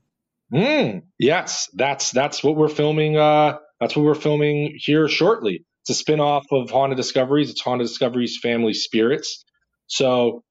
Mm, 0.52 1.04
yes, 1.18 1.70
that's 1.74 2.12
that's 2.12 2.44
what 2.44 2.58
we're 2.58 2.68
filming. 2.68 3.18
Uh, 3.18 3.60
that's 3.80 3.96
what 3.96 4.04
we're 4.04 4.16
filming 4.16 4.74
here 4.76 5.08
shortly. 5.08 5.66
It's 5.88 6.02
a 6.02 6.04
spinoff 6.04 6.44
of 6.52 6.70
Haunted 6.70 6.98
Discoveries. 6.98 7.50
It's 7.50 7.62
Haunted 7.62 7.88
Discoveries 7.88 8.38
Family 8.42 8.74
Spirits. 8.74 9.46
So, 9.88 10.44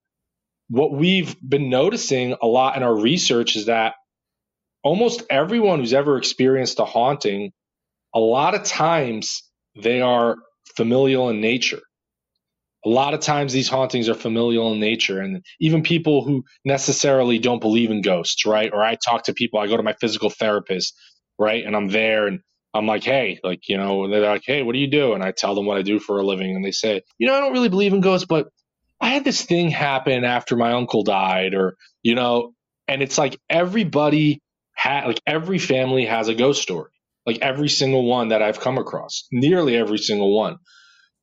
what 0.70 0.92
we've 0.92 1.36
been 1.42 1.70
noticing 1.70 2.36
a 2.42 2.46
lot 2.48 2.78
in 2.78 2.84
our 2.84 2.96
research 2.96 3.56
is 3.56 3.66
that 3.66 3.94
almost 4.82 5.22
everyone 5.30 5.80
who's 5.80 5.94
ever 5.94 6.16
experienced 6.16 6.78
a 6.80 6.84
haunting, 6.84 7.52
a 8.14 8.20
lot 8.20 8.54
of 8.54 8.64
times 8.64 9.42
they 9.80 10.00
are 10.00 10.36
familial 10.76 11.30
in 11.30 11.40
nature. 11.40 11.80
A 12.86 12.88
lot 12.90 13.14
of 13.14 13.20
times 13.20 13.52
these 13.52 13.68
hauntings 13.68 14.08
are 14.08 14.14
familial 14.14 14.72
in 14.72 14.80
nature 14.80 15.20
and 15.20 15.44
even 15.60 15.82
people 15.82 16.24
who 16.24 16.44
necessarily 16.64 17.38
don't 17.38 17.60
believe 17.60 17.90
in 17.90 18.02
ghosts 18.02 18.46
right? 18.46 18.70
Or 18.72 18.82
i 18.82 18.96
talk 18.96 19.24
to 19.24 19.34
people 19.34 19.60
i 19.60 19.66
go 19.68 19.76
to 19.76 19.82
my 19.82 19.94
physical 20.00 20.30
therapist 20.30 20.94
right? 21.38 21.64
And 21.66 21.76
i'm 21.76 21.88
there 21.88 22.26
and 22.26 22.40
i'm 22.74 22.86
like 22.86 23.04
hey 23.04 23.38
like 23.44 23.68
you 23.68 23.76
know 23.78 24.08
they're 24.10 24.22
like 24.22 24.44
hey 24.46 24.62
what 24.62 24.72
do 24.74 24.78
you 24.78 24.90
do? 24.90 25.14
And 25.14 25.22
i 25.22 25.32
tell 25.32 25.54
them 25.54 25.66
what 25.66 25.78
i 25.78 25.82
do 25.82 26.00
for 26.00 26.20
a 26.20 26.24
living 26.26 26.56
and 26.56 26.64
they 26.64 26.72
say 26.72 27.02
you 27.18 27.28
know 27.28 27.34
i 27.36 27.40
don't 27.40 27.52
really 27.52 27.68
believe 27.70 27.92
in 27.92 28.00
ghosts 28.00 28.26
but 28.26 28.48
i 29.01 29.11
had 29.11 29.24
this 29.24 29.42
thing 29.42 29.70
happen 29.70 30.24
after 30.24 30.57
my 30.57 30.72
uncle 30.72 31.05
died 31.05 31.55
or 31.55 31.76
you 32.03 32.14
know 32.14 32.53
and 32.88 33.03
it's 33.03 33.18
like 33.18 33.38
everybody 33.51 34.40
had 34.74 35.07
like 35.07 35.20
every 35.26 35.59
family 35.59 36.07
has 36.07 36.28
a 36.28 36.34
ghost 36.34 36.62
story 36.62 36.92
like 37.26 37.38
every 37.42 37.68
single 37.68 38.05
one 38.07 38.28
that 38.28 38.42
i've 38.42 38.61
come 38.61 38.78
across 38.78 39.26
nearly 39.32 39.76
every 39.76 39.98
single 39.98 40.36
one. 40.36 40.57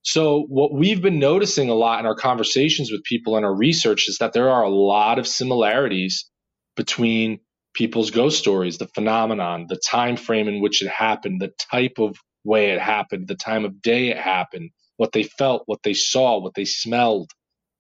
So, 0.04 0.46
what 0.48 0.74
we've 0.74 1.02
been 1.02 1.20
noticing 1.20 1.70
a 1.70 1.76
lot 1.76 2.00
in 2.00 2.06
our 2.06 2.16
conversations 2.16 2.92
with 2.92 3.04
people 3.04 3.36
and 3.36 3.46
our 3.46 3.56
research 3.56 4.08
is 4.08 4.20
that 4.20 4.34
there 4.34 4.50
are 4.50 4.64
a 4.64 4.70
lot 4.70 5.20
of 5.20 5.28
similarities 5.28 6.30
between 6.78 7.42
people's 7.76 8.12
ghost 8.12 8.40
stories, 8.40 8.78
the 8.78 8.88
phenomenon, 8.88 9.68
the 9.68 9.80
time 9.90 10.18
frame 10.18 10.48
in 10.48 10.62
which 10.62 10.82
it 10.82 10.90
happened, 10.90 11.42
the 11.42 11.54
type 11.72 12.00
of 12.00 12.18
way 12.46 12.72
it 12.72 12.80
happened, 12.82 13.28
the 13.28 13.36
time 13.36 13.66
of 13.66 13.82
day 13.82 14.10
it 14.10 14.18
happened, 14.18 14.72
what 14.98 15.12
they 15.12 15.24
felt, 15.24 15.64
what 15.66 15.84
they 15.84 15.94
saw, 15.94 16.40
what 16.40 16.56
they 16.56 16.66
smelled, 16.66 17.30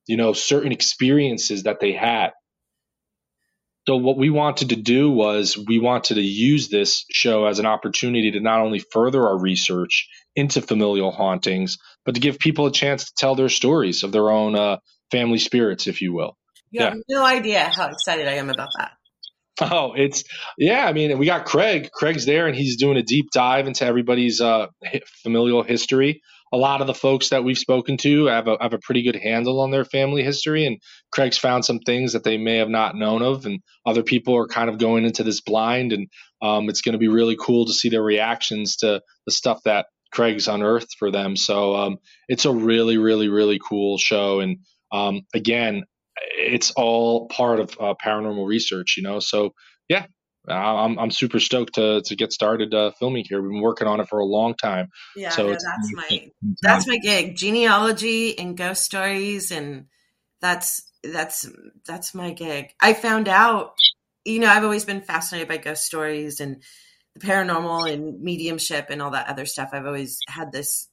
you 0.07 0.17
know, 0.17 0.33
certain 0.33 0.71
experiences 0.71 1.63
that 1.63 1.79
they 1.79 1.93
had. 1.93 2.31
So, 3.87 3.95
what 3.95 4.17
we 4.17 4.29
wanted 4.29 4.69
to 4.69 4.75
do 4.75 5.09
was 5.09 5.57
we 5.57 5.79
wanted 5.79 6.15
to 6.15 6.21
use 6.21 6.67
this 6.67 7.05
show 7.09 7.45
as 7.45 7.59
an 7.59 7.65
opportunity 7.65 8.31
to 8.31 8.41
not 8.41 8.59
only 8.59 8.79
further 8.79 9.25
our 9.25 9.39
research 9.39 10.09
into 10.35 10.61
familial 10.61 11.11
hauntings, 11.11 11.77
but 12.05 12.15
to 12.15 12.21
give 12.21 12.37
people 12.37 12.65
a 12.65 12.71
chance 12.71 13.05
to 13.05 13.11
tell 13.17 13.35
their 13.35 13.47
stories 13.47 14.03
of 14.03 14.11
their 14.11 14.29
own 14.29 14.55
uh, 14.55 14.77
family 15.09 15.39
spirits, 15.39 15.87
if 15.87 16.01
you 16.01 16.13
will. 16.13 16.37
You 16.69 16.81
yeah. 16.81 16.89
have 16.89 16.97
no 17.07 17.23
idea 17.23 17.63
how 17.63 17.87
excited 17.87 18.27
I 18.27 18.33
am 18.33 18.49
about 18.49 18.69
that. 18.77 18.91
Oh, 19.59 19.93
it's 19.95 20.23
yeah. 20.59 20.85
I 20.85 20.93
mean, 20.93 21.17
we 21.17 21.25
got 21.25 21.45
Craig. 21.45 21.89
Craig's 21.91 22.27
there, 22.27 22.45
and 22.45 22.55
he's 22.55 22.77
doing 22.77 22.95
a 22.95 23.01
deep 23.01 23.31
dive 23.33 23.65
into 23.65 23.85
everybody's 23.85 24.39
uh, 24.39 24.67
familial 25.23 25.63
history 25.63 26.21
a 26.53 26.57
lot 26.57 26.81
of 26.81 26.87
the 26.87 26.93
folks 26.93 27.29
that 27.29 27.43
we've 27.43 27.57
spoken 27.57 27.97
to 27.97 28.25
have 28.25 28.47
a, 28.47 28.57
have 28.61 28.73
a 28.73 28.79
pretty 28.79 29.03
good 29.03 29.15
handle 29.15 29.59
on 29.59 29.71
their 29.71 29.85
family 29.85 30.23
history. 30.23 30.65
And 30.65 30.77
Craig's 31.11 31.37
found 31.37 31.65
some 31.65 31.79
things 31.79 32.13
that 32.13 32.23
they 32.23 32.37
may 32.37 32.57
have 32.57 32.69
not 32.69 32.95
known 32.95 33.21
of. 33.21 33.45
And 33.45 33.59
other 33.85 34.03
people 34.03 34.35
are 34.37 34.47
kind 34.47 34.69
of 34.69 34.77
going 34.77 35.05
into 35.05 35.23
this 35.23 35.41
blind. 35.41 35.93
And 35.93 36.07
um, 36.41 36.69
it's 36.69 36.81
going 36.81 36.93
to 36.93 36.99
be 36.99 37.07
really 37.07 37.37
cool 37.39 37.65
to 37.65 37.73
see 37.73 37.89
their 37.89 38.03
reactions 38.03 38.77
to 38.77 39.01
the 39.25 39.31
stuff 39.31 39.61
that 39.65 39.87
Craig's 40.11 40.47
unearthed 40.47 40.95
for 40.97 41.11
them. 41.11 41.35
So 41.35 41.75
um, 41.75 41.97
it's 42.27 42.45
a 42.45 42.51
really, 42.51 42.97
really, 42.97 43.27
really 43.27 43.59
cool 43.59 43.97
show. 43.97 44.39
And 44.39 44.59
um, 44.91 45.21
again, 45.33 45.83
it's 46.37 46.71
all 46.71 47.27
part 47.27 47.59
of 47.59 47.71
uh, 47.79 47.93
paranormal 48.03 48.47
research, 48.47 48.95
you 48.97 49.03
know. 49.03 49.19
So 49.19 49.53
yeah, 49.89 50.05
I'm 50.53 50.97
I'm 50.97 51.11
super 51.11 51.39
stoked 51.39 51.75
to 51.75 52.01
to 52.05 52.15
get 52.15 52.31
started 52.31 52.73
uh, 52.73 52.91
filming 52.99 53.25
here. 53.27 53.41
We've 53.41 53.51
been 53.51 53.61
working 53.61 53.87
on 53.87 53.99
it 53.99 54.07
for 54.07 54.19
a 54.19 54.25
long 54.25 54.55
time. 54.55 54.89
Yeah, 55.15 55.29
so 55.29 55.47
no, 55.47 55.49
that's 55.51 55.91
my 55.93 56.31
that's 56.61 56.87
my 56.87 56.97
gig. 56.97 57.35
Genealogy 57.35 58.37
and 58.37 58.55
ghost 58.55 58.83
stories, 58.83 59.51
and 59.51 59.85
that's 60.41 60.89
that's 61.03 61.49
that's 61.85 62.15
my 62.15 62.31
gig. 62.31 62.73
I 62.79 62.93
found 62.93 63.27
out, 63.27 63.73
you 64.25 64.39
know, 64.39 64.47
I've 64.47 64.63
always 64.63 64.85
been 64.85 65.01
fascinated 65.01 65.47
by 65.47 65.57
ghost 65.57 65.83
stories 65.83 66.39
and 66.39 66.63
the 67.15 67.25
paranormal 67.25 67.91
and 67.91 68.21
mediumship 68.21 68.89
and 68.89 69.01
all 69.01 69.11
that 69.11 69.27
other 69.27 69.45
stuff. 69.45 69.69
I've 69.73 69.85
always 69.85 70.19
had 70.29 70.51
this 70.51 70.87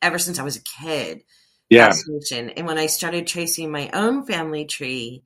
ever 0.00 0.18
since 0.18 0.38
I 0.38 0.44
was 0.44 0.56
a 0.56 0.82
kid. 0.82 1.22
Yeah. 1.70 1.86
Fascination. 1.86 2.50
And 2.50 2.66
when 2.66 2.78
I 2.78 2.86
started 2.86 3.26
tracing 3.26 3.70
my 3.70 3.90
own 3.92 4.26
family 4.26 4.64
tree 4.66 5.24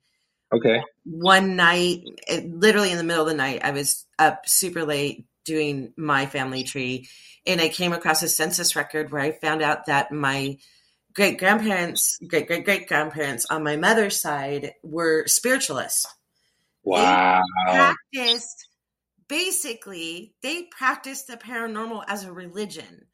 Okay. 0.51 0.81
One 1.05 1.55
night, 1.55 2.03
literally 2.43 2.91
in 2.91 2.97
the 2.97 3.03
middle 3.03 3.23
of 3.23 3.29
the 3.29 3.35
night, 3.35 3.61
I 3.63 3.71
was 3.71 4.05
up 4.17 4.47
super 4.47 4.83
late 4.83 5.25
doing 5.45 5.93
my 5.95 6.25
family 6.25 6.63
tree, 6.63 7.07
and 7.45 7.61
I 7.61 7.69
came 7.69 7.93
across 7.93 8.23
a 8.23 8.29
census 8.29 8.75
record 8.75 9.11
where 9.11 9.21
I 9.21 9.31
found 9.31 9.61
out 9.61 9.85
that 9.85 10.11
my 10.11 10.57
great 11.13 11.39
grandparents, 11.39 12.17
great 12.27 12.47
great 12.47 12.65
great 12.65 12.87
grandparents 12.87 13.45
on 13.49 13.63
my 13.63 13.75
mother's 13.75 14.19
side 14.19 14.73
were 14.83 15.27
spiritualists. 15.27 16.07
Wow. 16.83 17.41
They 17.67 17.73
practiced 17.73 18.69
basically 19.29 20.33
they 20.41 20.63
practiced 20.63 21.27
the 21.27 21.37
paranormal 21.37 22.03
as 22.07 22.25
a 22.25 22.33
religion 22.33 23.05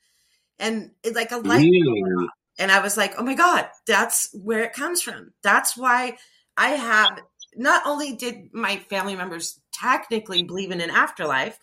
and 0.58 0.92
like 1.14 1.32
a 1.32 1.38
life. 1.38 1.62
Really? 1.62 2.28
And 2.58 2.72
I 2.72 2.82
was 2.82 2.96
like, 2.96 3.16
oh 3.18 3.24
my 3.24 3.36
God, 3.36 3.68
that's 3.86 4.30
where 4.34 4.64
it 4.64 4.74
comes 4.74 5.02
from. 5.02 5.34
That's 5.44 5.76
why 5.76 6.18
I 6.58 6.70
have 6.72 7.20
not 7.56 7.84
only 7.86 8.16
did 8.16 8.54
my 8.54 8.78
family 8.78 9.16
members 9.16 9.60
technically 9.72 10.44
believe 10.44 10.72
in 10.72 10.82
an 10.82 10.90
afterlife, 10.90 11.58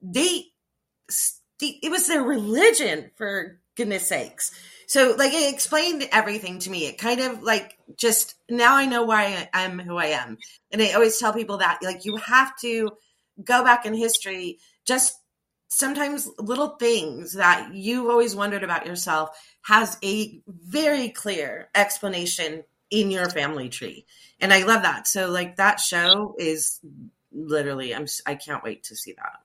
they 0.00 0.46
it 1.60 1.90
was 1.90 2.08
their 2.08 2.22
religion 2.22 3.10
for 3.16 3.60
goodness 3.76 4.06
sakes. 4.08 4.50
So 4.86 5.14
like 5.16 5.32
it 5.32 5.52
explained 5.52 6.08
everything 6.12 6.58
to 6.60 6.70
me. 6.70 6.86
It 6.86 6.98
kind 6.98 7.20
of 7.20 7.42
like 7.42 7.78
just 7.96 8.34
now 8.50 8.76
I 8.76 8.86
know 8.86 9.04
why 9.04 9.48
I'm 9.54 9.78
who 9.78 9.96
I 9.96 10.06
am. 10.06 10.38
And 10.70 10.82
I 10.82 10.92
always 10.92 11.18
tell 11.18 11.32
people 11.32 11.58
that 11.58 11.78
like 11.82 12.04
you 12.04 12.16
have 12.16 12.56
to 12.60 12.90
go 13.42 13.64
back 13.64 13.86
in 13.86 13.94
history 13.94 14.58
just 14.84 15.16
sometimes 15.68 16.28
little 16.38 16.76
things 16.76 17.34
that 17.34 17.72
you've 17.72 18.10
always 18.10 18.36
wondered 18.36 18.62
about 18.62 18.86
yourself 18.86 19.30
has 19.62 19.96
a 20.04 20.42
very 20.46 21.08
clear 21.08 21.70
explanation 21.74 22.62
in 22.92 23.10
your 23.10 23.28
family 23.28 23.68
tree 23.68 24.06
and 24.42 24.52
I 24.52 24.64
love 24.64 24.82
that. 24.82 25.06
So 25.06 25.30
like 25.30 25.56
that 25.56 25.80
show 25.80 26.34
is 26.38 26.80
literally 27.32 27.94
I'm 27.94 28.06
I 28.26 28.34
can't 28.34 28.62
wait 28.62 28.84
to 28.84 28.96
see 28.96 29.12
that. 29.12 29.38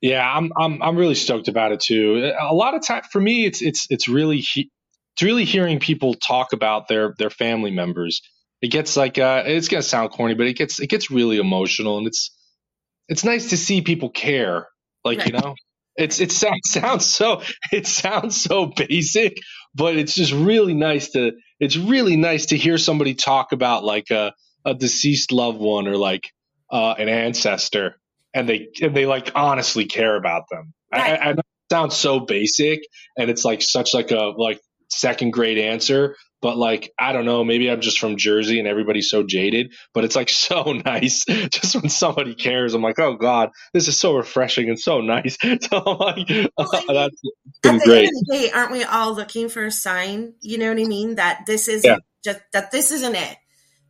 Yeah, 0.00 0.30
I'm 0.30 0.52
I'm 0.56 0.82
I'm 0.82 0.96
really 0.96 1.14
stoked 1.14 1.48
about 1.48 1.72
it 1.72 1.80
too. 1.80 2.32
A 2.38 2.54
lot 2.54 2.74
of 2.74 2.86
time 2.86 3.02
for 3.10 3.20
me, 3.20 3.46
it's 3.46 3.62
it's 3.62 3.86
it's 3.88 4.06
really 4.06 4.40
he, 4.40 4.70
it's 5.14 5.22
really 5.22 5.46
hearing 5.46 5.80
people 5.80 6.14
talk 6.14 6.52
about 6.52 6.86
their 6.86 7.14
their 7.18 7.30
family 7.30 7.70
members. 7.70 8.20
It 8.60 8.68
gets 8.68 8.96
like 8.96 9.18
uh, 9.18 9.44
it's 9.46 9.68
gonna 9.68 9.82
sound 9.82 10.10
corny, 10.10 10.34
but 10.34 10.46
it 10.46 10.56
gets 10.56 10.78
it 10.78 10.90
gets 10.90 11.10
really 11.10 11.38
emotional, 11.38 11.96
and 11.96 12.06
it's 12.06 12.30
it's 13.08 13.24
nice 13.24 13.50
to 13.50 13.56
see 13.56 13.80
people 13.80 14.10
care. 14.10 14.68
Like 15.02 15.20
right. 15.20 15.28
you 15.28 15.32
know, 15.32 15.54
it's 15.96 16.20
it 16.20 16.30
sounds 16.30 16.60
sounds 16.64 17.06
so 17.06 17.40
it 17.72 17.86
sounds 17.86 18.38
so 18.38 18.66
basic, 18.66 19.38
but 19.74 19.96
it's 19.96 20.14
just 20.14 20.32
really 20.32 20.74
nice 20.74 21.12
to 21.12 21.32
it's 21.64 21.78
really 21.78 22.16
nice 22.16 22.46
to 22.46 22.58
hear 22.58 22.76
somebody 22.76 23.14
talk 23.14 23.52
about 23.52 23.84
like 23.84 24.10
a, 24.10 24.34
a 24.66 24.74
deceased 24.74 25.32
loved 25.32 25.58
one 25.58 25.88
or 25.88 25.96
like 25.96 26.30
uh, 26.70 26.94
an 26.98 27.08
ancestor, 27.08 27.96
and 28.34 28.46
they 28.46 28.68
and 28.82 28.94
they 28.94 29.06
like 29.06 29.30
honestly 29.34 29.86
care 29.86 30.14
about 30.14 30.42
them. 30.50 30.74
Right. 30.92 31.18
I, 31.18 31.30
I, 31.30 31.32
know 31.32 31.38
it 31.38 31.72
sounds 31.72 31.96
so 31.96 32.20
basic, 32.20 32.80
and 33.16 33.30
it's 33.30 33.46
like 33.46 33.62
such 33.62 33.94
like 33.94 34.10
a 34.10 34.34
like 34.36 34.60
second 34.90 35.32
grade 35.32 35.56
answer, 35.56 36.16
but 36.44 36.58
like 36.58 36.92
I 36.98 37.14
don't 37.14 37.24
know, 37.24 37.42
maybe 37.42 37.70
I'm 37.70 37.80
just 37.80 37.98
from 37.98 38.18
Jersey 38.18 38.58
and 38.58 38.68
everybody's 38.68 39.08
so 39.08 39.22
jaded, 39.22 39.72
but 39.94 40.04
it's 40.04 40.14
like 40.14 40.28
so 40.28 40.74
nice 40.84 41.24
just 41.24 41.74
when 41.74 41.88
somebody 41.88 42.34
cares. 42.34 42.74
I'm 42.74 42.82
like, 42.82 42.98
oh 42.98 43.14
god, 43.14 43.48
this 43.72 43.88
is 43.88 43.98
so 43.98 44.14
refreshing 44.14 44.68
and 44.68 44.78
so 44.78 45.00
nice. 45.00 45.38
So 45.64 45.82
I'm 45.86 45.98
like, 45.98 46.28
well, 46.58 46.68
that's 46.86 47.22
been 47.62 47.76
at 47.76 47.80
the 47.80 47.86
great. 47.86 48.08
end 48.08 48.08
of 48.08 48.26
the 48.26 48.38
day, 48.38 48.50
aren't 48.50 48.72
we 48.72 48.84
all 48.84 49.14
looking 49.14 49.48
for 49.48 49.64
a 49.64 49.70
sign? 49.70 50.34
You 50.40 50.58
know 50.58 50.68
what 50.68 50.78
I 50.78 50.84
mean? 50.84 51.14
That 51.14 51.46
this 51.46 51.66
is 51.66 51.82
yeah. 51.82 51.96
just 52.22 52.40
that 52.52 52.70
this 52.70 52.90
isn't 52.90 53.14
it. 53.14 53.38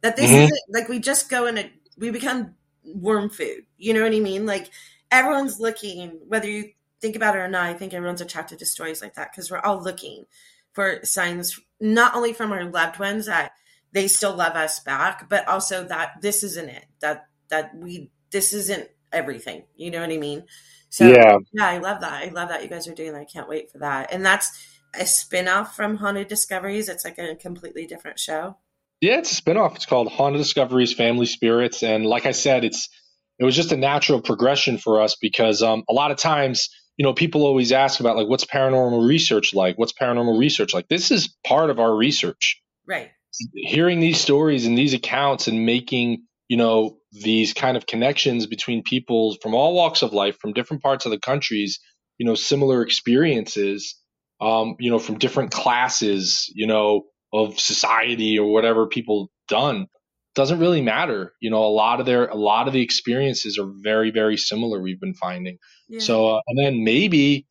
That 0.02 0.14
this 0.14 0.30
mm-hmm. 0.30 0.44
isn't 0.44 0.60
like 0.68 0.88
we 0.88 1.00
just 1.00 1.28
go 1.28 1.46
in 1.46 1.58
a 1.58 1.72
we 1.98 2.12
become 2.12 2.54
worm 2.84 3.30
food. 3.30 3.64
You 3.78 3.94
know 3.94 4.02
what 4.02 4.14
I 4.14 4.20
mean? 4.20 4.46
Like 4.46 4.70
everyone's 5.10 5.58
looking, 5.58 6.20
whether 6.28 6.48
you 6.48 6.70
think 7.00 7.16
about 7.16 7.34
it 7.34 7.40
or 7.40 7.48
not. 7.48 7.66
I 7.66 7.74
think 7.74 7.94
everyone's 7.94 8.20
attracted 8.20 8.60
to 8.60 8.66
stories 8.66 9.02
like 9.02 9.14
that 9.14 9.32
because 9.32 9.50
we're 9.50 9.58
all 9.58 9.82
looking 9.82 10.26
for 10.74 11.00
signs 11.04 11.58
not 11.80 12.14
only 12.14 12.32
from 12.32 12.52
our 12.52 12.64
loved 12.64 12.98
ones 12.98 13.26
that 13.26 13.52
they 13.92 14.08
still 14.08 14.34
love 14.34 14.54
us 14.54 14.80
back, 14.80 15.28
but 15.28 15.46
also 15.48 15.84
that 15.84 16.20
this 16.20 16.42
isn't 16.42 16.68
it. 16.68 16.84
That 17.00 17.26
that 17.48 17.74
we 17.76 18.10
this 18.30 18.52
isn't 18.52 18.88
everything. 19.12 19.64
You 19.76 19.90
know 19.90 20.00
what 20.00 20.10
I 20.10 20.18
mean? 20.18 20.44
So 20.90 21.08
yeah, 21.08 21.38
yeah 21.52 21.66
I 21.66 21.78
love 21.78 22.00
that. 22.00 22.24
I 22.24 22.28
love 22.28 22.48
that 22.48 22.62
you 22.62 22.68
guys 22.68 22.86
are 22.88 22.94
doing 22.94 23.12
that. 23.12 23.20
I 23.20 23.24
can't 23.24 23.48
wait 23.48 23.70
for 23.70 23.78
that. 23.78 24.12
And 24.12 24.24
that's 24.24 24.50
a 24.98 25.06
spin-off 25.06 25.74
from 25.74 25.96
Haunted 25.96 26.28
Discoveries. 26.28 26.88
It's 26.88 27.04
like 27.04 27.18
a 27.18 27.34
completely 27.34 27.86
different 27.86 28.18
show. 28.18 28.56
Yeah, 29.00 29.18
it's 29.18 29.32
a 29.32 29.34
spin-off. 29.34 29.76
It's 29.76 29.86
called 29.86 30.08
Haunted 30.08 30.40
Discoveries 30.40 30.92
Family 30.92 31.26
Spirits. 31.26 31.82
And 31.82 32.06
like 32.06 32.26
I 32.26 32.32
said, 32.32 32.64
it's 32.64 32.88
it 33.38 33.44
was 33.44 33.56
just 33.56 33.72
a 33.72 33.76
natural 33.76 34.20
progression 34.20 34.78
for 34.78 35.00
us 35.02 35.16
because 35.20 35.62
um, 35.62 35.82
a 35.88 35.92
lot 35.92 36.10
of 36.10 36.16
times 36.16 36.68
you 36.96 37.04
know, 37.04 37.12
people 37.12 37.44
always 37.44 37.72
ask 37.72 38.00
about 38.00 38.16
like 38.16 38.28
what's 38.28 38.44
paranormal 38.44 39.06
research 39.06 39.54
like? 39.54 39.76
What's 39.78 39.92
paranormal 39.92 40.38
research 40.38 40.74
like? 40.74 40.88
This 40.88 41.10
is 41.10 41.34
part 41.44 41.70
of 41.70 41.78
our 41.78 41.94
research. 41.94 42.60
Right. 42.86 43.10
Hearing 43.54 44.00
these 44.00 44.20
stories 44.20 44.64
and 44.66 44.78
these 44.78 44.94
accounts 44.94 45.48
and 45.48 45.66
making, 45.66 46.22
you 46.48 46.56
know, 46.56 46.98
these 47.10 47.52
kind 47.52 47.76
of 47.76 47.86
connections 47.86 48.46
between 48.46 48.82
people 48.82 49.36
from 49.42 49.54
all 49.54 49.74
walks 49.74 50.02
of 50.02 50.12
life, 50.12 50.36
from 50.38 50.52
different 50.52 50.82
parts 50.82 51.04
of 51.04 51.10
the 51.10 51.18
countries, 51.18 51.80
you 52.18 52.26
know, 52.26 52.36
similar 52.36 52.82
experiences, 52.82 53.96
um, 54.40 54.76
you 54.78 54.90
know, 54.90 55.00
from 55.00 55.18
different 55.18 55.50
classes, 55.50 56.50
you 56.54 56.66
know, 56.66 57.02
of 57.32 57.58
society 57.58 58.38
or 58.38 58.52
whatever 58.52 58.86
people 58.86 59.30
done 59.48 59.88
doesn't 60.34 60.58
really 60.58 60.82
matter. 60.82 61.32
You 61.40 61.50
know, 61.50 61.64
a 61.64 61.68
lot 61.68 62.00
of 62.00 62.06
their 62.06 62.26
a 62.26 62.36
lot 62.36 62.66
of 62.66 62.72
the 62.72 62.82
experiences 62.82 63.58
are 63.58 63.70
very 63.82 64.10
very 64.10 64.36
similar. 64.36 64.80
We've 64.80 65.00
been 65.00 65.14
finding. 65.14 65.58
Yeah. 65.88 66.00
So 66.00 66.36
uh, 66.36 66.40
and 66.46 66.58
then 66.58 66.84
maybe 66.84 67.46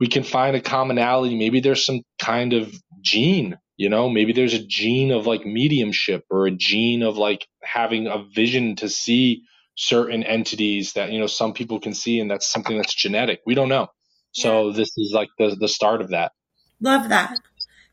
we 0.00 0.08
can 0.08 0.22
find 0.22 0.56
a 0.56 0.60
commonality. 0.60 1.36
Maybe 1.36 1.60
there's 1.60 1.84
some 1.84 2.02
kind 2.20 2.52
of 2.52 2.72
gene. 3.00 3.58
You 3.76 3.88
know, 3.88 4.08
maybe 4.08 4.32
there's 4.32 4.54
a 4.54 4.64
gene 4.64 5.12
of 5.12 5.26
like 5.26 5.46
mediumship 5.46 6.24
or 6.30 6.46
a 6.46 6.50
gene 6.50 7.02
of 7.02 7.16
like 7.16 7.46
having 7.62 8.08
a 8.08 8.24
vision 8.34 8.76
to 8.76 8.88
see 8.88 9.44
certain 9.76 10.24
entities 10.24 10.94
that 10.94 11.12
you 11.12 11.20
know 11.20 11.28
some 11.28 11.52
people 11.52 11.80
can 11.80 11.94
see, 11.94 12.20
and 12.20 12.30
that's 12.30 12.50
something 12.50 12.76
that's 12.76 12.94
genetic. 12.94 13.40
We 13.46 13.54
don't 13.54 13.68
know. 13.68 13.88
So 14.32 14.68
yeah. 14.68 14.76
this 14.76 14.96
is 14.96 15.12
like 15.14 15.28
the 15.38 15.56
the 15.58 15.68
start 15.68 16.00
of 16.00 16.10
that. 16.10 16.32
Love 16.80 17.08
that. 17.08 17.36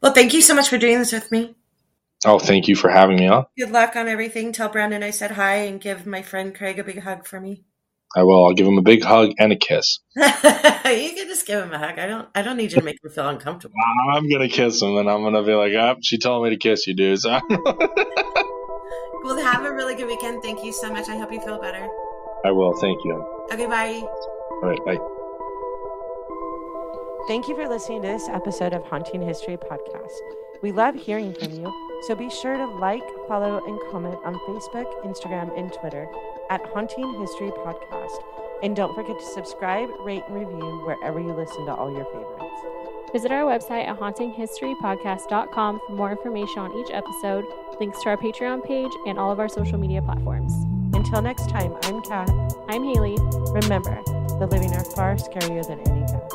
Well, 0.01 0.13
thank 0.13 0.33
you 0.33 0.41
so 0.41 0.53
much 0.53 0.69
for 0.69 0.77
doing 0.77 0.99
this 0.99 1.11
with 1.11 1.31
me. 1.31 1.55
Oh, 2.25 2.39
thank 2.39 2.67
you 2.67 2.75
for 2.75 2.89
having 2.89 3.17
me 3.17 3.27
on. 3.27 3.45
Good 3.57 3.71
luck 3.71 3.95
on 3.95 4.07
everything. 4.07 4.51
Tell 4.51 4.69
Brandon 4.69 5.03
I 5.03 5.11
said 5.11 5.31
hi 5.31 5.57
and 5.57 5.79
give 5.79 6.05
my 6.07 6.23
friend 6.23 6.55
Craig 6.55 6.79
a 6.79 6.83
big 6.83 6.99
hug 6.99 7.27
for 7.27 7.39
me. 7.39 7.65
I 8.15 8.23
will. 8.23 8.45
I'll 8.45 8.53
give 8.53 8.65
him 8.65 8.77
a 8.77 8.81
big 8.81 9.03
hug 9.03 9.33
and 9.37 9.51
a 9.51 9.55
kiss. 9.55 9.99
you 10.15 10.21
can 10.23 11.27
just 11.27 11.45
give 11.45 11.61
him 11.61 11.73
a 11.73 11.77
hug. 11.77 11.99
I 11.99 12.07
don't. 12.07 12.27
I 12.33 12.41
don't 12.41 12.57
need 12.57 12.71
you 12.71 12.79
to 12.79 12.83
make 12.83 12.97
him 13.03 13.11
feel 13.11 13.27
uncomfortable. 13.27 13.75
I'm 14.13 14.29
gonna 14.29 14.47
kiss 14.47 14.81
him, 14.81 14.97
and 14.97 15.09
I'm 15.09 15.21
gonna 15.21 15.43
be 15.43 15.53
like, 15.53 15.73
"Ah, 15.77 15.95
oh, 15.95 15.99
she 16.01 16.17
told 16.17 16.43
me 16.43 16.51
to 16.51 16.57
kiss 16.57 16.87
you, 16.87 16.95
dude." 16.95 17.19
So. 17.19 17.29
well, 17.49 19.37
have 19.37 19.65
a 19.65 19.73
really 19.73 19.95
good 19.95 20.07
weekend. 20.07 20.41
Thank 20.41 20.63
you 20.63 20.71
so 20.71 20.91
much. 20.91 21.09
I 21.09 21.17
hope 21.17 21.31
you 21.31 21.41
feel 21.41 21.59
better. 21.59 21.87
I 22.45 22.51
will. 22.51 22.73
Thank 22.79 23.03
you. 23.03 23.47
Okay. 23.51 23.67
Bye. 23.67 24.01
All 24.01 24.69
right. 24.69 24.85
Bye. 24.85 24.97
Thank 27.27 27.47
you 27.49 27.55
for 27.55 27.67
listening 27.67 28.01
to 28.03 28.07
this 28.07 28.29
episode 28.29 28.73
of 28.73 28.83
Haunting 28.83 29.21
History 29.21 29.57
Podcast. 29.57 30.54
We 30.61 30.71
love 30.71 30.95
hearing 30.95 31.33
from 31.33 31.51
you, 31.51 32.01
so 32.07 32.15
be 32.15 32.29
sure 32.29 32.57
to 32.57 32.65
like, 32.65 33.03
follow, 33.27 33.63
and 33.65 33.79
comment 33.91 34.17
on 34.23 34.35
Facebook, 34.47 35.03
Instagram, 35.05 35.57
and 35.57 35.71
Twitter 35.73 36.07
at 36.49 36.65
Haunting 36.67 37.19
History 37.19 37.51
Podcast. 37.51 38.23
And 38.63 38.75
don't 38.75 38.95
forget 38.95 39.19
to 39.19 39.25
subscribe, 39.25 39.89
rate, 39.99 40.23
and 40.27 40.35
review 40.35 40.81
wherever 40.85 41.19
you 41.19 41.33
listen 41.33 41.65
to 41.65 41.73
all 41.73 41.93
your 41.93 42.05
favorites. 42.05 43.11
Visit 43.11 43.31
our 43.31 43.43
website 43.43 43.87
at 43.87 43.99
hauntinghistorypodcast.com 43.99 45.79
for 45.87 45.93
more 45.93 46.11
information 46.11 46.59
on 46.59 46.77
each 46.77 46.91
episode, 46.91 47.45
links 47.79 48.01
to 48.03 48.09
our 48.09 48.17
Patreon 48.17 48.63
page, 48.65 48.91
and 49.05 49.19
all 49.19 49.31
of 49.31 49.39
our 49.39 49.49
social 49.49 49.77
media 49.77 50.01
platforms. 50.01 50.53
Until 50.95 51.21
next 51.21 51.49
time, 51.49 51.75
I'm 51.83 52.01
Kat. 52.01 52.29
I'm 52.69 52.83
Haley. 52.83 53.17
Remember, 53.51 54.01
the 54.39 54.47
living 54.49 54.73
are 54.73 54.83
far 54.83 55.15
scarier 55.15 55.65
than 55.67 55.79
any 55.81 56.01
ghost. 56.01 56.34